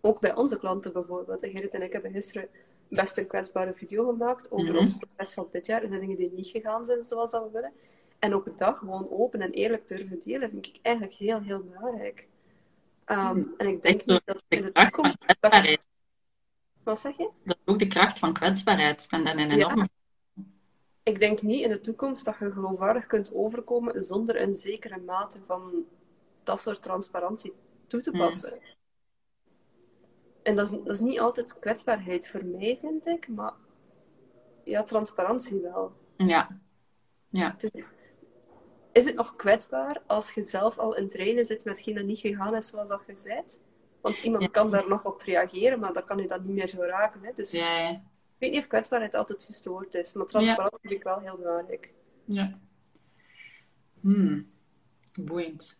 ook 0.00 0.20
bij 0.20 0.34
onze 0.34 0.58
klanten 0.58 0.92
bijvoorbeeld. 0.92 1.46
Gerrit 1.46 1.74
en 1.74 1.82
ik 1.82 1.92
hebben 1.92 2.12
gisteren 2.12 2.48
best 2.88 3.18
een 3.18 3.26
kwetsbare 3.26 3.74
video 3.74 4.06
gemaakt 4.08 4.50
over 4.50 4.68
Mhm. 4.68 4.78
ons 4.78 4.94
proces 4.96 5.34
van 5.34 5.48
dit 5.52 5.66
jaar 5.66 5.82
en 5.82 5.90
de 5.90 5.98
dingen 5.98 6.16
die 6.16 6.32
niet 6.32 6.46
gegaan 6.46 6.86
zijn 6.86 7.02
zoals 7.02 7.30
dat 7.30 7.42
we 7.44 7.50
willen. 7.50 7.72
En 8.18 8.34
ook 8.34 8.58
dat 8.58 8.76
gewoon 8.76 9.10
open 9.10 9.40
en 9.40 9.50
eerlijk 9.50 9.88
durven 9.88 10.20
delen, 10.20 10.50
vind 10.50 10.66
ik 10.66 10.78
eigenlijk 10.82 11.14
heel, 11.14 11.40
heel 11.40 11.62
belangrijk. 11.62 12.28
Ehm, 13.04 13.42
en 13.56 13.66
ik 13.66 13.82
denk 13.82 14.04
niet 14.06 14.22
dat 14.24 14.42
in 14.48 14.62
De 14.62 14.72
toekomst... 14.72 15.16
Wat 16.82 17.00
zeg 17.00 17.16
je? 17.16 17.30
Dat 17.44 17.56
is 17.64 17.72
ook 17.72 17.78
de 17.78 17.86
kracht 17.86 18.18
van 18.18 18.32
kwetsbaarheid. 18.32 19.02
Ik 19.02 19.10
ben 19.10 19.24
daar 19.24 19.38
een 19.38 19.50
enorme... 19.50 19.88
Ik 21.08 21.18
denk 21.18 21.42
niet 21.42 21.62
in 21.62 21.68
de 21.68 21.80
toekomst 21.80 22.24
dat 22.24 22.38
je 22.38 22.52
geloofwaardig 22.52 23.06
kunt 23.06 23.34
overkomen 23.34 24.04
zonder 24.04 24.40
een 24.40 24.54
zekere 24.54 25.00
mate 25.00 25.38
van 25.46 25.86
dat 26.42 26.60
soort 26.60 26.82
transparantie 26.82 27.52
toe 27.86 28.00
te 28.00 28.10
passen. 28.10 28.60
En 30.42 30.54
dat 30.54 30.66
is, 30.66 30.70
dat 30.70 30.90
is 30.90 31.00
niet 31.00 31.20
altijd 31.20 31.58
kwetsbaarheid 31.58 32.28
voor 32.28 32.44
mij, 32.44 32.78
vind 32.80 33.06
ik, 33.06 33.28
maar 33.28 33.52
ja, 34.64 34.82
transparantie 34.82 35.60
wel. 35.60 35.92
Ja. 36.16 36.60
ja. 37.28 37.50
Het 37.50 37.62
is, 37.62 37.84
is 38.92 39.04
het 39.04 39.14
nog 39.14 39.36
kwetsbaar 39.36 40.02
als 40.06 40.32
je 40.32 40.46
zelf 40.46 40.78
al 40.78 40.96
in 40.96 41.08
trainen 41.08 41.44
zit 41.44 41.64
met 41.64 41.76
hetgeen 41.76 41.94
dat 41.94 42.04
niet 42.04 42.18
gegaan 42.18 42.56
is 42.56 42.68
zoals 42.68 42.88
dat 42.88 43.02
je? 43.06 43.58
Want 44.00 44.18
iemand 44.18 44.50
kan 44.50 44.70
daar 44.70 44.88
nog 44.88 45.04
op 45.04 45.20
reageren, 45.20 45.78
maar 45.80 45.92
dan 45.92 46.04
kan 46.04 46.18
je 46.18 46.26
dat 46.26 46.44
niet 46.44 46.54
meer 46.54 46.68
zo 46.68 46.80
raken. 46.80 47.24
Hè? 47.24 47.32
Dus 47.32 47.50
ja, 47.50 47.78
ja. 47.78 48.02
Ik 48.38 48.44
weet 48.44 48.50
niet 48.50 48.60
of 48.60 48.66
kwetsbaarheid 48.66 49.14
altijd 49.14 49.64
woord 49.64 49.94
is, 49.94 50.12
maar 50.12 50.26
transparantie 50.26 50.80
vind 50.80 50.92
ik 50.92 51.02
wel 51.02 51.20
heel 51.20 51.36
belangrijk. 51.36 51.94
Ja. 52.24 52.58
Hmm. 54.00 54.50
Boeiend. 55.20 55.78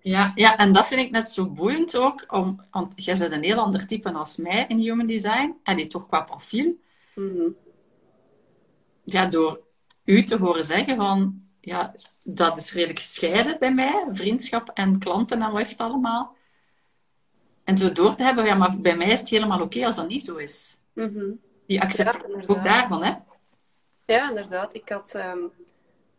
Ja, 0.00 0.32
ja, 0.34 0.56
en 0.56 0.72
dat 0.72 0.86
vind 0.86 1.00
ik 1.00 1.10
net 1.10 1.30
zo 1.30 1.50
boeiend 1.50 1.96
ook, 1.96 2.32
om, 2.32 2.64
want 2.70 2.92
jij 2.94 3.18
bent 3.18 3.32
een 3.32 3.42
heel 3.42 3.58
ander 3.58 3.86
type 3.86 4.12
als 4.12 4.36
mij 4.36 4.64
in 4.68 4.78
human 4.78 5.06
design, 5.06 5.54
en 5.62 5.76
die 5.76 5.86
toch 5.86 6.06
qua 6.06 6.22
profiel. 6.22 6.76
Mhm. 7.14 7.48
Ja, 9.04 9.26
door 9.26 9.60
u 10.04 10.24
te 10.24 10.36
horen 10.36 10.64
zeggen 10.64 10.96
van, 10.96 11.42
ja, 11.60 11.94
dat 12.22 12.56
is 12.56 12.72
redelijk 12.72 12.98
gescheiden 12.98 13.58
bij 13.58 13.74
mij, 13.74 14.06
vriendschap 14.12 14.70
en 14.74 14.98
klanten 14.98 15.42
en 15.42 15.52
wat 15.52 15.60
is 15.60 15.70
het 15.70 15.80
allemaal. 15.80 16.36
En 17.64 17.78
zo 17.78 17.92
door 17.92 18.14
te 18.14 18.22
hebben, 18.22 18.44
ja, 18.44 18.54
maar 18.54 18.80
bij 18.80 18.96
mij 18.96 19.10
is 19.10 19.20
het 19.20 19.28
helemaal 19.28 19.62
oké 19.62 19.86
als 19.86 19.96
dat 19.96 20.08
niet 20.08 20.24
zo 20.24 20.36
is. 20.36 20.78
Mhm. 20.92 21.30
Die 21.66 21.80
acceptatie 21.80 22.28
Ja, 22.28 22.44
ook 22.46 22.64
daarvan, 22.64 23.02
hè? 23.02 23.12
Ja, 24.04 24.28
inderdaad. 24.28 24.74
Ik 24.74 24.88
had 24.88 25.14
ehm, 25.14 25.38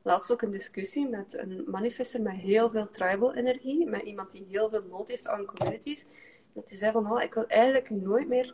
laatst 0.01 0.31
ook 0.31 0.41
een 0.41 0.51
discussie 0.51 1.09
met 1.09 1.37
een 1.37 1.63
manifester 1.67 2.21
met 2.21 2.35
heel 2.35 2.69
veel 2.69 2.89
tribal 2.89 3.33
energie, 3.33 3.85
met 3.85 4.01
iemand 4.01 4.31
die 4.31 4.45
heel 4.49 4.69
veel 4.69 4.83
nood 4.89 5.07
heeft 5.07 5.27
aan 5.27 5.45
communities. 5.45 6.05
Dat 6.53 6.67
die 6.67 6.77
zei 6.77 6.91
van, 6.91 7.11
oh, 7.11 7.21
ik 7.21 7.33
wil 7.33 7.47
eigenlijk 7.47 7.89
nooit 7.89 8.27
meer 8.27 8.53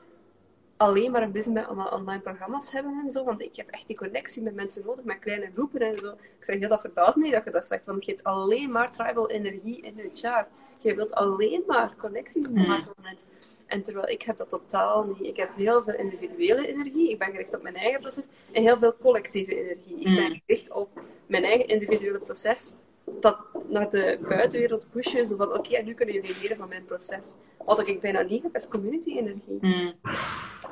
alleen 0.82 1.12
maar 1.12 1.22
een 1.22 1.32
business 1.32 1.60
met 1.60 1.68
allemaal 1.70 1.92
online 2.00 2.22
programma's 2.22 2.72
hebben 2.72 3.00
en 3.04 3.10
zo, 3.10 3.24
want 3.24 3.42
ik 3.42 3.56
heb 3.56 3.70
echt 3.70 3.88
die 3.88 3.96
connectie 3.98 4.42
met 4.42 4.56
mensen 4.56 4.84
nodig, 4.86 5.04
met 5.04 5.20
kleine 5.20 5.50
groepen 5.54 5.82
en 5.82 5.96
zo. 5.96 6.12
Ik 6.12 6.46
zeg, 6.46 6.60
ja, 6.60 6.68
dat 6.68 6.82
verbaast 6.82 7.16
me 7.16 7.32
dat 7.32 7.44
je 7.44 7.52
dat 7.52 7.66
zegt, 7.66 7.86
want 7.86 8.06
je 8.06 8.12
hebt 8.12 8.24
alleen 8.24 8.72
maar 8.72 8.92
tribal 8.92 9.30
energie 9.30 9.82
in 9.82 9.96
je 9.96 10.10
chart. 10.14 10.48
Je 10.80 10.96
wilt 10.96 11.12
alleen 11.14 11.64
maar 11.68 11.96
connecties 11.98 12.52
maken 12.52 12.94
met... 13.02 13.26
En 13.66 13.82
terwijl 13.82 14.10
ik 14.10 14.22
heb 14.22 14.38
dat 14.38 14.50
totaal 14.50 15.04
niet. 15.04 15.28
Ik 15.28 15.38
heb 15.38 15.50
heel 15.56 15.84
veel 15.84 15.94
individuele 15.94 16.68
energie, 16.68 17.12
ik 17.12 17.20
ben 17.20 17.32
gericht 17.32 17.56
op 17.56 17.62
mijn 17.62 17.76
eigen 17.76 18.00
proces, 18.00 18.28
en 18.52 18.62
heel 18.62 18.78
veel 18.78 18.96
collectieve 19.00 19.56
energie. 19.60 20.00
Ik 20.00 20.16
ben 20.16 20.32
Mm. 20.32 20.42
gericht 20.46 20.72
op 20.72 20.90
mijn 21.26 21.44
eigen 21.44 21.68
individuele 21.68 22.20
proces, 22.20 22.74
dat 23.06 23.38
naar 23.68 23.90
de 23.90 24.20
buitenwereld 24.28 24.88
pushen, 24.90 25.26
zo 25.26 25.36
van, 25.36 25.54
oké, 25.54 25.76
en 25.76 25.86
nu 25.86 25.94
kunnen 25.94 26.16
jullie 26.16 26.38
leren 26.42 26.58
van 26.58 26.70
mijn 26.70 26.86
proces. 26.86 27.36
Wat 27.66 27.88
ik 27.88 28.02
bijna 28.02 28.22
niet 28.22 28.44
heb, 28.44 28.56
is 28.56 28.68
community-energie. 28.68 29.58
Mm. 29.62 29.94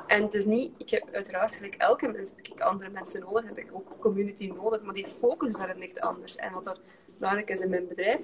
En 0.06 0.22
het 0.22 0.34
is 0.34 0.44
niet, 0.44 0.72
ik 0.76 0.90
heb 0.90 1.08
uiteraard 1.12 1.54
gelijk 1.54 1.74
elke 1.74 2.08
mens, 2.08 2.28
heb 2.36 2.46
ik 2.46 2.60
andere 2.60 2.90
mensen 2.90 3.20
nodig, 3.20 3.44
heb 3.44 3.58
ik 3.58 3.70
ook 3.72 3.98
community 3.98 4.46
nodig, 4.46 4.82
maar 4.82 4.94
die 4.94 5.06
focus 5.06 5.54
daarin 5.54 5.78
ligt 5.78 6.00
anders. 6.00 6.36
En 6.36 6.52
wat 6.52 6.66
er 6.66 6.76
belangrijk 7.18 7.50
is 7.50 7.60
in 7.60 7.70
mijn 7.70 7.88
bedrijf, 7.88 8.20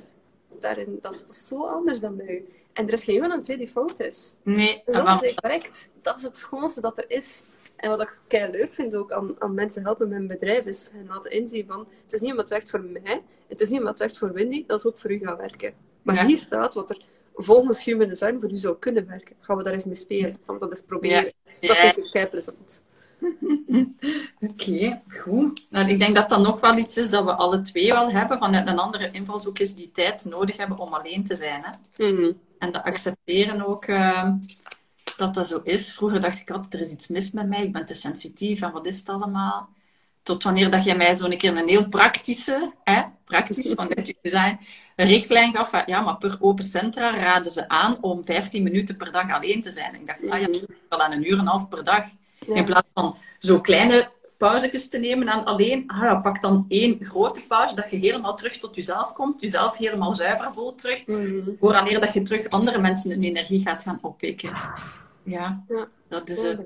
daarin, 0.60 0.98
dat, 1.00 1.14
is, 1.14 1.20
dat 1.20 1.30
is 1.30 1.46
zo 1.46 1.66
anders 1.66 2.00
dan 2.00 2.16
bij 2.16 2.26
u. 2.26 2.48
En 2.72 2.86
er 2.86 2.92
is 2.92 3.04
geen 3.04 3.20
van 3.20 3.38
de 3.38 3.44
twee 3.44 3.56
die 3.56 3.68
fout 3.68 4.00
is. 4.00 4.34
Nee, 4.42 4.82
dat 4.84 5.22
is 5.22 5.34
correct. 5.34 5.88
Dat 6.02 6.16
is 6.16 6.22
het 6.22 6.36
schoonste 6.36 6.80
dat 6.80 6.98
er 6.98 7.10
is. 7.10 7.44
En 7.76 7.90
wat 7.90 8.00
ik 8.00 8.20
kei 8.26 8.50
leuk 8.50 8.74
vind 8.74 8.94
ook 8.94 9.12
aan, 9.12 9.34
aan 9.38 9.54
mensen 9.54 9.82
helpen 9.82 10.08
met 10.08 10.18
mijn 10.18 10.38
bedrijf, 10.38 10.64
is 10.64 10.90
hen 10.92 11.06
laten 11.08 11.30
inzien 11.30 11.66
van, 11.66 11.86
het 12.02 12.12
is 12.12 12.20
niet 12.20 12.30
omdat 12.30 12.48
het 12.48 12.52
werkt 12.52 12.70
voor 12.70 12.84
mij, 13.02 13.22
het 13.48 13.60
is 13.60 13.68
niet 13.68 13.78
omdat 13.78 13.92
het 13.92 14.02
werkt 14.02 14.18
voor 14.18 14.32
Wendy, 14.32 14.64
dat 14.66 14.82
het 14.82 14.92
ook 14.92 14.98
voor 14.98 15.12
u 15.12 15.18
gaat 15.18 15.38
werken. 15.38 15.74
Maar 16.02 16.14
Ja. 16.14 16.26
hier 16.26 16.38
staat 16.38 16.74
wat 16.74 16.90
er 16.90 16.98
volgens 17.34 17.84
Human 17.84 18.08
Design 18.08 18.36
voor 18.40 18.50
u 18.52 18.56
zou 18.56 18.76
kunnen 18.78 19.06
werken. 19.06 19.36
Gaan 19.40 19.56
we 19.56 19.62
daar 19.62 19.72
eens 19.72 19.84
mee 19.84 19.94
spelen? 19.94 20.36
Gaan 20.46 20.54
we 20.54 20.60
dat 20.60 20.70
eens 20.70 20.82
proberen? 20.82 21.32
Dat 21.60 21.76
vind 21.76 21.96
ik 21.98 22.10
kei 22.10 22.26
plezant. 22.26 22.82
Oké, 24.50 25.00
goed. 25.08 25.66
Nou, 25.70 25.88
ik 25.88 25.98
denk 25.98 26.16
dat 26.16 26.28
dat 26.28 26.40
nog 26.40 26.60
wel 26.60 26.76
iets 26.76 26.96
is 26.96 27.10
dat 27.10 27.24
we 27.24 27.32
alle 27.34 27.60
twee 27.60 27.92
wel 27.92 28.10
hebben, 28.10 28.38
vanuit 28.38 28.68
een 28.68 28.78
andere 28.78 29.10
invalshoek 29.10 29.58
is 29.58 29.74
die 29.74 29.90
tijd 29.92 30.24
nodig 30.24 30.56
hebben 30.56 30.78
om 30.78 30.92
alleen 30.92 31.24
te 31.24 31.36
zijn. 31.36 31.62
Hè? 31.64 32.06
Mhm. 32.12 32.32
En 32.58 32.72
dat 32.72 32.82
accepteren 32.82 33.66
ook 33.66 33.84
eh, 33.84 34.30
dat 35.16 35.34
dat 35.34 35.46
zo 35.48 35.60
is. 35.64 35.92
Vroeger 35.94 36.20
dacht 36.20 36.40
ik 36.40 36.50
altijd, 36.50 36.74
er 36.74 36.80
is 36.80 36.90
iets 36.92 37.08
mis 37.08 37.30
met 37.30 37.48
mij, 37.48 37.62
ik 37.62 37.72
ben 37.72 37.86
te 37.86 37.94
sensitief 37.94 38.60
en 38.60 38.72
wat 38.72 38.86
is 38.86 38.98
het 38.98 39.08
allemaal? 39.08 39.68
Tot 40.22 40.42
wanneer 40.42 40.70
dat 40.70 40.84
jij 40.84 40.96
mij 40.96 41.16
zo'n 41.16 41.36
keer 41.36 41.56
een 41.56 41.68
heel 41.68 41.88
praktische, 41.88 42.72
hè, 42.84 43.02
praktisch 43.24 43.72
vanuit 43.74 44.06
je 44.06 44.16
design, 44.22 44.58
een 44.96 45.06
richtlijn 45.06 45.54
gaf 45.54 45.70
van, 45.70 45.82
ja, 45.86 46.00
maar 46.00 46.16
per 46.18 46.36
open 46.40 46.64
centra 46.64 47.10
raden 47.16 47.52
ze 47.52 47.68
aan 47.68 47.96
om 48.02 48.24
15 48.24 48.62
minuten 48.62 48.96
per 48.96 49.12
dag 49.12 49.32
alleen 49.32 49.62
te 49.62 49.70
zijn. 49.72 49.94
Ik 49.94 50.06
dacht, 50.06 50.20
ah 50.30 50.40
ja, 50.40 50.48
Mhm. 50.48 50.52
dat 50.52 50.68
is 50.68 50.76
wel 50.88 51.02
aan 51.02 51.12
een 51.12 51.26
uur 51.26 51.32
en 51.32 51.38
een 51.38 51.46
half 51.46 51.68
per 51.68 51.84
dag. 51.84 52.04
Ja. 52.46 52.54
In 52.54 52.64
plaats 52.64 52.88
van 52.94 53.16
zo 53.38 53.60
kleine 53.60 54.10
pauzes 54.36 54.88
te 54.88 54.98
nemen 54.98 55.28
en 55.28 55.44
alleen, 55.44 55.84
ah 55.86 56.02
ja, 56.02 56.16
pak 56.16 56.42
dan 56.42 56.64
één 56.68 56.98
grote 57.04 57.40
pauze, 57.48 57.74
dat 57.74 57.90
je 57.90 57.96
helemaal 57.96 58.36
terug 58.36 58.58
tot 58.58 58.74
jezelf 58.74 59.12
komt, 59.12 59.40
jezelf 59.40 59.76
helemaal 59.76 60.14
zuiver 60.14 60.54
voelt 60.54 60.78
terug, 60.78 61.06
Mhm. 61.06 61.40
voor 61.60 61.72
wanneer 61.72 62.00
dat 62.00 62.12
je 62.12 62.22
terug 62.22 62.48
andere 62.48 62.78
mensen 62.78 63.10
hun 63.10 63.22
energie 63.22 63.60
gaat 63.60 63.82
gaan 63.82 63.98
oppikken. 64.02 64.50
Ja, 65.26 65.64
Ja. 65.68 65.88
dat 66.08 66.28
is 66.28 66.40
het. 66.40 66.60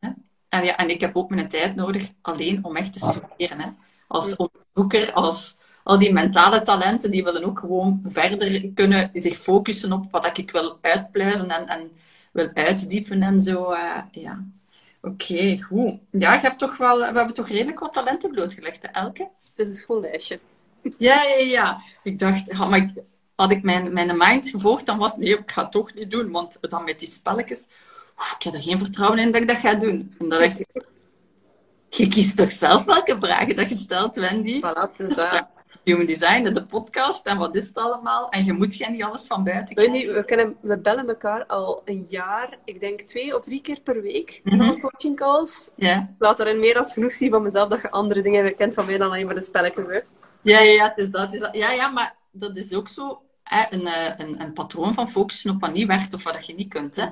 Hè? 0.00 0.08
En, 0.48 0.64
ja, 0.64 0.76
en 0.76 0.90
ik 0.90 1.00
heb 1.00 1.16
ook 1.16 1.30
mijn 1.30 1.48
tijd 1.48 1.74
nodig 1.74 2.08
alleen 2.22 2.64
om 2.64 2.76
echt 2.76 2.92
te 2.92 2.98
studeren. 2.98 3.60
Hè? 3.60 3.68
Als 4.08 4.36
onderzoeker, 4.36 5.12
als 5.12 5.56
al 5.84 5.98
die 5.98 6.12
mentale 6.12 6.62
talenten, 6.62 7.10
die 7.10 7.24
willen 7.24 7.44
ook 7.44 7.58
gewoon 7.58 8.02
verder 8.08 8.68
kunnen 8.74 9.10
zich 9.12 9.36
focussen 9.38 9.92
op 9.92 10.10
wat 10.10 10.38
ik 10.38 10.50
wil 10.50 10.78
uitpluizen 10.80 11.50
en, 11.50 11.68
en 11.68 11.90
wil 12.32 12.50
uitdiepen 12.54 13.22
en 13.22 13.40
zo. 13.40 13.70
eh, 13.70 13.98
ja. 14.10 14.44
Oké, 15.02 15.58
goed. 15.62 15.94
Ja, 16.10 16.34
je 16.34 16.40
hebt 16.40 16.58
toch 16.58 16.76
wel, 16.76 16.98
we 16.98 17.04
hebben 17.04 17.34
toch 17.34 17.48
redelijk 17.48 17.78
wat 17.78 17.92
talenten 17.92 18.30
blootgelegd, 18.30 18.82
hè, 18.82 18.88
Elke? 18.88 19.28
Dit 19.54 19.66
is 19.66 19.66
een 19.66 19.74
schoon 19.82 20.00
lijstje. 20.00 20.38
Ja, 20.98 21.22
ja, 21.22 21.44
ja. 21.44 21.80
Ik 22.02 22.18
dacht, 22.18 22.46
ja, 22.56 22.68
maar 22.68 22.78
ik, 22.78 22.90
had 23.42 23.50
ik 23.50 23.62
mijn, 23.62 23.92
mijn 23.92 24.16
mind 24.16 24.48
gevolgd, 24.48 24.86
dan 24.86 24.98
was 24.98 25.10
het, 25.10 25.20
nee, 25.20 25.38
ik 25.38 25.50
ga 25.50 25.62
het 25.62 25.72
toch 25.72 25.94
niet 25.94 26.10
doen, 26.10 26.30
want 26.30 26.58
dan 26.60 26.84
met 26.84 26.98
die 26.98 27.08
spelletjes, 27.08 27.66
oef, 28.18 28.34
ik 28.36 28.42
heb 28.42 28.54
er 28.54 28.62
geen 28.62 28.78
vertrouwen 28.78 29.18
in 29.18 29.32
dat 29.32 29.40
ik 29.42 29.48
dat 29.48 29.56
ga 29.56 29.74
doen. 29.74 30.14
En 30.18 30.28
dan 30.28 30.40
dacht 30.40 30.60
ik, 30.60 30.66
je 31.88 32.08
kiest 32.08 32.36
toch 32.36 32.52
zelf 32.52 32.84
welke 32.84 33.18
vragen 33.18 33.56
dat 33.56 33.68
je 33.68 33.76
stelt, 33.76 34.16
Wendy? 34.16 34.60
Voilà, 34.60 34.92
is 34.96 35.16
dat. 35.16 35.46
Human 35.84 36.06
Design, 36.06 36.42
de 36.42 36.64
podcast 36.64 37.26
en 37.26 37.38
wat 37.38 37.54
is 37.54 37.66
het 37.68 37.76
allemaal? 37.78 38.28
En 38.30 38.44
je 38.44 38.52
moet 38.52 38.74
geen 38.74 38.92
niet 38.92 39.02
alles 39.02 39.26
van 39.26 39.44
buiten 39.44 39.74
kijken. 39.74 39.94
je, 39.94 40.12
we, 40.12 40.24
kennen, 40.24 40.56
we 40.60 40.76
bellen 40.78 41.08
elkaar 41.08 41.46
al 41.46 41.82
een 41.84 42.04
jaar, 42.08 42.58
ik 42.64 42.80
denk 42.80 43.00
twee 43.00 43.36
of 43.36 43.44
drie 43.44 43.60
keer 43.60 43.80
per 43.80 44.02
week, 44.02 44.40
Mhm. 44.44 44.68
op 44.68 44.80
coaching 44.80 45.16
calls. 45.16 45.70
Ja. 45.76 45.96
Ik 45.98 46.06
laat 46.18 46.36
daarin 46.36 46.58
meer 46.60 46.74
dan 46.74 46.86
genoeg 46.86 47.12
zien 47.12 47.30
van 47.30 47.42
mezelf 47.42 47.68
dat 47.68 47.80
je 47.82 47.90
andere 47.90 48.22
dingen 48.22 48.56
kent 48.56 48.74
van 48.74 48.86
mij 48.86 48.98
dan 48.98 49.08
alleen 49.08 49.26
maar 49.26 49.34
de 49.34 49.42
spelletjes. 49.42 49.86
Hè. 49.86 50.00
Ja, 50.42 50.60
ja, 50.60 50.60
ja, 50.60 50.88
het 50.88 50.98
is 50.98 51.10
dat, 51.10 51.22
het 51.22 51.32
is 51.34 51.40
dat. 51.40 51.56
Ja, 51.56 51.70
ja, 51.70 51.88
maar 51.88 52.14
dat 52.30 52.56
is 52.56 52.74
ook 52.74 52.88
zo 52.88 53.21
hè, 53.42 53.64
een, 53.70 53.86
eh, 53.86 54.12
een, 54.26 54.40
een 54.40 54.52
patroon 54.52 54.94
van 54.94 55.10
focussen 55.10 55.50
op 55.50 55.60
wat 55.60 55.72
niet 55.72 55.86
werkt 55.86 56.14
of 56.14 56.22
wat 56.22 56.46
je 56.46 56.54
niet 56.54 56.68
kunt. 56.68 56.96
Hè? 56.96 57.06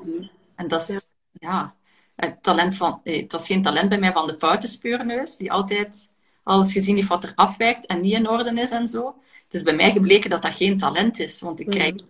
En 0.55 0.69
dat 0.69 0.89
is, 0.89 1.09
ja, 1.33 1.75
het 2.17 2.43
talent 2.43 2.77
van, 2.77 3.01
eh, 3.05 3.23
het 3.23 3.33
was 3.33 3.47
geen 3.47 3.63
talent 3.63 3.89
bij 3.89 3.99
mij 3.99 4.13
van 4.13 4.27
de 4.27 4.39
foute 4.39 4.67
speurneus, 4.67 5.37
die 5.37 5.53
altijd 5.53 6.13
alles 6.43 6.73
gezien 6.73 6.97
heeft 6.97 7.09
wat 7.09 7.25
er 7.25 7.33
afwijkt 7.35 7.87
en 7.87 8.01
niet 8.01 8.15
in 8.15 8.29
orde 8.29 8.61
is 8.61 8.71
en 8.71 8.89
zo. 8.89 9.15
Het 9.45 9.55
is 9.55 9.63
bij 9.63 9.75
mij 9.75 9.93
gebleken 9.93 10.31
dat 10.31 10.43
dat 10.43 10.53
geen 10.55 10.79
talent 10.79 11.19
is, 11.19 11.41
want 11.41 11.61
ik 11.61 11.67
krijg 11.67 11.91
er 11.95 12.07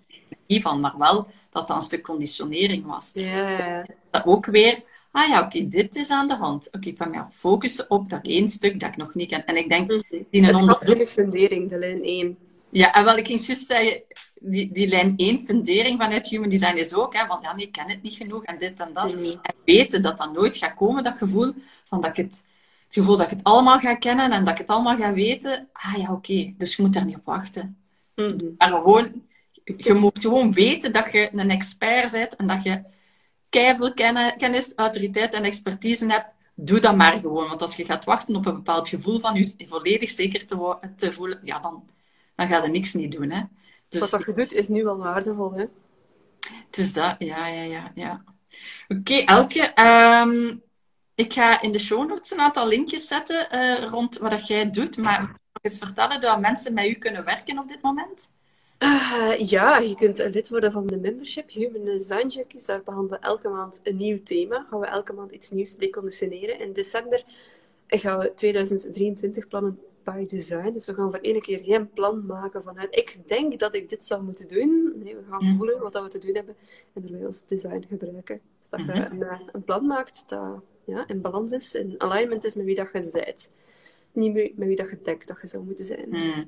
niet 0.46 0.62
van, 0.62 0.80
maar 0.80 0.98
wel 0.98 1.26
dat 1.50 1.68
dat 1.68 1.76
een 1.76 1.82
stuk 1.82 2.02
conditionering 2.02 2.86
was. 2.86 3.10
Ja. 3.14 3.86
Dat 4.10 4.24
ook 4.26 4.46
weer, 4.46 4.82
ah 5.12 5.28
ja, 5.28 5.42
oké, 5.42 5.68
dit 5.68 5.96
is 5.96 6.10
aan 6.10 6.28
de 6.28 6.34
hand. 6.36 6.68
Oké, 6.72 6.88
ik 6.88 6.98
ben 6.98 7.10
me 7.10 7.24
focussen 7.30 7.90
op 7.90 8.10
dat 8.10 8.26
één 8.26 8.48
stuk 8.48 8.80
dat 8.80 8.88
ik 8.88 8.96
nog 8.96 9.14
niet 9.14 9.28
ken. 9.28 9.46
En 9.46 9.56
ik 9.56 9.68
denk, 9.68 9.90
Mhm. 9.90 10.22
in 10.30 10.44
een 10.44 10.54
onderzoek 10.56 10.88
in 10.88 10.98
de 10.98 11.06
fundering, 11.06 11.68
de 11.68 11.78
lijn 11.78 12.04
1. 12.04 12.38
Ja, 12.70 12.92
en 12.92 13.04
wel, 13.04 13.16
ik 13.16 13.26
ging 13.26 13.46
juist 13.46 13.66
zeggen, 13.66 14.02
die, 14.40 14.72
die 14.72 14.88
lijn 14.88 15.14
1 15.16 15.38
fundering 15.38 16.00
vanuit 16.00 16.28
Human 16.28 16.48
Design 16.48 16.76
is 16.76 16.94
ook, 16.94 17.14
hè, 17.14 17.26
van 17.26 17.38
ja, 17.42 17.54
nee, 17.54 17.66
ik 17.66 17.72
ken 17.72 17.88
het 17.88 18.02
niet 18.02 18.14
genoeg 18.14 18.44
en 18.44 18.58
dit 18.58 18.80
en 18.80 18.92
dat. 18.92 19.12
En 19.12 19.54
weten 19.64 20.02
dat 20.02 20.18
dat 20.18 20.32
nooit 20.32 20.56
gaat 20.56 20.74
komen, 20.74 21.02
dat 21.02 21.16
gevoel 21.16 21.54
van 21.84 22.00
dat 22.00 22.10
ik 22.10 22.16
het, 22.16 22.44
het 22.84 22.94
gevoel 22.94 23.16
dat 23.16 23.24
ik 23.24 23.36
het 23.36 23.44
allemaal 23.44 23.78
ga 23.78 23.94
kennen 23.94 24.32
en 24.32 24.44
dat 24.44 24.52
ik 24.52 24.58
het 24.58 24.68
allemaal 24.68 24.96
ga 24.96 25.12
weten. 25.12 25.68
Ah 25.72 25.96
ja, 25.96 26.12
oké, 26.12 26.54
dus 26.56 26.76
je 26.76 26.82
moet 26.82 26.92
daar 26.92 27.04
niet 27.04 27.16
op 27.16 27.24
wachten. 27.24 27.76
Maar 28.58 28.68
gewoon, 28.68 29.22
je 29.64 29.94
moet 29.94 30.18
gewoon 30.20 30.52
weten 30.52 30.92
dat 30.92 31.12
je 31.12 31.30
een 31.32 31.50
expert 31.50 32.10
bent 32.10 32.36
en 32.36 32.46
dat 32.46 32.62
je 32.62 32.82
keiveel 33.48 33.94
kennis, 33.94 34.32
kennis, 34.36 34.72
autoriteit 34.74 35.34
en 35.34 35.44
expertise 35.44 36.06
hebt. 36.06 36.28
Doe 36.54 36.80
dat 36.80 36.96
maar 36.96 37.12
gewoon. 37.12 37.48
Want 37.48 37.62
als 37.62 37.76
je 37.76 37.84
gaat 37.84 38.04
wachten 38.04 38.36
op 38.36 38.46
een 38.46 38.54
bepaald 38.54 38.88
gevoel 38.88 39.18
van 39.18 39.34
je 39.34 39.54
volledig 39.68 40.10
zeker 40.10 40.46
te, 40.46 40.78
te 40.96 41.12
voelen, 41.12 41.40
ja, 41.42 41.58
dan, 41.58 41.84
dan 42.40 42.48
ga 42.48 42.64
je 42.64 42.70
niks 42.70 42.94
niet 42.94 43.12
doen. 43.12 43.30
Hè. 43.30 43.42
Dus 43.88 44.00
Wat 44.00 44.10
dat 44.10 44.24
je 44.24 44.32
doet 44.32 44.52
is 44.52 44.68
nu 44.68 44.84
wel 44.84 44.96
waardevol. 44.96 45.52
Hè? 45.52 45.64
het 46.66 46.78
is 46.78 46.92
dat, 46.92 47.14
ja, 47.18 47.46
ja, 47.46 47.62
ja. 47.62 47.92
ja. 47.94 48.24
Oké, 48.88 49.14
Elke. 49.14 49.60
ehm, 49.60 50.56
ik 51.14 51.32
ga 51.32 51.62
in 51.62 51.72
de 51.72 51.78
show 51.78 52.08
notes 52.08 52.30
een 52.30 52.40
aantal 52.40 52.68
linkjes 52.68 53.08
zetten 53.08 53.50
eh, 53.50 53.84
rond 53.84 54.18
wat 54.18 54.30
dat 54.30 54.46
jij 54.46 54.70
doet. 54.70 54.96
Maar 54.96 55.20
nog 55.20 55.36
eens 55.60 55.78
vertellen 55.78 56.20
dat 56.20 56.40
mensen 56.40 56.74
met 56.74 56.86
u 56.86 56.94
kunnen 56.94 57.24
werken 57.24 57.58
op 57.58 57.68
dit 57.68 57.82
moment? 57.82 58.30
Uh, 58.78 59.32
ja, 59.38 59.78
je 59.78 59.94
kunt 59.94 60.18
lid 60.18 60.48
worden 60.48 60.72
van 60.72 60.86
de 60.86 60.96
membership 60.96 61.50
Human 61.50 61.84
Design 61.84 62.26
Junkies. 62.26 62.64
Daar 62.64 62.82
behandelen 62.82 63.20
we 63.20 63.26
elke 63.26 63.48
maand 63.48 63.80
een 63.82 63.96
nieuw 63.96 64.22
thema. 64.22 64.66
Gaan 64.70 64.80
we 64.80 64.86
elke 64.86 65.12
maand 65.12 65.30
iets 65.30 65.50
nieuws 65.50 65.76
deconditioneren. 65.76 66.60
In 66.60 66.72
december 66.72 67.22
gaan 67.86 68.18
we 68.18 68.32
2023 68.34 69.48
plannen 69.48 69.78
by 70.04 70.26
design. 70.26 70.70
Dus 70.70 70.86
we 70.86 70.94
gaan 70.94 71.10
voor 71.10 71.20
één 71.20 71.40
keer 71.40 71.58
geen 71.58 71.90
plan 71.90 72.26
maken 72.26 72.62
vanuit 72.62 72.96
ik 72.96 73.28
denk 73.28 73.58
dat 73.58 73.74
ik 73.74 73.88
dit 73.88 74.06
zou 74.06 74.22
moeten 74.22 74.48
doen. 74.48 74.92
Nee, 74.96 75.16
we 75.16 75.22
gaan 75.30 75.44
mhm. 75.44 75.56
voelen 75.56 75.80
wat 75.80 76.02
we 76.02 76.08
te 76.08 76.18
doen 76.18 76.34
hebben 76.34 76.56
en 76.92 77.12
wij 77.12 77.26
ons 77.26 77.46
design 77.46 77.84
gebruiken. 77.88 78.40
Dus 78.58 78.68
dat 78.68 78.80
je 78.80 78.86
mhm. 78.86 79.12
een, 79.12 79.22
eh, 79.22 79.40
een, 79.52 79.64
plan 79.64 79.86
maakt 79.86 80.24
dat 80.28 80.62
ja, 80.84 81.08
in 81.08 81.20
balans 81.20 81.52
is, 81.52 81.74
in 81.74 81.94
alignment 81.98 82.44
is 82.44 82.54
met 82.54 82.64
wie 82.64 82.74
dat 82.74 82.88
je 82.92 83.10
bent. 83.12 83.52
Niet 84.12 84.56
met 84.56 84.66
wie 84.66 84.76
dat 84.76 84.90
je 84.90 84.98
denkt 85.02 85.28
dat 85.28 85.40
je 85.40 85.46
zou 85.46 85.64
moeten 85.64 85.84
zijn. 85.84 86.08
Mhm. 86.08 86.44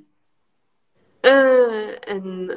Uh, 1.23 2.09
en 2.09 2.51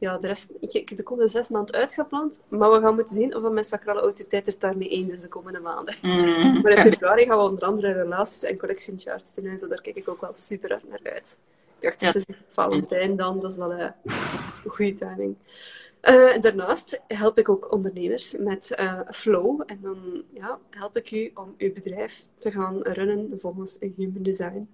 ja, 0.00 0.18
de 0.18 0.26
rest, 0.26 0.50
ik, 0.60 0.72
ik 0.72 0.88
heb 0.88 0.98
de 0.98 1.04
komende 1.04 1.30
zes 1.30 1.48
maanden 1.48 1.74
uitgepland, 1.74 2.42
maar 2.48 2.72
we 2.72 2.80
gaan 2.80 2.94
moeten 2.94 3.16
zien 3.16 3.36
of 3.36 3.50
mijn 3.50 3.64
sacrale 3.64 4.00
autoriteit 4.00 4.46
er 4.46 4.54
daarmee 4.58 4.88
eens 4.88 5.12
is 5.12 5.20
de 5.20 5.28
komende 5.28 5.60
maanden. 5.60 5.96
Mm. 6.02 6.60
Maar 6.62 6.72
in 6.72 6.92
februari 6.92 7.24
gaan 7.24 7.38
we 7.38 7.44
onder 7.44 7.64
andere 7.64 7.92
relaties 7.92 8.42
en 8.42 8.58
collection 8.58 8.98
charts 8.98 9.34
doen, 9.34 9.58
zo 9.58 9.68
daar 9.68 9.80
kijk 9.80 9.96
ik 9.96 10.08
ook 10.08 10.20
wel 10.20 10.34
super 10.34 10.70
hard 10.70 10.88
naar 10.88 11.12
uit. 11.12 11.38
Ik 11.76 11.82
dacht, 11.82 12.00
het 12.00 12.14
is 12.14 12.26
Valentijn 12.48 13.16
dan, 13.16 13.40
dat 13.40 13.50
is 13.50 13.56
wel 13.56 13.72
een 13.72 13.92
goede 14.66 14.94
timing. 14.94 15.36
Uh, 16.02 16.40
daarnaast 16.40 17.02
help 17.06 17.38
ik 17.38 17.48
ook 17.48 17.72
ondernemers 17.72 18.36
met 18.38 18.76
uh, 18.80 19.00
flow. 19.10 19.62
En 19.66 19.78
dan 19.82 20.22
ja, 20.32 20.58
help 20.70 20.96
ik 20.96 21.10
u 21.10 21.30
om 21.34 21.54
uw 21.58 21.72
bedrijf 21.72 22.22
te 22.38 22.50
gaan 22.50 22.82
runnen 22.82 23.40
volgens 23.40 23.76
een 23.80 23.94
human 23.96 24.22
design. 24.22 24.68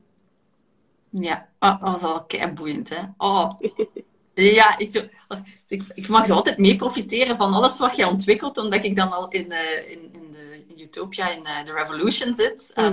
Ja, 1.11 1.49
oh, 1.59 1.81
dat 1.81 1.97
is 1.97 2.03
al 2.03 2.25
kei 2.25 2.53
boeiend, 2.53 2.89
hè? 2.89 3.03
Oh. 3.17 3.51
Ja, 4.45 4.79
ik, 4.79 5.09
ik, 5.69 5.83
ik, 5.95 6.09
mag 6.09 6.27
zo 6.27 6.35
altijd 6.35 6.59
mee 6.59 6.77
profiteren 6.77 7.37
van 7.37 7.53
alles 7.53 7.79
wat 7.79 7.97
je 7.97 8.07
ontwikkelt, 8.07 8.59
omdat 8.59 8.85
ik 8.85 8.97
dan 8.97 9.13
al 9.13 9.29
in, 9.29 9.53
uh, 9.53 9.91
in, 9.91 10.11
in, 10.13 10.33
de, 10.33 10.65
in 10.69 10.83
Utopia, 10.83 11.31
in 11.31 11.43
uh, 11.43 11.65
de 11.65 11.73
Revolution 11.73 12.35
zit 12.37 12.73
uh, 12.75 12.85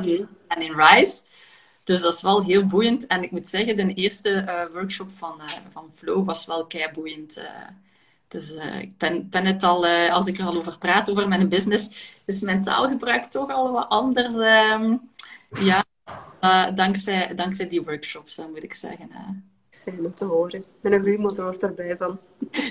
en 0.47 0.61
in 0.61 0.73
Rise. 0.75 1.21
Dus 1.83 2.01
dat 2.01 2.13
is 2.13 2.21
wel 2.21 2.43
heel 2.43 2.65
boeiend. 2.65 3.07
En 3.07 3.23
ik 3.23 3.31
moet 3.31 3.47
zeggen, 3.47 3.75
de 3.75 3.93
eerste 3.93 4.69
workshop 4.73 5.11
van, 5.11 5.41
van 5.71 5.89
Flow 5.93 6.25
was 6.25 6.45
wel 6.45 6.65
kei 6.65 6.91
boeiend. 6.93 7.41
dus 8.27 8.51
ik 8.79 8.97
ben, 8.97 9.29
ben 9.29 9.45
het 9.45 9.63
al, 9.63 9.87
als 9.87 10.27
ik 10.27 10.39
er 10.39 10.45
al 10.45 10.55
over 10.55 10.77
praat, 10.77 11.09
over 11.09 11.27
mijn 11.27 11.49
business, 11.49 11.89
is 12.25 12.41
mijn 12.41 12.63
taalgebruik 12.63 13.23
toch 13.23 13.51
al 13.51 13.71
wat 13.71 13.89
anders. 13.89 14.37
Ehm, 14.37 14.95
ja, 15.59 15.85
dankzij, 16.75 17.35
dankzij 17.35 17.69
die 17.69 17.83
workshops, 17.83 18.37
moet 18.37 18.63
ik 18.63 18.73
zeggen 18.73 19.09
fijn 19.83 20.05
om 20.05 20.13
te 20.13 20.25
horen. 20.25 20.63
Met 20.81 20.91
een 20.91 21.01
groeimotor 21.01 21.57
erbij 21.59 21.97
van. 21.97 22.19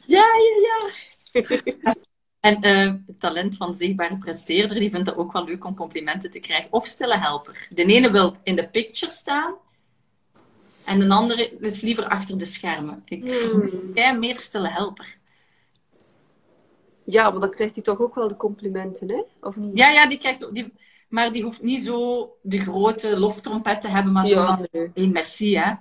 Ja, 0.06 0.24
ja, 0.26 0.90
ja. 1.32 1.94
En 2.42 2.66
uh, 2.66 2.94
het 3.06 3.20
talent 3.20 3.56
van 3.56 3.74
zichtbare 3.74 4.18
presteerder, 4.18 4.78
die 4.78 4.90
vindt 4.90 5.08
het 5.08 5.18
ook 5.18 5.32
wel 5.32 5.44
leuk 5.44 5.64
om 5.64 5.74
complimenten 5.74 6.30
te 6.30 6.40
krijgen. 6.40 6.72
Of 6.72 6.86
stille 6.86 7.18
helper. 7.18 7.68
De 7.70 7.84
ene 7.84 8.10
wil 8.10 8.36
in 8.42 8.56
de 8.56 8.68
picture 8.68 9.12
staan. 9.12 9.54
En 10.86 10.98
de 10.98 11.08
andere 11.08 11.50
is 11.58 11.80
liever 11.80 12.08
achter 12.08 12.38
de 12.38 12.44
schermen. 12.44 13.02
Ik 13.04 13.30
hmm. 13.30 13.90
jij 13.94 14.18
meer 14.18 14.36
stille 14.36 14.68
helper. 14.68 15.18
Ja, 17.04 17.30
maar 17.30 17.40
dan 17.40 17.50
krijgt 17.50 17.74
hij 17.74 17.82
toch 17.82 18.00
ook 18.00 18.14
wel 18.14 18.28
de 18.28 18.36
complimenten, 18.36 19.08
hè? 19.08 19.22
Of 19.40 19.56
niet? 19.56 19.78
Ja, 19.78 19.90
ja, 19.90 20.06
die 20.06 20.18
krijgt 20.18 20.54
die, 20.54 20.72
maar 21.08 21.32
die 21.32 21.42
hoeft 21.42 21.62
niet 21.62 21.84
zo 21.84 22.30
de 22.42 22.60
grote 22.60 23.18
loftrompet 23.18 23.80
te 23.80 23.88
hebben, 23.88 24.12
maar 24.12 24.26
zo 24.26 24.46
van, 24.46 24.66
nee. 24.72 24.90
hey, 24.94 25.06
merci, 25.06 25.56
hè? 25.56 25.72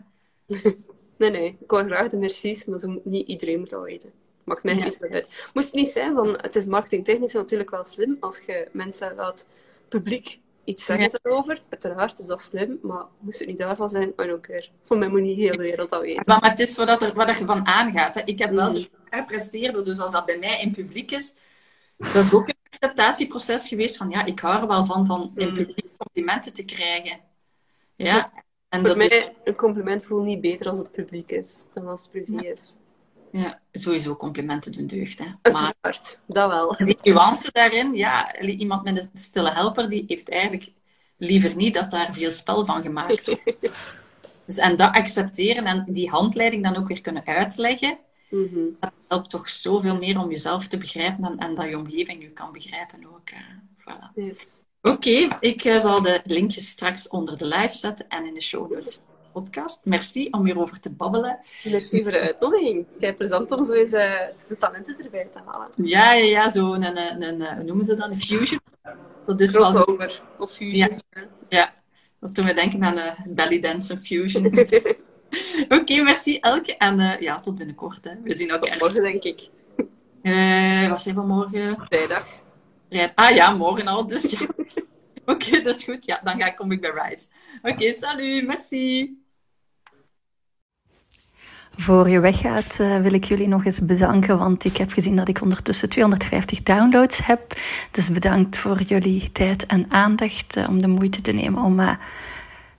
Nee, 1.22 1.30
nee. 1.30 1.58
Ik 1.60 1.72
hoor 1.72 1.84
graag 1.84 2.10
de 2.10 2.18
mercies, 2.18 2.66
maar 2.66 2.80
ze, 2.80 3.02
niet 3.04 3.28
iedereen 3.28 3.60
moet 3.60 3.70
dat 3.70 3.84
weten. 3.84 4.12
Maakt 4.44 4.64
mij 4.64 4.74
niet 4.74 5.04
uit. 5.12 5.50
Moest 5.54 5.66
het 5.66 5.76
niet 5.76 5.88
zijn, 5.88 6.14
want 6.14 6.42
het 6.42 6.56
is 6.56 6.66
marketingtechnisch 6.66 7.34
natuurlijk 7.34 7.70
wel 7.70 7.86
slim 7.86 8.18
als 8.20 8.40
je 8.40 8.68
mensen 8.72 9.16
laat 9.16 9.50
publiek 9.88 10.40
iets 10.64 10.86
zeggen 10.86 11.10
ja. 11.12 11.20
daarover. 11.22 11.62
Uiteraard 11.70 12.20
is 12.20 12.26
dat 12.26 12.42
slim, 12.42 12.80
maar 12.82 13.06
moest 13.20 13.40
het 13.40 13.48
niet 13.48 13.58
daarvan 13.58 13.90
zijn, 13.90 14.08
I 14.08 14.28
don't 14.28 14.42
care. 14.42 14.68
Voor 14.84 14.98
mij 14.98 15.08
moet 15.08 15.22
niet 15.22 15.38
heel 15.38 15.52
de 15.52 15.64
wereld 15.64 15.90
dat 15.90 16.02
weten. 16.02 16.24
Maar, 16.26 16.50
het 16.50 16.60
is 16.60 16.78
wat, 16.78 17.02
er, 17.02 17.14
wat 17.14 17.38
je 17.38 17.46
van 17.46 17.66
aangaat. 17.66 18.16
Hè. 18.16 18.22
Ik 18.26 18.40
heb 18.40 18.52
wel 18.52 18.76
gepresteerd, 19.10 19.86
dus 19.86 20.00
als 20.00 20.12
dat 20.12 20.26
bij 20.26 20.38
mij 20.38 20.62
in 20.62 20.72
publiek 20.72 21.12
is, 21.12 21.36
dat 21.98 22.24
is 22.24 22.34
ook 22.34 22.48
een 22.48 22.56
acceptatieproces 22.64 23.68
geweest 23.68 23.98
van 23.98 24.10
ja, 24.10 24.26
ik 24.26 24.40
hou 24.40 24.62
er 24.62 24.68
wel 24.68 24.86
van, 24.86 25.06
van 25.06 25.32
in 25.36 25.48
mm. 25.48 25.54
publiek 25.54 25.98
complimenten 25.98 26.54
te 26.54 26.64
krijgen. 26.64 27.20
Ja, 27.96 28.32
en 28.72 28.86
Voor 28.86 28.98
mij, 28.98 29.36
een 29.44 29.56
compliment 29.56 30.06
voelt 30.06 30.26
niet 30.26 30.42
beter 30.42 30.70
als 30.70 30.78
het 30.78 30.92
publiek 30.92 31.32
is 31.32 31.66
dan 31.74 31.88
als 31.88 32.02
het 32.02 32.12
privé 32.12 32.48
is. 32.48 32.76
Ja, 33.32 33.62
sowieso 33.72 34.16
complimenten 34.16 34.72
doen 34.72 34.88
deugd. 34.88 35.20
Hè. 35.20 35.26
Uiteraard, 35.42 36.22
dat 36.26 36.50
wel. 36.50 36.76
Die 36.86 36.98
nuance 37.04 37.52
daarin, 37.52 37.94
ja, 37.94 38.42
iemand 38.42 38.84
met 38.84 38.98
een 38.98 39.10
stille 39.14 39.52
helper, 39.52 39.90
die 39.90 40.04
heeft 40.08 40.30
eigenlijk 40.30 40.72
liever 41.18 41.56
niet 41.56 41.74
dat 41.74 41.92
daar 41.92 42.14
veel 42.14 42.32
spel 42.32 42.66
van 42.66 42.82
gemaakt 42.82 43.28
wordt. 43.28 43.62
dus, 44.46 44.58
en 44.58 44.76
dat 44.76 44.94
accepteren 44.94 45.66
en 45.66 45.86
die 45.88 46.10
handleiding 46.10 46.64
dan 46.64 46.76
ook 46.76 46.88
weer 46.88 47.02
kunnen 47.02 47.26
uitleggen, 47.26 47.98
mm 48.30 48.78
dat 48.80 48.92
helpt 49.08 49.30
toch 49.30 49.50
zoveel 49.50 49.98
meer 49.98 50.20
om 50.20 50.30
jezelf 50.30 50.68
te 50.68 50.78
begrijpen 50.78 51.24
en, 51.24 51.38
en 51.38 51.56
dat 51.56 51.70
je 51.70 51.78
omgeving 51.78 52.22
je 52.22 52.30
kan 52.30 52.52
begrijpen 52.52 53.06
ook. 53.06 53.30
Voilà. 53.78 54.14
Yes. 54.16 54.64
Oké, 54.82 55.28
ik 55.40 55.64
eh, 55.64 55.80
zal 55.80 56.02
de 56.02 56.20
linkjes 56.24 56.68
straks 56.68 57.08
onder 57.08 57.38
de 57.38 57.46
live 57.46 57.74
zetten 57.74 58.08
en 58.08 58.26
in 58.26 58.34
de 58.34 58.42
show 58.42 58.72
notes 58.72 59.00
podcast. 59.34 59.82
Merci 59.84 60.28
om 60.30 60.46
hierover 60.46 60.80
te 60.80 60.92
babbelen. 60.92 61.40
Merci 61.64 62.02
voor 62.02 62.12
de 62.12 62.20
uitnodiging. 62.20 62.86
Jij 63.00 63.14
plezant 63.14 63.52
om 63.52 63.64
zo 63.64 63.74
eens 63.74 63.94
uh, 63.94 64.14
de 64.48 64.58
talenten 64.58 65.04
erbij 65.04 65.26
te 65.26 65.40
halen. 65.46 65.68
Ja, 65.76 66.14
ja, 66.14 66.24
ja 66.24 66.52
zo 66.52 66.74
een, 66.74 66.98
een, 66.98 67.22
een, 67.22 67.56
hoe 67.56 67.64
noemen 67.64 67.86
ze 67.86 67.96
dat? 67.96 68.10
Een 68.10 68.18
fusion. 68.18 68.60
Dat 69.26 69.40
is 69.40 69.52
Crossover 69.52 70.22
of 70.38 70.52
fusion. 70.52 70.76
Ja, 70.76 71.28
ja. 71.50 71.74
dat 72.20 72.36
doen 72.36 72.46
we 72.46 72.54
denken 72.54 72.84
aan 72.84 72.98
een 72.98 73.36
belly 73.36 73.60
dance 73.60 74.02
fusion. 74.02 74.46
Oké, 75.80 76.02
merci 76.02 76.40
Elke. 76.40 76.78
En 76.78 77.00
uh, 77.00 77.20
ja, 77.20 77.40
tot 77.40 77.58
binnenkort. 77.58 78.04
Hè. 78.04 78.12
We 78.24 78.36
zien 78.36 78.50
elkaar. 78.50 78.78
morgen, 78.80 79.02
denk 79.02 79.24
ik. 79.24 79.50
Uh, 80.22 80.90
wat 80.90 81.02
zijn 81.02 81.16
we 81.16 81.22
morgen? 81.22 81.82
Vrijdag. 81.82 82.28
Ah 83.16 83.36
ja, 83.36 83.52
morgen 83.52 83.88
al, 83.88 84.08
dus 84.08 84.22
ja. 84.22 84.40
Oké, 85.26 85.62
dat 85.62 85.76
is 85.76 85.84
goed. 85.84 86.06
Ja, 86.06 86.22
dan 86.24 86.40
ga 86.40 86.46
ik, 86.46 86.56
kom 86.56 86.72
ik 86.72 86.82
bij 86.82 86.92
Rise. 86.92 87.28
Oké, 87.62 87.94
salut, 88.00 88.46
merci. 88.46 89.16
Voor 91.78 92.10
je 92.10 92.20
weggaat 92.20 92.78
uh, 92.82 93.02
wil 93.02 93.14
ik 93.14 93.24
jullie 93.24 93.48
nog 93.48 93.66
eens 93.66 93.86
bedanken, 93.86 94.38
want 94.38 94.64
ik 94.64 94.78
heb 94.78 94.92
gezien 94.92 95.16
dat 95.16 95.28
ik 95.28 95.42
ondertussen 95.42 95.90
250 95.90 96.64
downloads 96.64 97.26
heb. 97.26 97.54
Dus 97.92 98.12
bedankt 98.12 98.58
voor 98.58 98.82
jullie 98.82 99.32
tijd 99.32 99.66
en 99.66 99.86
aandacht 99.90 100.58
uh, 100.58 100.70
om 100.70 100.82
de 100.82 100.88
moeite 100.88 101.22
te 101.22 101.32
nemen 101.32 101.64
om 101.64 101.80
uh, 101.80 101.92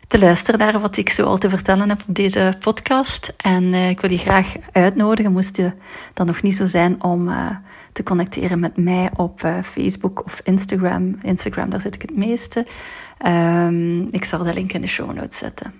te 0.08 0.18
luisteren 0.18 0.60
naar 0.60 0.80
wat 0.80 0.96
ik 0.96 1.08
zo 1.08 1.24
al 1.24 1.38
te 1.38 1.48
vertellen 1.48 1.88
heb 1.88 2.02
op 2.08 2.14
deze 2.14 2.56
podcast. 2.58 3.32
En 3.36 3.74
ik 3.74 4.00
wil 4.00 4.10
je 4.10 4.18
graag 4.18 4.54
uitnodigen, 4.72 5.32
moest 5.32 5.56
je 5.56 5.72
dan 6.14 6.26
nog 6.26 6.42
niet 6.42 6.56
zo 6.56 6.66
zijn, 6.66 7.02
om 7.02 7.28
te 7.92 8.02
connecteren 8.02 8.60
met 8.60 8.76
mij 8.76 9.10
op 9.16 9.42
uh, 9.42 9.62
Facebook 9.62 10.24
of 10.24 10.40
Instagram. 10.44 11.16
Instagram, 11.22 11.70
daar 11.70 11.80
zit 11.80 11.94
ik 11.94 12.02
het 12.02 12.16
meeste. 12.16 12.66
Um, 13.26 14.08
ik 14.10 14.24
zal 14.24 14.44
de 14.44 14.54
link 14.54 14.72
in 14.72 14.80
de 14.80 14.86
show 14.86 15.12
notes 15.14 15.38
zetten. 15.38 15.74